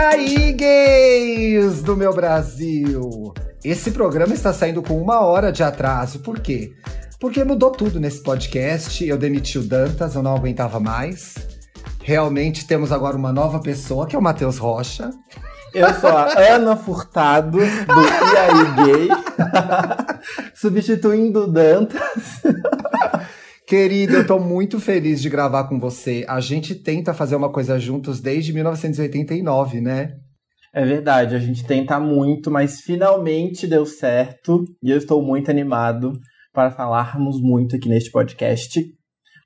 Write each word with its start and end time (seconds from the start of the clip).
aí, 0.00 0.52
gays 0.52 1.82
do 1.82 1.96
meu 1.96 2.12
Brasil? 2.14 3.34
Esse 3.62 3.90
programa 3.90 4.32
está 4.32 4.52
saindo 4.52 4.82
com 4.82 5.00
uma 5.00 5.20
hora 5.20 5.52
de 5.52 5.62
atraso, 5.62 6.20
por 6.20 6.40
quê? 6.40 6.72
Porque 7.20 7.44
mudou 7.44 7.70
tudo 7.70 8.00
nesse 8.00 8.22
podcast. 8.22 9.06
Eu 9.06 9.18
demiti 9.18 9.58
o 9.58 9.62
Dantas, 9.62 10.14
eu 10.14 10.22
não 10.22 10.34
aguentava 10.34 10.80
mais. 10.80 11.34
Realmente 12.02 12.66
temos 12.66 12.90
agora 12.90 13.16
uma 13.16 13.32
nova 13.32 13.60
pessoa, 13.60 14.06
que 14.06 14.16
é 14.16 14.18
o 14.18 14.22
Matheus 14.22 14.56
Rocha. 14.56 15.10
Eu 15.74 15.92
sou 15.94 16.10
a 16.10 16.32
Ana 16.38 16.76
Furtado, 16.76 17.58
do 17.58 17.62
E 17.62 18.36
aí 18.36 18.84
Gay, 18.84 19.08
substituindo 20.54 21.44
o 21.44 21.46
Dantas. 21.46 22.42
Querido, 23.70 24.16
eu 24.16 24.26
tô 24.26 24.40
muito 24.40 24.80
feliz 24.80 25.22
de 25.22 25.30
gravar 25.30 25.68
com 25.68 25.78
você. 25.78 26.24
A 26.26 26.40
gente 26.40 26.74
tenta 26.74 27.14
fazer 27.14 27.36
uma 27.36 27.52
coisa 27.52 27.78
juntos 27.78 28.20
desde 28.20 28.52
1989, 28.52 29.80
né? 29.80 30.16
É 30.74 30.84
verdade, 30.84 31.36
a 31.36 31.38
gente 31.38 31.64
tenta 31.64 32.00
muito, 32.00 32.50
mas 32.50 32.80
finalmente 32.80 33.68
deu 33.68 33.86
certo 33.86 34.64
e 34.82 34.90
eu 34.90 34.98
estou 34.98 35.24
muito 35.24 35.52
animado 35.52 36.18
para 36.52 36.72
falarmos 36.72 37.40
muito 37.40 37.76
aqui 37.76 37.88
neste 37.88 38.10
podcast. 38.10 38.80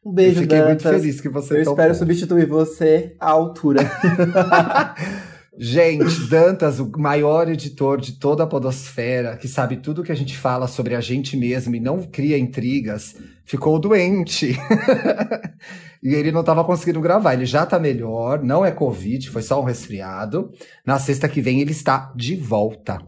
Um 0.02 0.14
beijo, 0.14 0.38
eu 0.38 0.42
fiquei 0.44 0.58
Dantas. 0.58 0.84
muito 0.84 1.02
feliz 1.02 1.20
que 1.20 1.28
você 1.28 1.60
Eu 1.60 1.64
topou. 1.64 1.74
espero 1.74 1.94
substituir 1.94 2.46
você 2.46 3.14
à 3.20 3.28
altura. 3.28 3.82
Gente, 5.58 6.28
Dantas, 6.30 6.80
o 6.80 6.90
maior 6.96 7.50
editor 7.50 8.00
de 8.00 8.18
toda 8.18 8.42
a 8.42 8.46
podosfera, 8.46 9.36
que 9.36 9.46
sabe 9.46 9.76
tudo 9.76 10.02
que 10.02 10.10
a 10.10 10.16
gente 10.16 10.34
fala 10.36 10.66
sobre 10.66 10.94
a 10.94 11.00
gente 11.00 11.36
mesmo 11.36 11.76
e 11.76 11.80
não 11.80 12.02
cria 12.02 12.38
intrigas, 12.38 13.14
ficou 13.44 13.78
doente. 13.78 14.56
e 16.02 16.14
ele 16.14 16.32
não 16.32 16.40
estava 16.40 16.64
conseguindo 16.64 17.00
gravar. 17.00 17.34
Ele 17.34 17.46
já 17.46 17.64
tá 17.66 17.78
melhor, 17.78 18.42
não 18.42 18.64
é 18.64 18.70
Covid, 18.70 19.30
foi 19.30 19.42
só 19.42 19.60
um 19.60 19.64
resfriado. 19.64 20.50
Na 20.86 20.98
sexta 20.98 21.28
que 21.28 21.40
vem 21.40 21.60
ele 21.60 21.72
está 21.72 22.12
de 22.16 22.36
volta. 22.36 22.98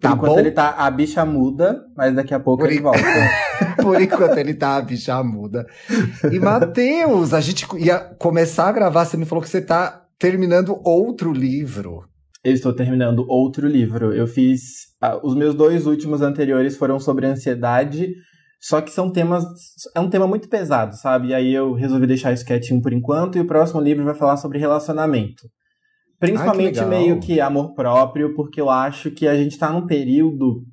Tá 0.00 0.10
Por 0.10 0.16
enquanto 0.16 0.32
bom? 0.34 0.38
ele 0.38 0.50
tá 0.52 0.70
a 0.70 0.90
bicha 0.90 1.24
muda, 1.24 1.82
mas 1.96 2.14
daqui 2.14 2.32
a 2.32 2.38
pouco 2.38 2.62
Por 2.62 2.70
ele 2.70 2.78
en- 2.78 2.82
volta. 2.82 3.02
Por 3.82 4.00
enquanto 4.00 4.38
ele 4.38 4.54
tá 4.54 4.76
a 4.76 4.80
bicha 4.82 5.20
muda. 5.24 5.66
E 6.30 6.38
Matheus, 6.38 7.34
a 7.34 7.40
gente 7.40 7.66
ia 7.76 7.98
começar 7.98 8.68
a 8.68 8.72
gravar, 8.72 9.04
você 9.04 9.16
me 9.16 9.24
falou 9.24 9.42
que 9.42 9.48
você 9.50 9.60
tá 9.60 10.04
terminando 10.18 10.80
outro 10.84 11.32
livro. 11.32 12.04
Eu 12.44 12.52
estou 12.52 12.72
terminando 12.72 13.24
outro 13.28 13.66
livro. 13.66 14.12
Eu 14.14 14.28
fiz. 14.28 14.86
ah, 15.00 15.18
os 15.20 15.34
meus 15.34 15.54
dois 15.54 15.84
últimos 15.86 16.22
anteriores 16.22 16.76
foram 16.76 17.00
sobre 17.00 17.26
ansiedade, 17.26 18.12
só 18.60 18.80
que 18.80 18.90
são 18.90 19.10
temas. 19.10 19.44
É 19.94 20.00
um 20.00 20.10
tema 20.10 20.26
muito 20.26 20.48
pesado, 20.48 20.96
sabe? 20.96 21.28
E 21.28 21.34
aí 21.34 21.52
eu 21.52 21.74
resolvi 21.74 22.06
deixar 22.06 22.32
isso 22.32 22.44
quietinho 22.44 22.82
por 22.82 22.92
enquanto, 22.92 23.38
e 23.38 23.40
o 23.40 23.46
próximo 23.46 23.80
livro 23.80 24.04
vai 24.04 24.14
falar 24.14 24.36
sobre 24.36 24.58
relacionamento. 24.58 25.48
Principalmente 26.18 26.80
legal. 26.80 26.88
meio 26.88 27.20
que 27.20 27.40
amor 27.40 27.74
próprio, 27.74 28.34
porque 28.34 28.60
eu 28.60 28.68
acho 28.68 29.10
que 29.10 29.28
a 29.28 29.36
gente 29.36 29.56
tá 29.56 29.70
num 29.70 29.86
período 29.86 30.64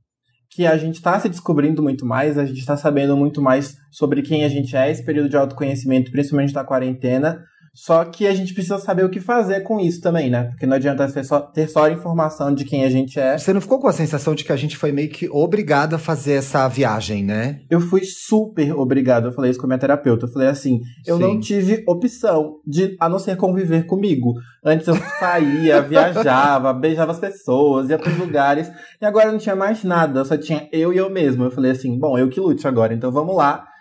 que 0.50 0.66
a 0.66 0.78
gente 0.78 1.02
tá 1.02 1.20
se 1.20 1.28
descobrindo 1.28 1.84
muito 1.84 2.06
mais, 2.06 2.38
a 2.38 2.46
gente 2.46 2.66
tá 2.66 2.78
sabendo 2.78 3.16
muito 3.18 3.42
mais 3.42 3.76
sobre 3.92 4.22
quem 4.22 4.46
a 4.46 4.50
gente 4.50 4.76
é, 4.76 4.90
esse 4.90 5.04
período 5.04 5.28
de 5.28 5.36
autoconhecimento, 5.36 6.12
principalmente 6.12 6.54
da 6.54 6.64
quarentena. 6.64 7.44
Só 7.76 8.06
que 8.06 8.26
a 8.26 8.34
gente 8.34 8.54
precisa 8.54 8.80
saber 8.80 9.04
o 9.04 9.10
que 9.10 9.20
fazer 9.20 9.60
com 9.60 9.82
isso 9.82 10.00
também, 10.00 10.30
né? 10.30 10.46
Porque 10.46 10.66
não 10.66 10.78
adianta 10.78 11.06
ter 11.12 11.26
só, 11.26 11.42
ter 11.42 11.68
só 11.68 11.84
a 11.84 11.92
informação 11.92 12.56
de 12.56 12.64
quem 12.64 12.86
a 12.86 12.90
gente 12.90 13.20
é. 13.20 13.38
Você 13.38 13.52
não 13.52 13.60
ficou 13.60 13.80
com 13.80 13.88
a 13.90 13.94
sensação 13.94 14.34
de 14.34 14.46
que 14.46 14.52
a 14.54 14.56
gente 14.56 14.78
foi 14.78 14.94
meio 14.94 15.10
que 15.10 15.28
obrigado 15.30 15.94
a 15.94 16.00
fazer 16.00 16.34
essa 16.34 16.70
viagem, 16.70 17.22
né? 17.22 17.60
Eu 17.70 17.82
fui 17.82 18.06
super 18.06 18.74
obrigado, 18.74 19.28
eu 19.28 19.34
falei 19.34 19.52
isso 19.52 19.60
com 19.60 19.66
a 19.66 19.68
minha 19.68 19.78
terapeuta. 19.78 20.26
Eu 20.26 20.32
falei 20.32 20.48
assim, 20.48 20.80
eu 21.06 21.18
Sim. 21.18 21.24
não 21.24 21.38
tive 21.38 21.84
opção 21.86 22.62
de 22.66 22.96
a 22.98 23.10
não 23.10 23.20
ser 23.20 23.36
conviver 23.36 23.86
comigo. 23.86 24.36
Antes 24.64 24.88
eu 24.88 24.96
saía, 25.20 25.82
viajava, 25.84 26.72
beijava 26.72 27.12
as 27.12 27.20
pessoas, 27.20 27.90
ia 27.90 28.00
pros 28.00 28.18
lugares, 28.18 28.72
e 29.02 29.06
agora 29.06 29.30
não 29.30 29.38
tinha 29.38 29.56
mais 29.56 29.84
nada, 29.84 30.24
só 30.24 30.38
tinha 30.38 30.70
eu 30.72 30.94
e 30.94 30.98
eu 30.98 31.10
mesmo. 31.10 31.44
Eu 31.44 31.52
falei 31.52 31.72
assim, 31.72 32.00
bom, 32.00 32.18
eu 32.18 32.30
que 32.30 32.40
lute 32.40 32.66
agora, 32.66 32.94
então 32.94 33.12
vamos 33.12 33.36
lá 33.36 33.75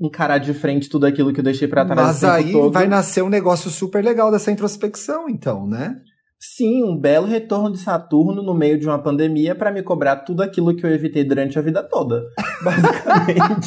encarar 0.00 0.38
de 0.38 0.54
frente 0.54 0.88
tudo 0.88 1.06
aquilo 1.06 1.32
que 1.32 1.40
eu 1.40 1.44
deixei 1.44 1.66
pra 1.68 1.84
trás 1.84 2.22
Mas 2.22 2.24
aí 2.24 2.52
todo. 2.52 2.72
vai 2.72 2.86
nascer 2.86 3.22
um 3.22 3.28
negócio 3.28 3.70
super 3.70 4.04
legal 4.04 4.30
dessa 4.30 4.50
introspecção, 4.50 5.28
então, 5.28 5.66
né? 5.66 5.96
Sim, 6.40 6.84
um 6.84 6.96
belo 6.96 7.26
retorno 7.26 7.72
de 7.72 7.78
Saturno 7.78 8.44
no 8.44 8.54
meio 8.54 8.78
de 8.78 8.86
uma 8.86 8.98
pandemia 9.02 9.56
pra 9.56 9.72
me 9.72 9.82
cobrar 9.82 10.18
tudo 10.18 10.40
aquilo 10.40 10.72
que 10.76 10.86
eu 10.86 10.90
evitei 10.94 11.24
durante 11.24 11.58
a 11.58 11.62
vida 11.62 11.82
toda. 11.82 12.22
Basicamente 12.62 13.66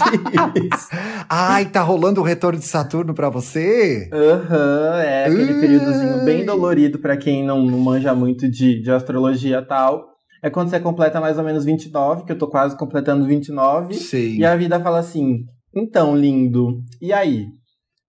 isso. 0.74 0.88
Ai, 1.30 1.66
tá 1.66 1.81
rolando 1.81 2.22
o 2.22 2.24
retorno 2.24 2.58
de 2.58 2.66
Saturno 2.66 3.13
pra 3.13 3.30
você? 3.30 4.09
Aham, 4.13 5.02
é 5.02 5.25
aquele 5.25 5.53
Ai. 5.53 5.59
períodozinho 5.59 6.24
bem 6.24 6.46
dolorido 6.46 6.98
pra 6.98 7.18
quem 7.18 7.46
não, 7.46 7.62
não 7.66 7.78
manja 7.78 8.16
muito 8.16 8.50
de, 8.50 8.81
de 8.81 8.90
astrologia 8.90 9.58
e 9.58 9.66
tal. 9.66 10.08
É 10.42 10.50
quando 10.50 10.69
você 10.69 10.80
completa 10.80 11.19
mais 11.19 11.38
ou 11.38 11.44
menos 11.44 11.66
29, 11.66 12.24
que 12.24 12.31
eu 12.31 12.38
tô 12.38 12.48
quase 12.48 12.78
completando 12.78 13.25
29. 13.28 13.94
Sim. 13.96 14.38
E 14.38 14.46
a 14.46 14.56
vida 14.56 14.80
fala 14.80 15.00
assim: 15.00 15.44
então, 15.76 16.16
lindo, 16.16 16.82
e 17.02 17.12
aí? 17.14 17.48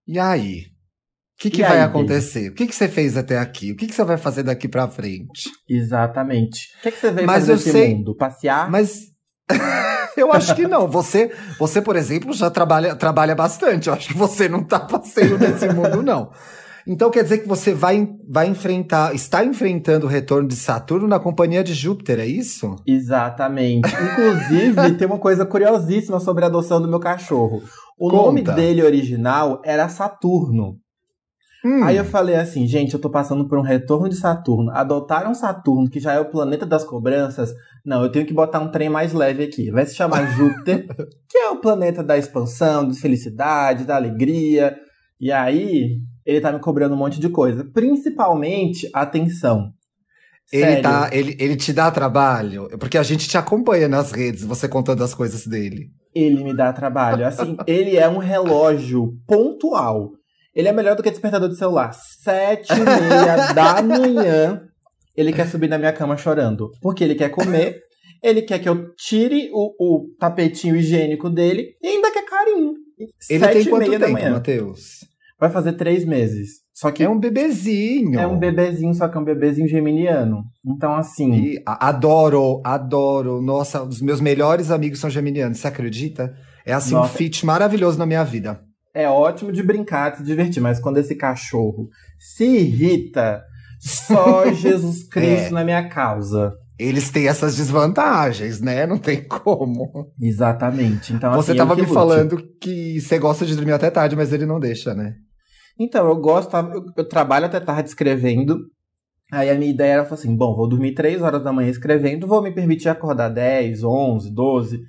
E 0.07 0.19
aí? 0.19 0.59
O 1.35 1.43
que, 1.43 1.49
que 1.49 1.61
E 1.61 1.65
vai 1.65 1.77
aí, 1.79 1.83
acontecer? 1.83 2.49
O 2.49 2.53
que, 2.53 2.67
que 2.67 2.75
você 2.75 2.87
fez 2.87 3.17
até 3.17 3.37
aqui? 3.37 3.71
O 3.71 3.75
que, 3.75 3.87
que 3.87 3.93
você 3.93 4.03
vai 4.03 4.17
fazer 4.17 4.43
daqui 4.43 4.67
pra 4.67 4.87
frente? 4.87 5.49
Exatamente. 5.67 6.67
O 6.79 6.81
que, 6.83 6.91
que 6.91 6.97
você 6.99 7.11
veio 7.11 7.27
Mas 7.27 7.39
fazer 7.47 7.51
eu 7.51 7.55
nesse 7.55 7.71
sei- 7.71 7.95
mundo? 7.95 8.15
Passear? 8.15 8.69
Mas 8.71 9.01
eu 10.15 10.31
acho 10.31 10.55
que 10.55 10.67
não. 10.67 10.87
Você, 10.87 11.31
você 11.59 11.81
por 11.81 11.95
exemplo, 11.95 12.31
já 12.33 12.49
trabalha, 12.49 12.95
trabalha 12.95 13.35
bastante. 13.35 13.87
Eu 13.89 13.93
acho 13.93 14.07
que 14.09 14.17
você 14.17 14.47
não 14.47 14.63
tá 14.63 14.79
passeio 14.79 15.37
nesse 15.37 15.67
mundo, 15.67 16.01
não. 16.01 16.31
Então 16.85 17.09
quer 17.09 17.23
dizer 17.23 17.39
que 17.39 17.47
você 17.47 17.73
vai, 17.73 18.09
vai 18.27 18.47
enfrentar, 18.47 19.15
está 19.15 19.43
enfrentando 19.43 20.05
o 20.05 20.09
retorno 20.09 20.47
de 20.47 20.55
Saturno 20.55 21.07
na 21.07 21.19
companhia 21.19 21.63
de 21.63 21.73
Júpiter, 21.73 22.19
é 22.19 22.25
isso? 22.25 22.75
Exatamente. 22.85 23.87
Inclusive, 23.87 24.95
tem 24.97 25.07
uma 25.07 25.19
coisa 25.19 25.45
curiosíssima 25.45 26.19
sobre 26.19 26.43
a 26.43 26.47
adoção 26.47 26.81
do 26.81 26.87
meu 26.87 26.99
cachorro. 26.99 27.61
O 27.97 28.09
Conta. 28.09 28.23
nome 28.23 28.41
dele 28.41 28.83
original 28.83 29.61
era 29.63 29.87
Saturno. 29.87 30.77
Hum, 31.65 31.81
Aí 31.81 31.95
eu 31.95 32.03
falei 32.03 32.35
assim, 32.35 32.67
gente, 32.67 32.93
eu 32.93 32.99
tô 32.99 33.09
passando 33.09 33.47
por 33.47 33.57
um 33.57 33.61
retorno 33.61 34.09
de 34.09 34.15
Saturno. 34.17 34.69
Adotaram 34.71 35.33
Saturno, 35.33 35.89
que 35.89 35.99
já 35.99 36.11
é 36.11 36.19
o 36.19 36.29
planeta 36.29 36.65
das 36.65 36.83
cobranças. 36.83 37.53
Não, 37.85 38.03
eu 38.03 38.11
tenho 38.11 38.25
que 38.25 38.33
botar 38.33 38.59
um 38.59 38.69
trem 38.69 38.89
mais 38.89 39.13
leve 39.13 39.43
aqui. 39.43 39.71
Vai 39.71 39.85
se 39.85 39.95
chamar 39.95 40.25
Júpiter, 40.35 40.85
que 41.29 41.37
é 41.37 41.49
o 41.49 41.61
planeta 41.61 42.03
da 42.03 42.17
expansão, 42.17 42.85
da 42.85 42.93
felicidade, 42.93 43.85
da 43.85 43.95
alegria. 43.95 44.75
E 45.21 45.31
aí, 45.31 45.99
ele 46.25 46.41
tá 46.41 46.51
me 46.51 46.59
cobrando 46.59 46.95
um 46.95 46.97
monte 46.97 47.19
de 47.19 47.29
coisa. 47.29 47.63
Principalmente, 47.63 48.89
atenção. 48.93 49.71
ele, 50.51 50.63
Sério. 50.63 50.83
tá, 50.83 51.09
ele, 51.11 51.35
ele 51.39 51.55
te 51.55 51.73
dá 51.73 51.89
trabalho? 51.91 52.69
Porque 52.79 52.97
a 52.97 53.03
gente 53.03 53.27
te 53.27 53.37
acompanha 53.37 53.87
nas 53.87 54.11
redes, 54.11 54.43
você 54.43 54.67
contando 54.67 55.03
as 55.03 55.13
coisas 55.13 55.45
dele. 55.45 55.89
Ele 56.13 56.43
me 56.43 56.55
dá 56.55 56.71
trabalho. 56.71 57.25
Assim, 57.25 57.57
ele 57.67 57.97
é 57.97 58.07
um 58.07 58.17
relógio 58.17 59.13
pontual. 59.27 60.11
Ele 60.55 60.67
é 60.67 60.71
melhor 60.71 60.95
do 60.95 61.01
que 61.01 61.09
despertador 61.09 61.49
de 61.49 61.57
celular. 61.57 61.93
Sete 61.93 62.71
e 62.71 62.79
meia 62.79 63.51
da 63.53 63.81
manhã, 63.81 64.61
ele 65.17 65.33
quer 65.33 65.47
subir 65.47 65.67
na 65.67 65.77
minha 65.77 65.91
cama 65.93 66.15
chorando. 66.15 66.69
Porque 66.81 67.03
ele 67.03 67.15
quer 67.15 67.29
comer, 67.29 67.81
ele 68.21 68.43
quer 68.43 68.59
que 68.59 68.69
eu 68.69 68.93
tire 68.95 69.49
o, 69.51 69.73
o 69.79 70.07
tapetinho 70.19 70.75
higiênico 70.75 71.29
dele 71.29 71.73
e 71.81 71.87
ainda 71.87 72.11
quer 72.11 72.25
carinho. 72.25 72.73
Ele 73.29 73.39
Sete 73.39 73.53
tem 73.53 73.65
quanto 73.65 73.89
tempo. 73.89 74.29
Matheus? 74.29 75.12
Vai 75.43 75.51
fazer 75.51 75.73
três 75.73 76.05
meses. 76.05 76.61
Só 76.73 76.89
que 76.89 77.03
É 77.03 77.09
um 77.09 77.19
bebezinho. 77.19 78.17
é 78.17 78.25
um 78.25 78.39
bebezinho, 78.39 78.93
só 78.93 79.09
que 79.09 79.17
é 79.17 79.19
um 79.19 79.25
bebezinho 79.25 79.67
geminiano. 79.67 80.45
Então, 80.65 80.95
assim, 80.95 81.33
E 81.33 81.61
adoro, 81.65 82.61
adoro. 82.63 83.41
Nossa, 83.41 83.83
os 83.83 84.01
meus 84.01 84.21
melhores 84.21 84.71
amigos 84.71 84.99
são 84.99 85.09
geminianos, 85.09 85.57
você 85.59 85.67
acredita? 85.67 86.33
É 86.65 86.71
assim 86.71 86.95
um 86.95 86.99
Nossa. 86.99 87.17
fit 87.17 87.45
maravilhoso 87.45 87.99
na 87.99 88.05
minha 88.05 88.23
vida. 88.23 88.61
é 88.95 89.09
ótimo 89.09 89.51
de 89.51 89.61
brincar, 89.61 90.11
de 90.11 90.19
se 90.19 90.23
divertir, 90.23 90.61
mas 90.61 90.79
quando 90.79 90.97
esse 90.99 91.13
cachorro 91.15 91.89
se 92.17 92.45
irrita, 92.45 93.41
só 93.81 94.45
Jesus 94.53 95.03
Cristo 95.09 95.47
É. 95.47 95.49
na 95.51 95.65
minha 95.65 95.89
causa. 95.89 96.53
Eles 96.79 97.09
têm 97.11 97.27
essas 97.27 97.55
desvantagens, 97.57 98.61
né? 98.61 98.87
Não 98.87 98.97
tem 98.97 99.27
como. 99.27 100.07
Exatamente. 100.21 101.11
Então, 101.13 101.33
você 101.33 101.51
assim, 101.51 101.57
tava 101.57 101.73
eu 101.73 101.75
que 101.75 101.81
me 101.81 101.87
lute. 101.87 101.93
falando 101.93 102.37
que 102.61 102.99
você 103.01 103.19
gosta 103.19 103.45
de 103.45 103.55
dormir 103.55 103.73
até 103.73 103.89
tarde, 103.91 104.15
mas 104.15 104.31
ele 104.31 104.45
não 104.45 104.59
deixa, 104.59 104.93
né? 104.93 105.13
Então, 105.79 106.07
eu 106.07 106.15
gosto, 106.15 106.55
eu, 106.55 106.85
eu 106.95 107.07
trabalho 107.07 107.45
até 107.45 107.59
tarde 107.59 107.89
escrevendo. 107.89 108.59
Aí 109.31 109.49
a 109.49 109.55
minha 109.55 109.71
ideia 109.71 109.93
era 109.93 110.01
assim: 110.03 110.35
bom, 110.35 110.55
vou 110.55 110.67
dormir 110.67 110.93
3 110.93 111.21
horas 111.21 111.43
da 111.43 111.51
manhã 111.51 111.69
escrevendo, 111.69 112.27
vou 112.27 112.41
me 112.41 112.53
permitir 112.53 112.89
acordar 112.89 113.29
10, 113.29 113.83
11, 113.83 114.31
12. 114.31 114.81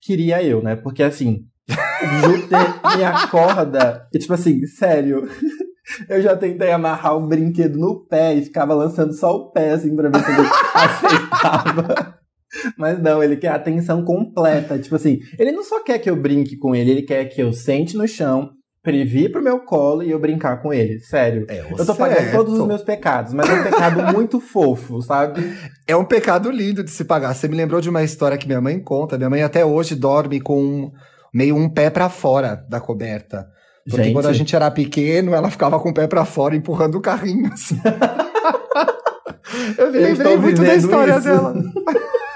Queria 0.00 0.42
eu, 0.42 0.62
né? 0.62 0.74
Porque 0.74 1.02
assim, 1.02 1.44
o 1.68 2.26
Júpiter 2.26 2.96
me 2.96 3.04
acorda. 3.04 4.08
E 4.12 4.18
tipo 4.18 4.34
assim, 4.34 4.66
sério. 4.66 5.28
Eu 6.06 6.20
já 6.20 6.36
tentei 6.36 6.70
amarrar 6.70 7.16
um 7.16 7.26
brinquedo 7.26 7.78
no 7.78 8.04
pé 8.06 8.34
e 8.34 8.42
ficava 8.42 8.74
lançando 8.74 9.14
só 9.14 9.34
o 9.34 9.50
pé, 9.50 9.70
assim, 9.70 9.96
pra 9.96 10.10
ver 10.10 10.22
se 10.22 10.30
ele 10.30 10.48
aceitava. 10.74 12.18
Mas 12.76 13.02
não, 13.02 13.22
ele 13.22 13.38
quer 13.38 13.48
a 13.48 13.54
atenção 13.54 14.04
completa. 14.04 14.78
Tipo 14.78 14.96
assim, 14.96 15.20
ele 15.38 15.50
não 15.50 15.64
só 15.64 15.82
quer 15.82 15.98
que 15.98 16.10
eu 16.10 16.14
brinque 16.14 16.58
com 16.58 16.74
ele, 16.74 16.90
ele 16.90 17.02
quer 17.02 17.24
que 17.24 17.40
eu 17.40 17.54
sente 17.54 17.96
no 17.96 18.06
chão, 18.06 18.50
vir 18.84 19.30
pro 19.30 19.42
meu 19.42 19.60
colo 19.60 20.02
e 20.02 20.10
eu 20.10 20.18
brincar 20.18 20.62
com 20.62 20.72
ele. 20.72 21.00
Sério. 21.00 21.46
É, 21.48 21.60
eu 21.70 21.84
tô 21.84 21.94
pagando 21.94 22.18
certo. 22.18 22.36
todos 22.36 22.58
os 22.58 22.66
meus 22.66 22.82
pecados, 22.82 23.34
mas 23.34 23.48
é 23.48 23.52
um 23.52 23.62
pecado 23.62 24.02
muito 24.14 24.40
fofo, 24.40 25.02
sabe? 25.02 25.54
É 25.86 25.94
um 25.96 26.04
pecado 26.04 26.50
lindo 26.50 26.82
de 26.82 26.90
se 26.90 27.04
pagar. 27.04 27.34
Você 27.34 27.48
me 27.48 27.56
lembrou 27.56 27.80
de 27.80 27.90
uma 27.90 28.02
história 28.02 28.38
que 28.38 28.46
minha 28.46 28.60
mãe 28.60 28.78
conta. 28.80 29.16
Minha 29.16 29.30
mãe 29.30 29.42
até 29.42 29.64
hoje 29.64 29.94
dorme 29.94 30.40
com 30.40 30.92
meio 31.32 31.56
um 31.56 31.68
pé 31.68 31.90
para 31.90 32.08
fora 32.08 32.64
da 32.68 32.80
coberta. 32.80 33.46
Porque 33.88 34.04
gente. 34.04 34.12
quando 34.12 34.26
a 34.26 34.32
gente 34.32 34.54
era 34.54 34.70
pequeno, 34.70 35.34
ela 35.34 35.50
ficava 35.50 35.80
com 35.80 35.88
o 35.90 35.94
pé 35.94 36.06
para 36.06 36.24
fora 36.24 36.54
empurrando 36.54 36.96
o 36.96 37.00
carrinho. 37.00 37.52
Assim. 37.52 37.80
eu 39.78 39.90
me 39.90 39.98
lembrei 39.98 40.36
muito 40.36 40.62
da 40.62 40.74
história 40.74 41.16
isso. 41.16 41.24
dela. 41.24 41.54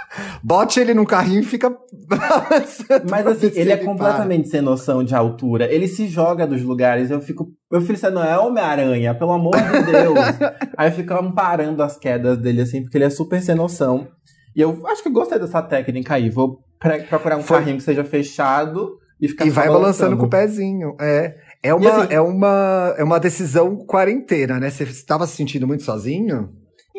Bote 0.42 0.80
ele 0.80 0.92
no 0.92 1.06
carrinho 1.06 1.40
e 1.40 1.44
fica. 1.44 1.70
Mas 3.08 3.26
assim, 3.26 3.52
ele 3.54 3.70
é 3.72 3.76
completamente 3.76 4.42
para. 4.42 4.50
sem 4.50 4.60
noção 4.60 5.04
de 5.04 5.14
altura. 5.14 5.72
Ele 5.72 5.86
se 5.86 6.08
joga 6.08 6.46
dos 6.46 6.62
lugares. 6.62 7.10
Eu 7.10 7.20
fico. 7.20 7.48
Meu 7.70 7.80
filho, 7.80 7.96
você 7.96 8.10
não 8.10 8.24
é 8.24 8.36
Homem-Aranha, 8.36 9.14
pelo 9.14 9.32
amor 9.32 9.54
de 9.54 9.92
Deus. 9.92 10.18
Aí 10.76 10.88
eu 10.88 10.92
fico 10.92 11.14
amparando 11.14 11.82
as 11.82 11.96
quedas 11.96 12.38
dele, 12.38 12.62
assim, 12.62 12.82
porque 12.82 12.96
ele 12.96 13.04
é 13.04 13.10
super 13.10 13.40
sem 13.40 13.54
noção. 13.54 14.08
E 14.54 14.60
eu 14.60 14.86
acho 14.86 15.02
que 15.02 15.08
eu 15.08 15.12
gostei 15.12 15.38
dessa 15.38 15.62
técnica 15.62 16.14
aí. 16.14 16.28
Vou 16.28 16.58
procurar 17.08 17.38
um 17.38 17.42
Foi. 17.42 17.58
carrinho 17.58 17.78
que 17.78 17.82
seja 17.82 18.04
fechado 18.04 18.98
e 19.20 19.28
ficar 19.28 19.46
E 19.46 19.50
vai 19.50 19.68
balançando. 19.68 20.16
balançando 20.16 20.16
com 20.18 20.26
o 20.26 20.30
pezinho. 20.30 20.96
É. 21.00 21.34
É 21.62 21.72
uma, 21.72 22.02
assim, 22.02 22.12
é, 22.12 22.20
uma, 22.20 22.94
é 22.98 23.04
uma 23.04 23.20
decisão 23.20 23.76
quarentena, 23.86 24.58
né? 24.58 24.68
Você 24.68 24.82
estava 24.82 25.26
se 25.28 25.36
sentindo 25.36 25.66
muito 25.66 25.84
sozinho? 25.84 26.50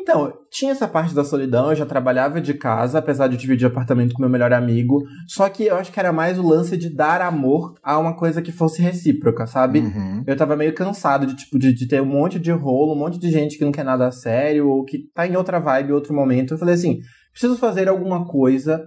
Então, 0.04 0.34
tinha 0.52 0.74
essa 0.74 0.86
parte 0.86 1.16
da 1.16 1.24
solidão, 1.24 1.70
eu 1.70 1.76
já 1.78 1.86
trabalhava 1.86 2.42
de 2.42 2.54
casa, 2.54 3.00
apesar 3.00 3.30
de 3.30 3.38
dividir 3.38 3.66
apartamento 3.66 4.14
com 4.14 4.22
meu 4.22 4.30
melhor 4.30 4.52
amigo. 4.52 5.02
Só 5.26 5.48
que 5.48 5.64
eu 5.64 5.78
acho 5.78 5.94
que 5.94 6.00
era 6.00 6.12
mais 6.12 6.38
o 6.38 6.46
lance 6.46 6.76
de 6.76 6.94
dar 6.94 7.22
amor 7.22 7.74
a 7.82 7.98
uma 7.98 8.14
coisa 8.14 8.42
que 8.42 8.52
fosse 8.52 8.82
recíproca, 8.82 9.48
sabe? 9.48 9.80
Uhum. 9.80 10.22
Eu 10.28 10.36
tava 10.36 10.58
meio 10.58 10.76
cansado 10.76 11.26
de, 11.26 11.38
tipo, 11.38 11.58
de, 11.58 11.74
de, 11.74 11.88
ter 11.88 12.02
um 12.02 12.06
monte 12.06 12.38
de 12.38 12.52
rolo, 12.52 12.94
um 12.94 13.00
monte 13.00 13.18
de 13.18 13.32
gente 13.32 13.58
que 13.58 13.64
não 13.64 13.72
quer 13.72 13.86
nada 13.86 14.06
a 14.06 14.12
sério, 14.12 14.68
ou 14.68 14.84
que 14.84 15.10
tá 15.16 15.26
em 15.26 15.38
outra 15.38 15.58
vibe, 15.58 15.94
outro 15.94 16.14
momento. 16.14 16.54
Eu 16.54 16.58
falei 16.58 16.76
assim, 16.76 17.00
preciso 17.32 17.58
fazer 17.58 17.88
alguma 17.88 18.26
coisa 18.26 18.86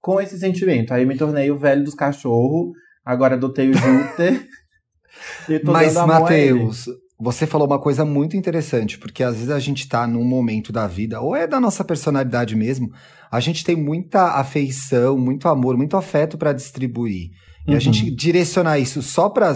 com 0.00 0.18
esse 0.18 0.38
sentimento. 0.38 0.94
Aí 0.94 1.04
me 1.04 1.14
tornei 1.16 1.50
o 1.50 1.58
velho 1.58 1.84
dos 1.84 1.94
cachorros, 1.94 2.70
agora 3.04 3.34
adotei 3.34 3.68
o 3.68 3.74
Júpiter. 3.74 4.46
Mas, 5.62 5.94
Matheus, 5.94 6.88
você 7.18 7.46
falou 7.46 7.66
uma 7.66 7.78
coisa 7.78 8.04
muito 8.04 8.36
interessante, 8.36 8.98
porque 8.98 9.22
às 9.22 9.36
vezes 9.36 9.50
a 9.50 9.58
gente 9.58 9.88
tá 9.88 10.06
num 10.06 10.24
momento 10.24 10.72
da 10.72 10.86
vida, 10.86 11.20
ou 11.20 11.34
é 11.34 11.46
da 11.46 11.60
nossa 11.60 11.84
personalidade 11.84 12.56
mesmo, 12.56 12.90
a 13.30 13.40
gente 13.40 13.64
tem 13.64 13.76
muita 13.76 14.32
afeição, 14.38 15.16
muito 15.16 15.48
amor, 15.48 15.76
muito 15.76 15.96
afeto 15.96 16.36
para 16.36 16.52
distribuir. 16.52 17.30
E 17.66 17.70
uhum. 17.70 17.76
a 17.76 17.80
gente 17.80 18.10
direcionar 18.10 18.78
isso 18.78 19.00
só 19.02 19.28
para 19.28 19.54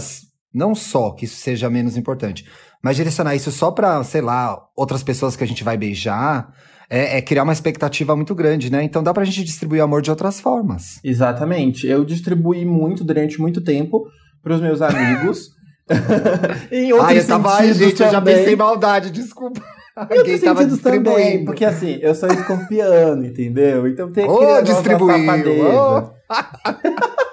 não 0.55 0.75
só 0.75 1.11
que 1.11 1.25
isso 1.25 1.37
seja 1.37 1.69
menos 1.69 1.97
importante, 1.97 2.45
mas 2.83 2.97
direcionar 2.97 3.35
isso 3.35 3.51
só 3.51 3.71
para, 3.71 4.03
sei 4.05 4.21
lá, 4.21 4.59
outras 4.77 5.03
pessoas 5.03 5.37
que 5.37 5.45
a 5.45 5.47
gente 5.47 5.63
vai 5.63 5.77
beijar, 5.77 6.53
é, 6.89 7.19
é, 7.19 7.23
criar 7.23 7.43
uma 7.43 7.53
expectativa 7.53 8.17
muito 8.17 8.35
grande, 8.35 8.71
né? 8.71 8.83
Então 8.83 9.03
dá 9.03 9.13
pra 9.13 9.25
gente 9.25 9.45
distribuir 9.45 9.83
amor 9.83 10.01
de 10.01 10.11
outras 10.11 10.41
formas. 10.41 10.99
Exatamente. 11.05 11.87
Eu 11.87 12.05
distribuí 12.05 12.65
muito 12.65 13.05
durante 13.05 13.41
muito 13.41 13.61
tempo 13.61 14.07
pros 14.43 14.61
meus 14.61 14.81
amigos. 14.81 15.51
em 16.71 16.93
outros 16.93 17.11
Ai, 17.11 17.19
eu 17.19 17.27
tava, 17.27 17.65
gente, 17.65 17.95
também. 17.95 18.07
eu 18.07 18.13
já 18.13 18.21
pensei 18.21 18.57
maldade, 18.57 19.11
desculpa. 19.11 19.61
Em 19.99 20.39
tava 20.39 20.61
sentidos 20.61 20.81
também, 20.81 21.45
porque 21.45 21.65
assim, 21.65 21.99
eu 22.01 22.15
sou 22.15 22.29
escorpiano, 22.29 23.25
entendeu? 23.25 23.89
Então 23.89 24.13
tem 24.13 24.27
que 24.27 24.33
oh, 24.33 24.63
distribuiu. 24.63 25.75
Oh. 25.75 26.11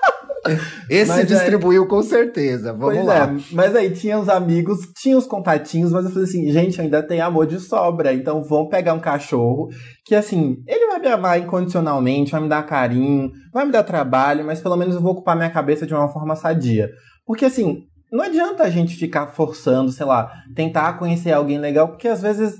Esse 0.89 1.09
mas 1.09 1.27
distribuiu 1.27 1.83
aí, 1.83 1.87
com 1.87 2.03
certeza. 2.03 2.71
Vamos 2.71 3.05
lá. 3.05 3.27
É, 3.27 3.37
mas 3.51 3.75
aí 3.75 3.89
tinha 3.91 4.19
os 4.19 4.29
amigos, 4.29 4.79
tinha 4.95 5.17
os 5.17 5.25
contatinhos, 5.25 5.91
mas 5.91 6.05
eu 6.05 6.11
falei 6.11 6.25
assim, 6.25 6.51
gente, 6.51 6.79
ainda 6.79 7.01
tem 7.01 7.19
amor 7.19 7.47
de 7.47 7.59
sobra. 7.59 8.13
Então 8.13 8.43
vamos 8.43 8.69
pegar 8.69 8.93
um 8.93 8.99
cachorro 8.99 9.69
que 10.05 10.13
assim, 10.13 10.57
ele 10.67 10.87
vai 10.87 10.99
me 10.99 11.07
amar 11.07 11.39
incondicionalmente, 11.39 12.31
vai 12.31 12.41
me 12.41 12.49
dar 12.49 12.63
carinho, 12.63 13.31
vai 13.51 13.65
me 13.65 13.71
dar 13.71 13.83
trabalho, 13.83 14.45
mas 14.45 14.61
pelo 14.61 14.77
menos 14.77 14.95
eu 14.95 15.01
vou 15.01 15.13
ocupar 15.13 15.35
minha 15.35 15.49
cabeça 15.49 15.85
de 15.85 15.93
uma 15.93 16.09
forma 16.09 16.35
sadia. 16.35 16.89
Porque 17.25 17.45
assim, 17.45 17.83
não 18.15 18.23
adianta 18.23 18.63
a 18.63 18.69
gente 18.69 18.95
ficar 18.95 19.27
forçando, 19.27 19.91
sei 19.91 20.05
lá, 20.05 20.31
tentar 20.55 20.93
conhecer 20.97 21.31
alguém 21.31 21.59
legal, 21.59 21.89
porque 21.89 22.07
às 22.07 22.21
vezes 22.21 22.53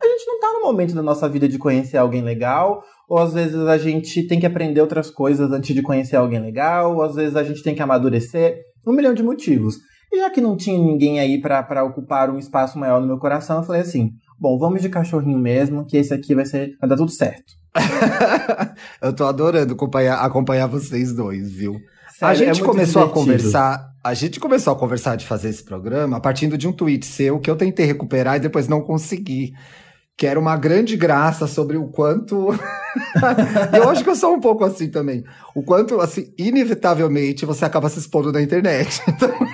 a 0.00 0.06
gente 0.06 0.26
não 0.26 0.38
tá 0.38 0.52
no 0.52 0.62
momento 0.62 0.94
da 0.94 1.02
nossa 1.02 1.28
vida 1.28 1.48
de 1.48 1.58
conhecer 1.58 1.96
alguém 1.96 2.22
legal, 2.22 2.82
ou 3.08 3.18
às 3.18 3.32
vezes 3.32 3.56
a 3.56 3.76
gente 3.76 4.26
tem 4.28 4.38
que 4.38 4.46
aprender 4.46 4.80
outras 4.80 5.10
coisas 5.10 5.50
antes 5.50 5.74
de 5.74 5.82
conhecer 5.82 6.14
alguém 6.14 6.38
legal, 6.38 6.94
ou 6.94 7.02
às 7.02 7.16
vezes 7.16 7.34
a 7.34 7.42
gente 7.42 7.62
tem 7.62 7.74
que 7.74 7.82
amadurecer, 7.82 8.58
um 8.86 8.92
milhão 8.92 9.12
de 9.12 9.22
motivos. 9.22 9.76
E 10.12 10.18
já 10.18 10.30
que 10.30 10.40
não 10.40 10.56
tinha 10.56 10.78
ninguém 10.78 11.18
aí 11.18 11.40
para 11.40 11.84
ocupar 11.84 12.30
um 12.30 12.38
espaço 12.38 12.78
maior 12.78 13.00
no 13.00 13.06
meu 13.06 13.18
coração, 13.18 13.58
eu 13.58 13.64
falei 13.64 13.82
assim: 13.82 14.10
bom, 14.38 14.58
vamos 14.58 14.80
de 14.80 14.88
cachorrinho 14.88 15.38
mesmo, 15.38 15.84
que 15.84 15.96
esse 15.96 16.14
aqui 16.14 16.34
vai 16.34 16.46
ser. 16.46 16.76
vai 16.80 16.88
dar 16.88 16.96
tudo 16.96 17.10
certo. 17.10 17.52
eu 19.02 19.12
tô 19.12 19.24
adorando 19.24 19.74
acompanhar, 19.74 20.24
acompanhar 20.24 20.66
vocês 20.66 21.12
dois, 21.12 21.50
viu? 21.50 21.74
Sério, 22.18 22.32
a 22.32 22.52
gente 22.52 22.62
é 22.62 22.64
começou 22.64 23.02
divertido. 23.02 23.20
a 23.20 23.24
conversar. 23.24 23.94
A 24.02 24.12
gente 24.12 24.40
começou 24.40 24.72
a 24.72 24.76
conversar 24.76 25.14
de 25.14 25.24
fazer 25.24 25.50
esse 25.50 25.62
programa 25.62 26.20
partindo 26.20 26.58
de 26.58 26.66
um 26.66 26.72
tweet 26.72 27.06
seu 27.06 27.38
que 27.38 27.48
eu 27.48 27.54
tentei 27.54 27.86
recuperar 27.86 28.36
e 28.36 28.40
depois 28.40 28.66
não 28.66 28.80
consegui 28.80 29.54
que 30.18 30.26
era 30.26 30.38
uma 30.38 30.56
grande 30.56 30.96
graça 30.96 31.46
sobre 31.46 31.76
o 31.76 31.86
quanto. 31.86 32.48
eu 33.72 33.88
acho 33.88 34.02
que 34.02 34.10
eu 34.10 34.16
sou 34.16 34.34
um 34.34 34.40
pouco 34.40 34.64
assim 34.64 34.90
também. 34.90 35.22
O 35.54 35.62
quanto, 35.62 36.00
assim, 36.00 36.34
inevitavelmente 36.36 37.46
você 37.46 37.64
acaba 37.64 37.88
se 37.88 38.00
expondo 38.00 38.32
na 38.32 38.42
internet. 38.42 39.00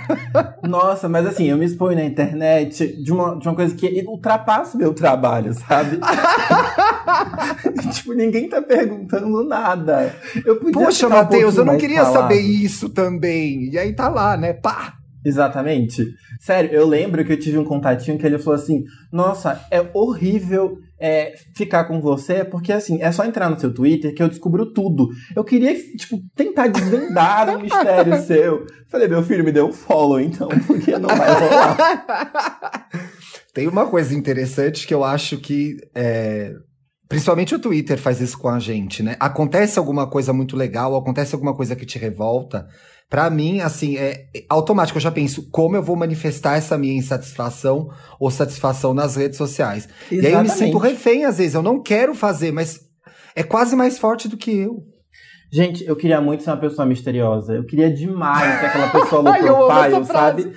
Nossa, 0.67 1.07
mas 1.07 1.27
assim, 1.27 1.51
eu 1.51 1.59
me 1.59 1.67
exponho 1.67 1.99
na 1.99 2.05
internet 2.07 2.97
de 3.03 3.13
uma, 3.13 3.39
de 3.39 3.47
uma 3.47 3.55
coisa 3.55 3.75
que 3.75 4.05
ultrapassa 4.09 4.75
o 4.75 4.81
meu 4.81 4.95
trabalho, 4.95 5.53
sabe? 5.53 6.01
tipo, 7.93 8.15
ninguém 8.15 8.49
tá 8.49 8.63
perguntando 8.63 9.45
nada. 9.45 10.17
Eu 10.47 10.57
podia 10.57 10.73
Poxa, 10.73 11.11
Matheus, 11.11 11.59
um 11.59 11.61
eu 11.61 11.65
não 11.67 11.77
queria 11.77 12.07
falado. 12.07 12.23
saber 12.23 12.41
isso 12.41 12.89
também. 12.89 13.69
E 13.71 13.79
aí 13.79 13.93
tá 13.93 14.09
lá, 14.09 14.35
né? 14.35 14.55
Pá! 14.55 15.04
Exatamente. 15.25 16.05
Sério, 16.39 16.71
eu 16.71 16.87
lembro 16.87 17.25
que 17.25 17.33
eu 17.33 17.39
tive 17.39 17.57
um 17.57 17.65
contatinho 17.65 18.19
que 18.19 18.27
ele 18.27 18.39
falou 18.39 18.61
assim: 18.61 18.85
Nossa, 19.11 19.65
é 19.71 19.81
horrível 19.95 20.79
é, 20.99 21.35
ficar 21.55 21.85
com 21.85 22.01
você, 22.01 22.45
porque 22.45 22.73
assim, 22.73 23.03
é 23.03 23.11
só 23.11 23.25
entrar 23.25 23.51
no 23.51 23.59
seu 23.59 23.73
Twitter 23.73 24.15
que 24.15 24.23
eu 24.23 24.29
descubro 24.29 24.73
tudo. 24.73 25.09
Eu 25.35 25.45
queria, 25.45 25.75
tipo, 25.75 26.19
tentar 26.35 26.69
desvendar 26.69 27.57
um 27.57 27.61
mistério 27.61 28.21
seu. 28.25 28.67
Falei, 28.89 29.09
meu 29.09 29.23
filho, 29.23 29.45
me 29.45 29.53
deu 29.53 29.69
um 29.69 29.73
follow, 29.73 30.21
então, 30.21 30.49
porque 30.67 30.99
não 30.99 31.09
vai 31.09 31.29
rolar. 31.33 32.89
Tem 33.53 33.69
uma 33.69 33.87
coisa 33.87 34.15
interessante 34.15 34.87
que 34.87 34.95
eu 34.95 35.05
acho 35.05 35.39
que. 35.39 35.77
É... 35.95 36.53
Principalmente 37.07 37.55
o 37.55 37.59
Twitter 37.59 37.99
faz 37.99 38.21
isso 38.21 38.39
com 38.39 38.49
a 38.49 38.59
gente, 38.59 39.03
né? 39.03 39.15
Acontece 39.21 39.79
alguma 39.79 40.09
coisa 40.09 40.33
muito 40.33 40.57
legal, 40.57 40.97
acontece 40.97 41.35
alguma 41.35 41.55
coisa 41.55 41.77
que 41.77 41.85
te 41.85 41.99
revolta. 41.99 42.67
Para 43.15 43.31
mim, 43.31 43.61
assim, 43.61 43.97
é 43.97 44.27
automático. 44.49 44.99
Eu 44.99 45.01
já 45.01 45.13
penso 45.13 45.49
como 45.49 45.77
eu 45.77 45.83
vou 45.85 45.95
manifestar 45.95 46.57
essa 46.57 46.77
minha 46.77 46.99
insatisfação 46.99 47.89
ou 48.19 48.29
satisfação 48.29 48.93
nas 48.93 49.15
redes 49.15 49.39
sociais. 49.39 49.89
Exatamente. 50.11 50.25
E 50.25 50.27
aí 50.27 50.33
eu 50.33 50.43
me 50.43 50.49
sinto 50.49 50.79
refém 50.79 51.25
às 51.25 51.39
vezes. 51.39 51.55
Eu 51.55 51.63
não 51.63 51.81
quero 51.81 52.13
fazer, 52.13 52.51
mas 52.51 52.81
é 53.37 53.45
quase 53.45 53.77
mais 53.77 54.01
forte 54.01 54.27
do 54.27 54.37
que 54.37 54.51
eu. 54.51 54.83
Gente, 55.53 55.87
eu 55.87 55.95
queria 55.95 56.21
muito 56.21 56.43
ser 56.43 56.51
uma 56.51 56.57
pessoa 56.57 56.85
misteriosa. 56.85 57.55
Eu 57.55 57.65
queria 57.65 57.89
demais 57.89 58.59
ser 58.59 58.67
aquela 58.67 58.91
pessoa 58.91 59.23
low 59.23 59.69
profile, 59.69 60.05
sabe? 60.07 60.53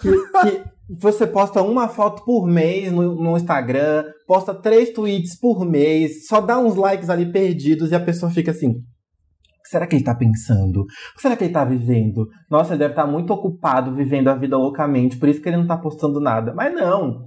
Que, 0.00 0.10
que, 0.12 0.62
você 1.00 1.26
posta 1.26 1.62
uma 1.62 1.88
foto 1.88 2.24
por 2.24 2.46
mês 2.46 2.92
no, 2.92 3.16
no, 3.16 3.36
Instagram, 3.36 4.04
posta 4.24 4.54
três 4.54 4.90
tweets 4.90 5.36
por 5.36 5.68
mês, 5.68 6.28
só 6.28 6.40
dá 6.40 6.60
uns 6.60 6.76
likes 6.76 7.10
ali 7.10 7.26
perdidos 7.26 7.90
e 7.90 7.96
a 7.96 7.98
pessoa 7.98 8.30
fica 8.30 8.52
assim: 8.52 8.84
que 9.66 9.70
será 9.70 9.86
que 9.86 9.96
ele 9.96 10.04
tá 10.04 10.14
pensando? 10.14 10.82
O 10.82 10.86
que 11.16 11.22
será 11.22 11.36
que 11.36 11.44
ele 11.44 11.52
tá 11.52 11.64
vivendo? 11.64 12.28
Nossa, 12.48 12.72
ele 12.72 12.78
deve 12.78 12.92
estar 12.92 13.04
tá 13.04 13.10
muito 13.10 13.32
ocupado 13.32 13.92
vivendo 13.94 14.28
a 14.28 14.34
vida 14.34 14.56
loucamente, 14.56 15.18
por 15.18 15.28
isso 15.28 15.42
que 15.42 15.48
ele 15.48 15.56
não 15.56 15.66
tá 15.66 15.76
postando 15.76 16.20
nada. 16.20 16.54
Mas 16.54 16.72
não. 16.72 17.24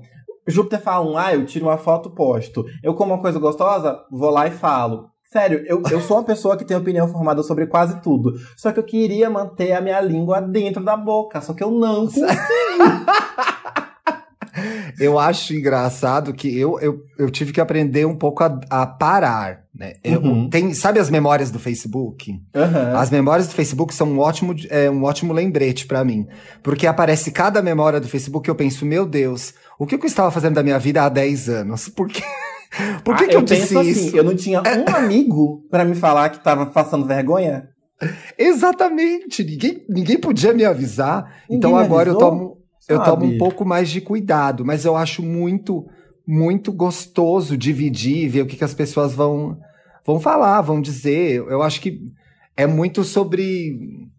Júpiter 0.47 0.79
fala 0.81 1.05
um, 1.05 1.17
ah, 1.17 1.33
eu 1.33 1.45
tiro 1.45 1.65
uma 1.65 1.77
foto, 1.77 2.09
posto. 2.09 2.65
Eu 2.81 2.93
como 2.93 3.13
uma 3.13 3.21
coisa 3.21 3.37
gostosa, 3.37 3.99
vou 4.09 4.29
lá 4.29 4.47
e 4.47 4.51
falo. 4.51 5.09
Sério, 5.25 5.63
eu, 5.67 5.83
eu 5.91 5.99
sou 5.99 6.17
uma 6.17 6.23
pessoa 6.23 6.57
que 6.57 6.65
tem 6.65 6.75
opinião 6.75 7.07
formada 7.07 7.43
sobre 7.43 7.67
quase 7.67 8.01
tudo. 8.01 8.31
Só 8.57 8.71
que 8.71 8.79
eu 8.79 8.83
queria 8.83 9.29
manter 9.29 9.73
a 9.73 9.81
minha 9.81 9.99
língua 10.01 10.41
dentro 10.41 10.83
da 10.83 10.95
boca, 10.95 11.41
só 11.41 11.53
que 11.53 11.63
eu 11.63 11.69
não 11.69 12.05
consigo. 12.05 12.25
eu 14.99 15.17
acho 15.17 15.53
engraçado 15.53 16.33
que 16.33 16.57
eu, 16.57 16.79
eu, 16.79 17.01
eu 17.17 17.29
tive 17.29 17.51
que 17.51 17.61
aprender 17.61 18.05
um 18.05 18.15
pouco 18.15 18.43
a, 18.43 18.59
a 18.69 18.85
parar, 18.85 19.63
né? 19.73 19.93
Eu, 20.03 20.21
uhum. 20.21 20.49
tem, 20.49 20.73
sabe 20.73 20.99
as 20.99 21.09
memórias 21.09 21.51
do 21.51 21.59
Facebook? 21.59 22.31
Uhum. 22.31 22.97
As 22.97 23.09
memórias 23.09 23.47
do 23.47 23.53
Facebook 23.53 23.93
são 23.93 24.07
um 24.09 24.19
ótimo, 24.19 24.55
é, 24.69 24.89
um 24.89 25.03
ótimo 25.03 25.33
lembrete 25.33 25.85
para 25.85 26.03
mim. 26.03 26.27
Porque 26.61 26.87
aparece 26.87 27.31
cada 27.31 27.61
memória 27.61 27.99
do 27.99 28.07
Facebook 28.07 28.49
e 28.49 28.51
eu 28.51 28.55
penso, 28.55 28.85
meu 28.85 29.05
Deus, 29.05 29.53
o 29.77 29.85
que 29.85 29.95
eu 29.95 29.99
estava 30.05 30.31
fazendo 30.31 30.55
da 30.55 30.63
minha 30.63 30.79
vida 30.79 31.03
há 31.03 31.09
10 31.09 31.49
anos? 31.49 31.89
Por 31.89 32.07
quê? 32.07 32.23
Por 33.03 33.15
que, 33.15 33.23
ah, 33.23 33.27
que 33.27 33.35
eu, 33.35 33.39
eu 33.39 33.45
disse 33.45 33.75
assim, 33.75 33.89
isso? 33.89 34.15
eu 34.15 34.23
não 34.23 34.35
tinha 34.35 34.61
um 34.61 34.95
amigo 34.95 35.65
para 35.71 35.83
me 35.83 35.95
falar 35.95 36.29
que 36.29 36.43
tava 36.43 36.67
passando 36.67 37.05
vergonha. 37.05 37.67
Exatamente. 38.37 39.43
Ninguém, 39.43 39.85
ninguém 39.89 40.17
podia 40.19 40.53
me 40.53 40.63
avisar. 40.63 41.23
Ninguém 41.49 41.57
então 41.57 41.75
agora 41.75 42.11
avisou, 42.11 42.27
eu 42.27 42.31
tomo, 42.31 42.57
eu 42.89 43.03
tomo 43.03 43.25
um 43.25 43.37
pouco 43.37 43.63
mais 43.63 43.89
de 43.89 44.01
cuidado. 44.01 44.65
Mas 44.65 44.83
eu 44.83 44.95
acho 44.95 45.21
muito, 45.21 45.85
muito 46.27 46.71
gostoso 46.71 47.55
dividir, 47.55 48.27
ver 48.27 48.41
o 48.41 48.45
que, 48.45 48.57
que 48.57 48.63
as 48.63 48.73
pessoas 48.73 49.13
vão, 49.13 49.57
vão 50.05 50.19
falar, 50.19 50.61
vão 50.61 50.81
dizer. 50.81 51.35
Eu 51.35 51.61
acho 51.61 51.79
que 51.79 52.01
é 52.57 52.65
muito 52.65 53.03
sobre 53.03 54.09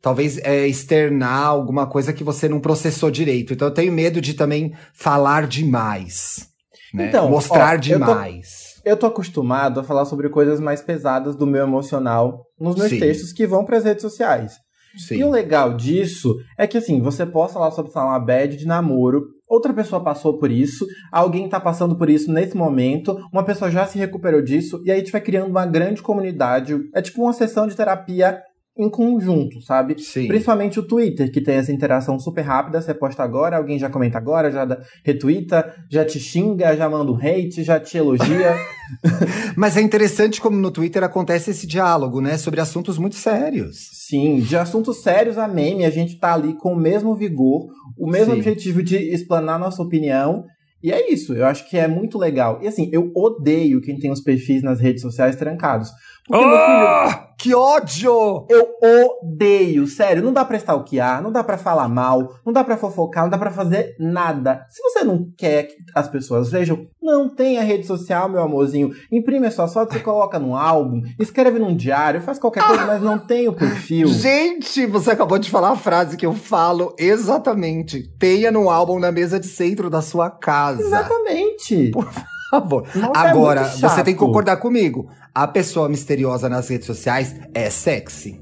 talvez 0.00 0.38
é, 0.38 0.66
externar 0.66 1.46
alguma 1.46 1.86
coisa 1.86 2.12
que 2.12 2.22
você 2.22 2.48
não 2.48 2.60
processou 2.60 3.10
direito. 3.10 3.52
Então 3.52 3.68
eu 3.68 3.74
tenho 3.74 3.92
medo 3.92 4.20
de 4.20 4.34
também 4.34 4.74
falar 4.92 5.46
demais. 5.46 6.48
Né? 6.92 7.08
Então, 7.08 7.28
Mostrar 7.30 7.74
ó, 7.74 7.80
demais. 7.80 8.74
Eu 8.76 8.82
tô, 8.82 8.90
eu 8.90 8.96
tô, 8.96 9.06
acostumado 9.06 9.80
a 9.80 9.84
falar 9.84 10.04
sobre 10.04 10.28
coisas 10.28 10.60
mais 10.60 10.82
pesadas 10.82 11.36
do 11.36 11.46
meu 11.46 11.62
emocional 11.62 12.44
nos 12.58 12.76
meus 12.76 12.90
Sim. 12.90 12.98
textos 12.98 13.32
que 13.32 13.46
vão 13.46 13.64
para 13.64 13.76
as 13.76 13.84
redes 13.84 14.02
sociais. 14.02 14.54
Sim. 14.96 15.16
E 15.16 15.24
o 15.24 15.30
legal 15.30 15.74
disso 15.74 16.36
é 16.58 16.66
que 16.66 16.78
assim, 16.78 17.00
você 17.00 17.24
posta 17.24 17.58
lá 17.58 17.70
sobre 17.70 17.92
uma 17.94 18.18
bad 18.18 18.56
de 18.56 18.66
namoro, 18.66 19.28
outra 19.48 19.72
pessoa 19.72 20.02
passou 20.02 20.38
por 20.38 20.50
isso, 20.50 20.86
alguém 21.10 21.48
tá 21.48 21.58
passando 21.58 21.96
por 21.96 22.08
isso 22.08 22.32
nesse 22.32 22.56
momento, 22.56 23.16
uma 23.32 23.44
pessoa 23.44 23.70
já 23.70 23.86
se 23.86 23.98
recuperou 23.98 24.42
disso, 24.42 24.80
e 24.84 24.90
aí 24.90 24.96
a 24.96 25.00
gente 25.00 25.12
vai 25.12 25.20
criando 25.20 25.50
uma 25.50 25.66
grande 25.66 26.02
comunidade. 26.02 26.78
É 26.94 27.02
tipo 27.02 27.22
uma 27.22 27.32
sessão 27.32 27.66
de 27.66 27.76
terapia 27.76 28.40
em 28.80 28.90
conjunto, 28.90 29.60
sabe? 29.60 30.00
Sim. 30.00 30.26
Principalmente 30.26 30.80
o 30.80 30.82
Twitter, 30.82 31.30
que 31.30 31.40
tem 31.40 31.56
essa 31.56 31.72
interação 31.72 32.18
super 32.18 32.42
rápida, 32.42 32.80
você 32.80 32.94
posta 32.94 33.22
agora, 33.22 33.56
alguém 33.56 33.78
já 33.78 33.90
comenta 33.90 34.18
agora, 34.18 34.50
já 34.50 34.66
retuita, 35.04 35.74
já 35.90 36.04
te 36.04 36.18
xinga, 36.18 36.76
já 36.76 36.88
manda 36.88 37.12
um 37.12 37.16
hate, 37.16 37.62
já 37.62 37.78
te 37.78 37.98
elogia. 37.98 38.56
Mas 39.56 39.76
é 39.76 39.80
interessante 39.80 40.40
como 40.40 40.56
no 40.56 40.70
Twitter 40.70 41.04
acontece 41.04 41.50
esse 41.50 41.66
diálogo, 41.66 42.20
né? 42.20 42.36
Sobre 42.36 42.60
assuntos 42.60 42.98
muito 42.98 43.16
sérios. 43.16 43.76
Sim, 43.92 44.40
de 44.40 44.56
assuntos 44.56 45.02
sérios 45.02 45.38
a 45.38 45.46
meme, 45.46 45.84
a 45.84 45.90
gente 45.90 46.18
tá 46.18 46.34
ali 46.34 46.54
com 46.54 46.72
o 46.72 46.80
mesmo 46.80 47.14
vigor, 47.14 47.68
o 47.96 48.06
mesmo 48.06 48.32
Sim. 48.32 48.38
objetivo 48.40 48.82
de 48.82 48.96
explanar 48.96 49.58
nossa 49.58 49.82
opinião 49.82 50.44
e 50.82 50.90
é 50.90 51.12
isso, 51.12 51.34
eu 51.34 51.44
acho 51.44 51.68
que 51.68 51.76
é 51.76 51.86
muito 51.86 52.16
legal. 52.16 52.58
E 52.62 52.66
assim, 52.66 52.88
eu 52.90 53.12
odeio 53.14 53.82
quem 53.82 53.98
tem 53.98 54.10
os 54.10 54.20
perfis 54.20 54.62
nas 54.62 54.80
redes 54.80 55.02
sociais 55.02 55.36
trancados. 55.36 55.90
Porque, 56.30 56.44
oh, 56.44 56.48
meu 56.48 56.58
filho, 56.58 56.86
ah, 56.86 57.28
que 57.36 57.52
ódio! 57.52 58.46
Eu 58.48 58.68
odeio, 59.20 59.84
sério. 59.88 60.22
Não 60.22 60.32
dá 60.32 60.44
pra 60.44 60.58
stalkear, 60.58 61.20
não 61.20 61.32
dá 61.32 61.42
pra 61.42 61.58
falar 61.58 61.88
mal, 61.88 62.36
não 62.46 62.52
dá 62.52 62.62
pra 62.62 62.76
fofocar, 62.76 63.24
não 63.24 63.30
dá 63.30 63.36
pra 63.36 63.50
fazer 63.50 63.96
nada. 63.98 64.64
Se 64.70 64.80
você 64.80 65.02
não 65.02 65.26
quer 65.36 65.64
que 65.64 65.74
as 65.92 66.06
pessoas 66.06 66.52
vejam, 66.52 66.86
não 67.02 67.28
tenha 67.28 67.62
rede 67.62 67.84
social, 67.84 68.28
meu 68.28 68.40
amorzinho. 68.40 68.92
Imprime 69.10 69.48
a 69.48 69.50
sua 69.50 69.66
foto, 69.66 69.92
você 69.92 69.98
coloca 69.98 70.38
num 70.38 70.54
álbum, 70.54 71.02
escreve 71.18 71.58
num 71.58 71.74
diário, 71.74 72.22
faz 72.22 72.38
qualquer 72.38 72.62
coisa, 72.62 72.86
mas 72.86 73.02
não 73.02 73.18
tem 73.18 73.48
o 73.48 73.52
perfil. 73.52 74.06
Gente, 74.06 74.86
você 74.86 75.10
acabou 75.10 75.38
de 75.40 75.50
falar 75.50 75.70
a 75.70 75.76
frase 75.76 76.16
que 76.16 76.26
eu 76.26 76.32
falo 76.32 76.94
exatamente. 76.96 78.08
Tenha 78.20 78.52
no 78.52 78.70
álbum 78.70 79.00
na 79.00 79.10
mesa 79.10 79.40
de 79.40 79.48
centro 79.48 79.90
da 79.90 80.00
sua 80.00 80.30
casa. 80.30 80.80
Exatamente. 80.80 81.90
Por 81.90 82.04
favor 82.04 82.39
favor. 82.50 82.86
Nossa, 82.94 83.26
é 83.26 83.30
Agora, 83.30 83.60
é 83.62 83.64
você 83.64 84.04
tem 84.04 84.14
que 84.14 84.20
concordar 84.20 84.56
comigo. 84.58 85.08
A 85.34 85.46
pessoa 85.46 85.88
misteriosa 85.88 86.48
nas 86.48 86.68
redes 86.68 86.86
sociais 86.86 87.34
é 87.54 87.70
sexy. 87.70 88.40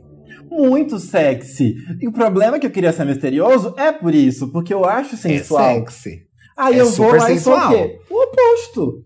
Muito 0.51 0.99
sexy. 0.99 1.75
E 2.01 2.09
o 2.09 2.13
problema 2.13 2.57
é 2.57 2.59
que 2.59 2.67
eu 2.67 2.71
queria 2.71 2.93
ser 2.93 3.05
misterioso 3.05 3.75
é 3.77 3.93
por 3.93 4.15
isso, 4.15 4.51
porque 4.51 4.73
eu 4.73 4.85
acho 4.85 5.17
sensual. 5.17 5.63
É 5.63 5.75
sexy. 5.75 6.23
Aí 6.57 6.77
é 6.77 6.81
eu 6.81 6.91
vou 6.91 7.13
lá 7.15 7.27
sensual. 7.27 7.33
e 7.33 7.41
sou 7.41 7.57
o 7.57 7.89
quê? 7.89 7.99
O 8.11 8.23
oposto. 8.23 9.05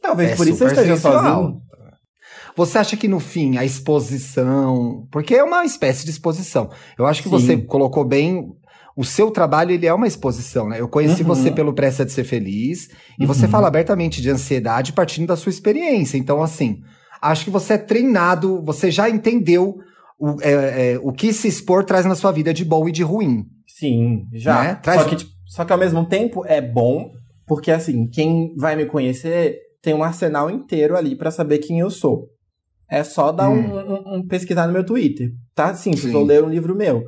Talvez 0.00 0.30
é 0.30 0.36
por 0.36 0.46
isso 0.46 0.62
eu 0.62 0.68
esteja 0.68 0.94
sensual. 0.96 1.22
sozinho. 1.22 1.66
Você 2.56 2.78
acha 2.78 2.96
que 2.96 3.06
no 3.06 3.20
fim 3.20 3.58
a 3.58 3.64
exposição, 3.64 5.06
porque 5.12 5.34
é 5.34 5.44
uma 5.44 5.64
espécie 5.66 6.06
de 6.06 6.10
exposição. 6.10 6.70
Eu 6.98 7.04
acho 7.04 7.22
que 7.22 7.28
Sim. 7.28 7.34
você 7.34 7.56
colocou 7.58 8.02
bem 8.02 8.48
o 8.96 9.04
seu 9.04 9.30
trabalho 9.30 9.72
ele 9.72 9.86
é 9.86 9.92
uma 9.92 10.06
exposição, 10.06 10.68
né? 10.68 10.80
Eu 10.80 10.88
conheci 10.88 11.20
uhum. 11.20 11.28
você 11.28 11.50
pelo 11.50 11.74
Pressa 11.74 12.04
de 12.04 12.12
Ser 12.12 12.24
Feliz 12.24 12.88
e 13.18 13.22
uhum. 13.22 13.26
você 13.26 13.46
fala 13.46 13.68
abertamente 13.68 14.22
de 14.22 14.30
ansiedade 14.30 14.94
partindo 14.94 15.26
da 15.26 15.36
sua 15.36 15.50
experiência. 15.50 16.16
Então, 16.16 16.42
assim, 16.42 16.80
acho 17.20 17.44
que 17.44 17.50
você 17.50 17.74
é 17.74 17.78
treinado, 17.78 18.62
você 18.62 18.90
já 18.90 19.10
entendeu 19.10 19.76
o, 20.18 20.40
é, 20.40 20.94
é, 20.94 21.00
o 21.02 21.12
que 21.12 21.30
se 21.32 21.46
expor 21.46 21.84
traz 21.84 22.06
na 22.06 22.14
sua 22.14 22.32
vida 22.32 22.54
de 22.54 22.64
bom 22.64 22.88
e 22.88 22.92
de 22.92 23.02
ruim. 23.02 23.44
Sim, 23.66 24.24
já. 24.32 24.62
Né? 24.62 24.74
Traz... 24.76 25.02
Só, 25.02 25.08
que, 25.08 25.16
tipo, 25.16 25.30
só 25.46 25.64
que 25.66 25.72
ao 25.72 25.78
mesmo 25.78 26.06
tempo 26.06 26.42
é 26.46 26.62
bom, 26.62 27.10
porque 27.46 27.70
assim, 27.70 28.08
quem 28.08 28.54
vai 28.56 28.76
me 28.76 28.86
conhecer 28.86 29.58
tem 29.82 29.92
um 29.92 30.02
arsenal 30.02 30.50
inteiro 30.50 30.96
ali 30.96 31.14
para 31.14 31.30
saber 31.30 31.58
quem 31.58 31.80
eu 31.80 31.90
sou. 31.90 32.28
É 32.90 33.04
só 33.04 33.30
dar 33.30 33.50
hum. 33.50 33.58
um, 33.58 33.92
um, 33.92 34.16
um, 34.16 34.26
pesquisar 34.26 34.66
no 34.66 34.72
meu 34.72 34.86
Twitter. 34.86 35.30
Tá 35.54 35.74
simples, 35.74 36.04
Sim. 36.04 36.14
ou 36.14 36.24
ler 36.24 36.42
um 36.42 36.48
livro 36.48 36.74
meu. 36.74 37.02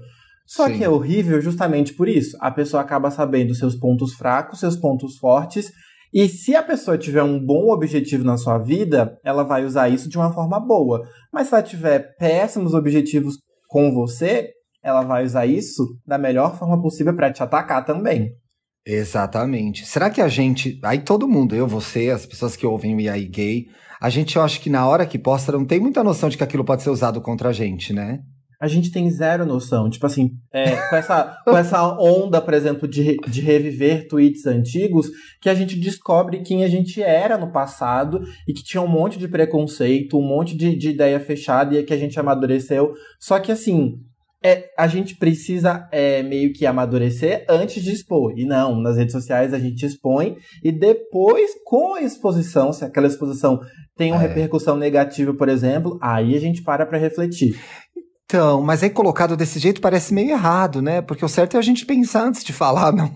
Só 0.48 0.66
Sim. 0.66 0.78
que 0.78 0.84
é 0.84 0.88
horrível 0.88 1.42
justamente 1.42 1.92
por 1.92 2.08
isso. 2.08 2.34
A 2.40 2.50
pessoa 2.50 2.82
acaba 2.82 3.10
sabendo 3.10 3.54
seus 3.54 3.76
pontos 3.76 4.14
fracos, 4.14 4.60
seus 4.60 4.76
pontos 4.76 5.18
fortes, 5.18 5.70
e 6.10 6.26
se 6.26 6.56
a 6.56 6.62
pessoa 6.62 6.96
tiver 6.96 7.22
um 7.22 7.38
bom 7.38 7.70
objetivo 7.70 8.24
na 8.24 8.38
sua 8.38 8.56
vida, 8.56 9.18
ela 9.22 9.42
vai 9.42 9.66
usar 9.66 9.90
isso 9.90 10.08
de 10.08 10.16
uma 10.16 10.32
forma 10.32 10.58
boa. 10.58 11.06
Mas 11.30 11.48
se 11.48 11.54
ela 11.54 11.62
tiver 11.62 12.16
péssimos 12.16 12.72
objetivos 12.72 13.36
com 13.68 13.92
você, 13.92 14.48
ela 14.82 15.02
vai 15.02 15.22
usar 15.22 15.44
isso 15.44 15.84
da 16.06 16.16
melhor 16.16 16.58
forma 16.58 16.80
possível 16.80 17.14
para 17.14 17.30
te 17.30 17.42
atacar 17.42 17.84
também. 17.84 18.32
Exatamente. 18.86 19.84
Será 19.84 20.08
que 20.08 20.22
a 20.22 20.28
gente, 20.28 20.80
aí 20.82 21.00
todo 21.00 21.28
mundo, 21.28 21.54
eu, 21.54 21.68
você, 21.68 22.08
as 22.08 22.24
pessoas 22.24 22.56
que 22.56 22.66
ouvem 22.66 22.96
o 22.96 23.00
IAI 23.00 23.26
gay, 23.26 23.66
a 24.00 24.08
gente 24.08 24.36
eu 24.36 24.42
acho 24.42 24.62
que 24.62 24.70
na 24.70 24.88
hora 24.88 25.04
que 25.04 25.18
posta 25.18 25.52
não 25.52 25.66
tem 25.66 25.78
muita 25.78 26.02
noção 26.02 26.30
de 26.30 26.38
que 26.38 26.44
aquilo 26.44 26.64
pode 26.64 26.82
ser 26.82 26.88
usado 26.88 27.20
contra 27.20 27.50
a 27.50 27.52
gente, 27.52 27.92
né? 27.92 28.20
A 28.60 28.66
gente 28.66 28.90
tem 28.90 29.08
zero 29.10 29.46
noção. 29.46 29.88
Tipo 29.88 30.06
assim, 30.06 30.32
é, 30.52 30.76
com, 30.88 30.96
essa, 30.96 31.38
com 31.44 31.56
essa 31.56 31.86
onda, 31.98 32.40
por 32.40 32.54
exemplo, 32.54 32.88
de, 32.88 33.16
de 33.28 33.40
reviver 33.40 34.08
tweets 34.08 34.46
antigos, 34.46 35.08
que 35.40 35.48
a 35.48 35.54
gente 35.54 35.78
descobre 35.78 36.42
quem 36.42 36.64
a 36.64 36.68
gente 36.68 37.02
era 37.02 37.38
no 37.38 37.52
passado 37.52 38.20
e 38.46 38.52
que 38.52 38.64
tinha 38.64 38.82
um 38.82 38.88
monte 38.88 39.18
de 39.18 39.28
preconceito, 39.28 40.18
um 40.18 40.26
monte 40.26 40.56
de, 40.56 40.76
de 40.76 40.90
ideia 40.90 41.20
fechada 41.20 41.76
e 41.76 41.84
que 41.84 41.94
a 41.94 41.98
gente 41.98 42.18
amadureceu. 42.18 42.92
Só 43.20 43.38
que 43.38 43.52
assim. 43.52 44.00
É, 44.40 44.66
a 44.78 44.86
gente 44.86 45.16
precisa 45.16 45.88
é, 45.90 46.22
meio 46.22 46.52
que 46.52 46.64
amadurecer 46.64 47.44
antes 47.48 47.82
de 47.82 47.90
expor. 47.90 48.38
E 48.38 48.46
não, 48.46 48.80
nas 48.80 48.96
redes 48.96 49.10
sociais 49.10 49.52
a 49.52 49.58
gente 49.58 49.84
expõe 49.84 50.36
e 50.62 50.70
depois, 50.70 51.50
com 51.64 51.94
a 51.94 52.02
exposição, 52.02 52.72
se 52.72 52.84
aquela 52.84 53.08
exposição 53.08 53.58
tem 53.96 54.12
uma 54.12 54.22
é. 54.22 54.28
repercussão 54.28 54.76
negativa, 54.76 55.34
por 55.34 55.48
exemplo, 55.48 55.98
aí 56.00 56.36
a 56.36 56.38
gente 56.38 56.62
para 56.62 56.86
para 56.86 56.96
refletir. 56.96 57.58
Então, 58.30 58.60
mas 58.60 58.82
aí 58.82 58.90
colocado 58.90 59.34
desse 59.34 59.58
jeito 59.58 59.80
parece 59.80 60.12
meio 60.12 60.32
errado, 60.32 60.82
né? 60.82 61.00
Porque 61.00 61.24
o 61.24 61.28
certo 61.28 61.56
é 61.56 61.58
a 61.58 61.62
gente 61.62 61.86
pensar 61.86 62.24
antes 62.24 62.44
de 62.44 62.52
falar, 62.52 62.92
não. 62.92 63.10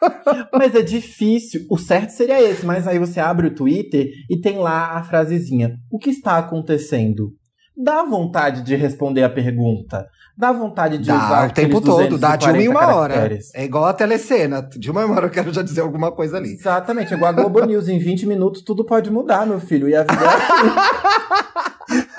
mas 0.52 0.74
é 0.74 0.82
difícil. 0.82 1.62
O 1.70 1.78
certo 1.78 2.10
seria 2.10 2.42
esse, 2.42 2.66
mas 2.66 2.86
aí 2.86 2.98
você 2.98 3.20
abre 3.20 3.46
o 3.46 3.54
Twitter 3.54 4.10
e 4.28 4.38
tem 4.38 4.58
lá 4.58 4.98
a 4.98 5.02
frasezinha: 5.02 5.76
O 5.90 5.98
que 5.98 6.10
está 6.10 6.36
acontecendo? 6.36 7.30
Dá 7.74 8.02
vontade 8.04 8.60
de 8.62 8.76
responder 8.76 9.22
a 9.22 9.30
pergunta. 9.30 10.06
Dá 10.36 10.52
vontade 10.52 10.98
de 10.98 11.06
dá, 11.06 11.16
usar 11.16 11.48
o 11.48 11.52
tempo 11.54 11.80
todo, 11.80 12.18
dá 12.18 12.36
de 12.36 12.44
uma 12.44 12.62
em 12.62 12.68
uma 12.68 12.80
caracteres. 12.80 13.48
hora. 13.54 13.62
É 13.62 13.64
igual 13.64 13.86
a 13.86 13.94
telecena. 13.94 14.60
De 14.60 14.90
uma 14.90 15.00
em 15.00 15.04
uma 15.06 15.16
hora 15.16 15.26
eu 15.26 15.30
quero 15.30 15.54
já 15.54 15.62
dizer 15.62 15.80
alguma 15.80 16.12
coisa 16.12 16.36
ali. 16.36 16.52
Exatamente, 16.52 17.14
é 17.14 17.16
igual 17.16 17.30
a 17.30 17.34
Globo 17.34 17.64
News. 17.64 17.88
Em 17.88 17.98
20 17.98 18.26
minutos 18.26 18.60
tudo 18.60 18.84
pode 18.84 19.10
mudar, 19.10 19.46
meu 19.46 19.58
filho. 19.58 19.88
E 19.88 19.96
a 19.96 20.02
vida 20.02 20.22
é 20.22 20.28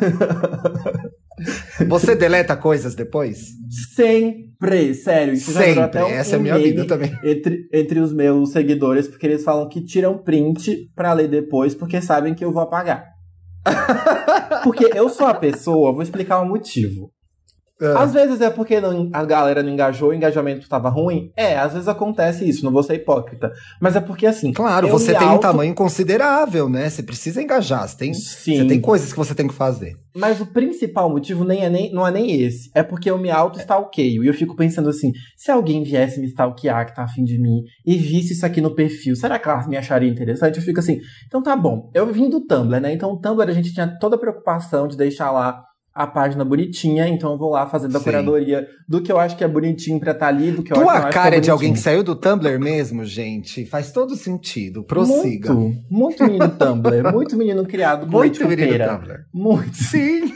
assim. 0.09 1.11
Você 1.87 2.15
deleta 2.15 2.55
coisas 2.55 2.95
depois? 2.95 3.49
Sempre, 3.95 4.93
sério. 4.93 5.33
Isso 5.33 5.51
Sempre, 5.51 6.03
um, 6.03 6.07
essa 6.07 6.35
é 6.35 6.39
a 6.39 6.41
minha 6.41 6.57
vida 6.57 6.85
também. 6.85 7.11
Entre, 7.23 7.67
entre 7.73 7.99
os 7.99 8.13
meus 8.13 8.51
seguidores, 8.51 9.07
porque 9.07 9.25
eles 9.25 9.43
falam 9.43 9.67
que 9.67 9.83
tiram 9.83 10.17
print 10.17 10.89
pra 10.95 11.13
ler 11.13 11.27
depois, 11.27 11.73
porque 11.73 12.01
sabem 12.01 12.33
que 12.33 12.43
eu 12.43 12.51
vou 12.51 12.61
apagar. 12.61 13.05
porque 14.63 14.91
eu 14.93 15.09
sou 15.09 15.27
a 15.27 15.33
pessoa, 15.33 15.93
vou 15.93 16.01
explicar 16.01 16.41
o 16.41 16.47
motivo. 16.47 17.11
É. 17.81 17.97
Às 17.97 18.13
vezes 18.13 18.39
é 18.41 18.49
porque 18.49 18.79
não, 18.79 19.09
a 19.11 19.25
galera 19.25 19.63
não 19.63 19.71
engajou, 19.71 20.09
o 20.09 20.13
engajamento 20.13 20.61
estava 20.61 20.87
ruim. 20.87 21.31
É, 21.35 21.57
às 21.57 21.73
vezes 21.73 21.87
acontece 21.87 22.47
isso, 22.47 22.63
não 22.63 22.71
vou 22.71 22.83
ser 22.83 22.95
hipócrita. 22.95 23.51
Mas 23.79 23.95
é 23.95 23.99
porque 23.99 24.27
assim. 24.27 24.53
Claro, 24.53 24.87
você 24.87 25.13
tem 25.13 25.27
auto... 25.27 25.37
um 25.37 25.39
tamanho 25.39 25.73
considerável, 25.73 26.69
né? 26.69 26.89
Você 26.89 27.01
precisa 27.01 27.41
engajar, 27.41 27.87
você 27.87 27.97
tem, 27.97 28.13
Sim. 28.13 28.57
você 28.57 28.65
tem 28.65 28.79
coisas 28.79 29.11
que 29.11 29.17
você 29.17 29.33
tem 29.33 29.47
que 29.47 29.53
fazer. 29.53 29.95
Mas 30.15 30.41
o 30.41 30.45
principal 30.45 31.09
motivo 31.09 31.43
nem 31.43 31.63
é 31.63 31.69
nem, 31.69 31.91
não 31.91 32.05
é 32.05 32.11
nem 32.11 32.41
esse. 32.41 32.69
É 32.75 32.83
porque 32.83 33.09
eu 33.09 33.17
me 33.17 33.31
auto-stalkeio. 33.31 34.23
E 34.23 34.27
eu 34.27 34.33
fico 34.33 34.55
pensando 34.55 34.89
assim: 34.89 35.11
se 35.35 35.49
alguém 35.49 35.83
viesse 35.83 36.19
me 36.19 36.27
stalkear, 36.27 36.85
que 36.85 36.95
tá 36.95 37.03
afim 37.03 37.23
de 37.23 37.39
mim, 37.39 37.63
e 37.85 37.97
visse 37.97 38.33
isso 38.33 38.45
aqui 38.45 38.61
no 38.61 38.75
perfil, 38.75 39.15
será 39.15 39.39
que 39.39 39.47
ela 39.47 39.65
me 39.67 39.77
acharia 39.77 40.09
interessante? 40.09 40.57
Eu 40.57 40.63
fico 40.63 40.79
assim, 40.79 40.99
então 41.25 41.41
tá 41.41 41.55
bom. 41.55 41.89
Eu 41.95 42.11
vim 42.11 42.29
do 42.29 42.45
Tumblr, 42.45 42.79
né? 42.79 42.93
Então 42.93 43.11
o 43.11 43.19
Tumblr 43.19 43.49
a 43.49 43.53
gente 43.53 43.73
tinha 43.73 43.87
toda 43.99 44.17
a 44.17 44.19
preocupação 44.19 44.87
de 44.87 44.95
deixar 44.97 45.31
lá 45.31 45.63
a 45.93 46.07
página 46.07 46.45
bonitinha, 46.45 47.07
então 47.07 47.33
eu 47.33 47.37
vou 47.37 47.49
lá 47.49 47.67
fazendo 47.67 47.95
a 47.95 47.99
Sim. 47.99 48.05
curadoria 48.05 48.67
do 48.87 49.01
que 49.01 49.11
eu 49.11 49.19
acho 49.19 49.35
que 49.35 49.43
é 49.43 49.47
bonitinho 49.47 49.99
pra 49.99 50.11
estar 50.11 50.25
tá 50.25 50.29
ali, 50.29 50.51
do 50.51 50.63
que 50.63 50.71
eu 50.71 50.77
Tua 50.77 50.93
acho 50.93 51.07
que 51.07 51.13
cara 51.13 51.35
é, 51.35 51.37
é 51.37 51.41
de 51.41 51.51
alguém 51.51 51.73
que 51.73 51.79
saiu 51.79 52.01
do 52.01 52.15
Tumblr 52.15 52.59
mesmo, 52.59 53.03
gente. 53.03 53.65
Faz 53.65 53.91
todo 53.91 54.15
sentido. 54.15 54.83
Prossiga. 54.83 55.53
Muito, 55.53 55.83
muito 55.89 56.23
menino 56.23 56.49
Tumblr, 56.49 57.11
muito 57.11 57.35
menino 57.35 57.65
criado 57.65 58.05
por 58.05 58.19
Muito 58.19 58.47
menino 58.47 58.87
Tumblr. 58.87 59.25
Muito. 59.33 59.75
Sim. 59.75 60.33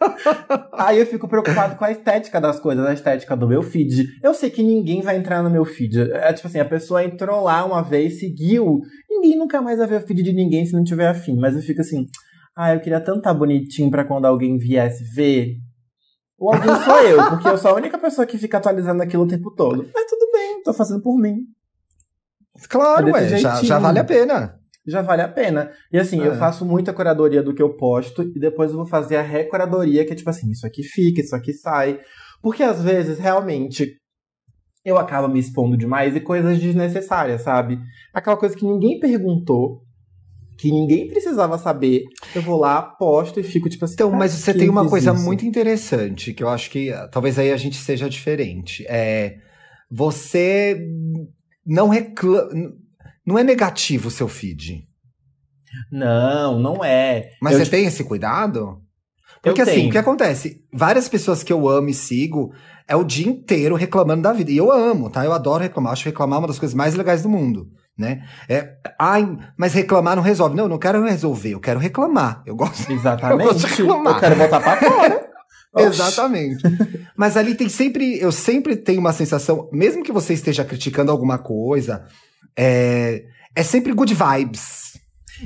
Aí 0.72 0.98
eu 0.98 1.06
fico 1.06 1.26
preocupado 1.26 1.76
com 1.76 1.84
a 1.84 1.90
estética 1.90 2.40
das 2.40 2.60
coisas, 2.60 2.86
a 2.86 2.92
estética 2.92 3.36
do 3.36 3.48
meu 3.48 3.62
feed. 3.62 4.06
Eu 4.22 4.34
sei 4.34 4.50
que 4.50 4.62
ninguém 4.62 5.00
vai 5.00 5.16
entrar 5.16 5.42
no 5.42 5.50
meu 5.50 5.64
feed. 5.64 6.00
É 6.12 6.32
tipo 6.32 6.46
assim, 6.48 6.60
a 6.60 6.64
pessoa 6.64 7.02
entrou 7.02 7.42
lá 7.42 7.64
uma 7.64 7.82
vez, 7.82 8.20
seguiu. 8.20 8.80
Ninguém 9.10 9.36
nunca 9.36 9.60
mais 9.60 9.78
vai 9.78 9.86
ver 9.86 10.02
o 10.02 10.06
feed 10.06 10.22
de 10.22 10.32
ninguém 10.32 10.64
se 10.64 10.72
não 10.72 10.84
tiver 10.84 11.08
afim. 11.08 11.36
Mas 11.36 11.56
eu 11.56 11.62
fico 11.62 11.80
assim, 11.80 12.06
ah, 12.58 12.74
eu 12.74 12.80
queria 12.80 13.00
tanto 13.00 13.18
estar 13.18 13.32
bonitinho 13.32 13.90
pra 13.90 14.04
quando 14.04 14.24
alguém 14.24 14.58
viesse 14.58 15.04
ver. 15.14 15.58
Ou 16.36 16.52
alguém 16.52 16.74
sou 16.84 17.00
eu, 17.00 17.28
porque 17.30 17.48
eu 17.48 17.56
sou 17.58 17.70
a 17.70 17.74
única 17.74 17.96
pessoa 17.98 18.26
que 18.26 18.36
fica 18.36 18.58
atualizando 18.58 19.02
aquilo 19.02 19.22
o 19.22 19.28
tempo 19.28 19.54
todo. 19.54 19.88
Mas 19.94 20.06
tudo 20.06 20.30
bem, 20.32 20.62
tô 20.62 20.72
fazendo 20.72 21.00
por 21.00 21.16
mim. 21.16 21.44
Claro, 22.68 23.08
é 23.08 23.12
ué, 23.12 23.38
já, 23.38 23.62
já 23.62 23.78
vale 23.78 24.00
a 24.00 24.04
pena 24.04 24.58
já 24.88 25.02
vale 25.02 25.20
a 25.20 25.28
pena. 25.28 25.70
E 25.92 25.98
assim, 25.98 26.20
é. 26.22 26.26
eu 26.26 26.34
faço 26.36 26.64
muita 26.64 26.94
curadoria 26.94 27.42
do 27.42 27.54
que 27.54 27.62
eu 27.62 27.76
posto 27.76 28.22
e 28.22 28.40
depois 28.40 28.70
eu 28.70 28.78
vou 28.78 28.86
fazer 28.86 29.16
a 29.16 29.22
recuradoria, 29.22 30.04
que 30.04 30.12
é 30.12 30.16
tipo 30.16 30.30
assim, 30.30 30.50
isso 30.50 30.66
aqui 30.66 30.82
fica, 30.82 31.20
isso 31.20 31.36
aqui 31.36 31.52
sai. 31.52 32.00
Porque 32.42 32.62
às 32.62 32.82
vezes, 32.82 33.18
realmente, 33.18 33.98
eu 34.84 34.96
acabo 34.96 35.28
me 35.28 35.38
expondo 35.38 35.76
demais 35.76 36.16
e 36.16 36.20
coisas 36.20 36.58
desnecessárias, 36.58 37.42
sabe? 37.42 37.78
Aquela 38.14 38.36
coisa 38.36 38.56
que 38.56 38.64
ninguém 38.64 38.98
perguntou, 38.98 39.82
que 40.58 40.72
ninguém 40.72 41.08
precisava 41.08 41.56
saber. 41.56 42.04
Eu 42.34 42.42
vou 42.42 42.58
lá, 42.58 42.82
posto 42.82 43.38
e 43.38 43.44
fico 43.44 43.68
tipo 43.68 43.84
assim. 43.84 43.94
Então, 43.94 44.10
mas 44.10 44.32
você 44.32 44.52
tem 44.52 44.68
uma 44.68 44.88
coisa 44.88 45.12
isso? 45.12 45.24
muito 45.24 45.46
interessante, 45.46 46.34
que 46.34 46.42
eu 46.42 46.48
acho 46.48 46.70
que 46.70 46.92
talvez 47.12 47.38
aí 47.38 47.52
a 47.52 47.56
gente 47.56 47.76
seja 47.76 48.10
diferente. 48.10 48.84
É. 48.88 49.36
Você 49.90 50.84
não 51.64 51.88
reclama 51.88 52.50
não 53.28 53.38
é 53.38 53.44
negativo 53.44 54.08
o 54.08 54.10
seu 54.10 54.26
feed. 54.26 54.88
Não, 55.92 56.58
não 56.58 56.82
é. 56.82 57.28
Mas 57.42 57.52
eu 57.52 57.58
você 57.58 57.64
te... 57.66 57.70
tem 57.72 57.84
esse 57.84 58.02
cuidado? 58.02 58.82
Porque 59.42 59.60
assim, 59.60 59.88
o 59.88 59.92
que 59.92 59.98
acontece? 59.98 60.64
Várias 60.72 61.10
pessoas 61.10 61.42
que 61.42 61.52
eu 61.52 61.68
amo 61.68 61.90
e 61.90 61.94
sigo 61.94 62.54
é 62.88 62.96
o 62.96 63.04
dia 63.04 63.28
inteiro 63.28 63.74
reclamando 63.74 64.22
da 64.22 64.32
vida. 64.32 64.50
E 64.50 64.56
eu 64.56 64.72
amo, 64.72 65.10
tá? 65.10 65.26
Eu 65.26 65.34
adoro 65.34 65.62
reclamar. 65.62 65.92
Acho 65.92 66.06
reclamar 66.06 66.38
uma 66.38 66.48
das 66.48 66.58
coisas 66.58 66.74
mais 66.74 66.94
legais 66.94 67.22
do 67.22 67.28
mundo, 67.28 67.68
né? 67.98 68.22
É, 68.48 68.76
ai, 68.98 69.36
mas 69.56 69.74
reclamar 69.74 70.14
não 70.14 70.22
resolve. 70.22 70.54
Não, 70.54 70.64
eu 70.64 70.68
não 70.68 70.78
quero 70.78 71.04
resolver, 71.04 71.50
eu 71.50 71.60
quero 71.60 71.80
reclamar. 71.80 72.42
Eu 72.46 72.54
gosto. 72.54 72.90
Exatamente. 72.90 73.40
Eu, 73.48 73.52
gosto 73.52 73.66
de 73.66 73.82
reclamar. 73.82 74.14
eu 74.14 74.20
quero 74.20 74.36
botar 74.36 74.60
pra 74.60 74.76
fora. 74.76 75.28
Exatamente. 75.76 76.62
Mas 77.16 77.36
ali 77.36 77.54
tem 77.54 77.68
sempre, 77.68 78.18
eu 78.18 78.32
sempre 78.32 78.76
tenho 78.76 79.00
uma 79.00 79.12
sensação, 79.12 79.68
mesmo 79.72 80.02
que 80.02 80.10
você 80.10 80.32
esteja 80.32 80.64
criticando 80.64 81.12
alguma 81.12 81.38
coisa, 81.38 82.06
é, 82.56 83.24
é 83.54 83.62
sempre 83.62 83.92
good 83.92 84.14
vibes. 84.14 84.98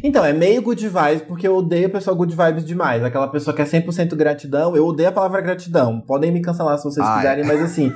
Então, 0.02 0.24
é 0.24 0.32
meio 0.32 0.62
good 0.62 0.88
vibes, 0.88 1.22
porque 1.22 1.46
eu 1.46 1.56
odeio 1.56 1.86
a 1.86 1.90
pessoa 1.90 2.16
good 2.16 2.34
vibes 2.34 2.64
demais. 2.64 3.02
Aquela 3.04 3.28
pessoa 3.28 3.54
que 3.54 3.60
é 3.60 3.64
100% 3.64 4.14
gratidão, 4.14 4.74
eu 4.76 4.86
odeio 4.86 5.08
a 5.08 5.12
palavra 5.12 5.40
gratidão. 5.40 6.00
Podem 6.00 6.30
me 6.30 6.40
cancelar 6.40 6.78
se 6.78 6.84
vocês 6.84 7.06
Ai. 7.06 7.16
quiserem, 7.16 7.44
mas 7.44 7.60
assim, 7.60 7.92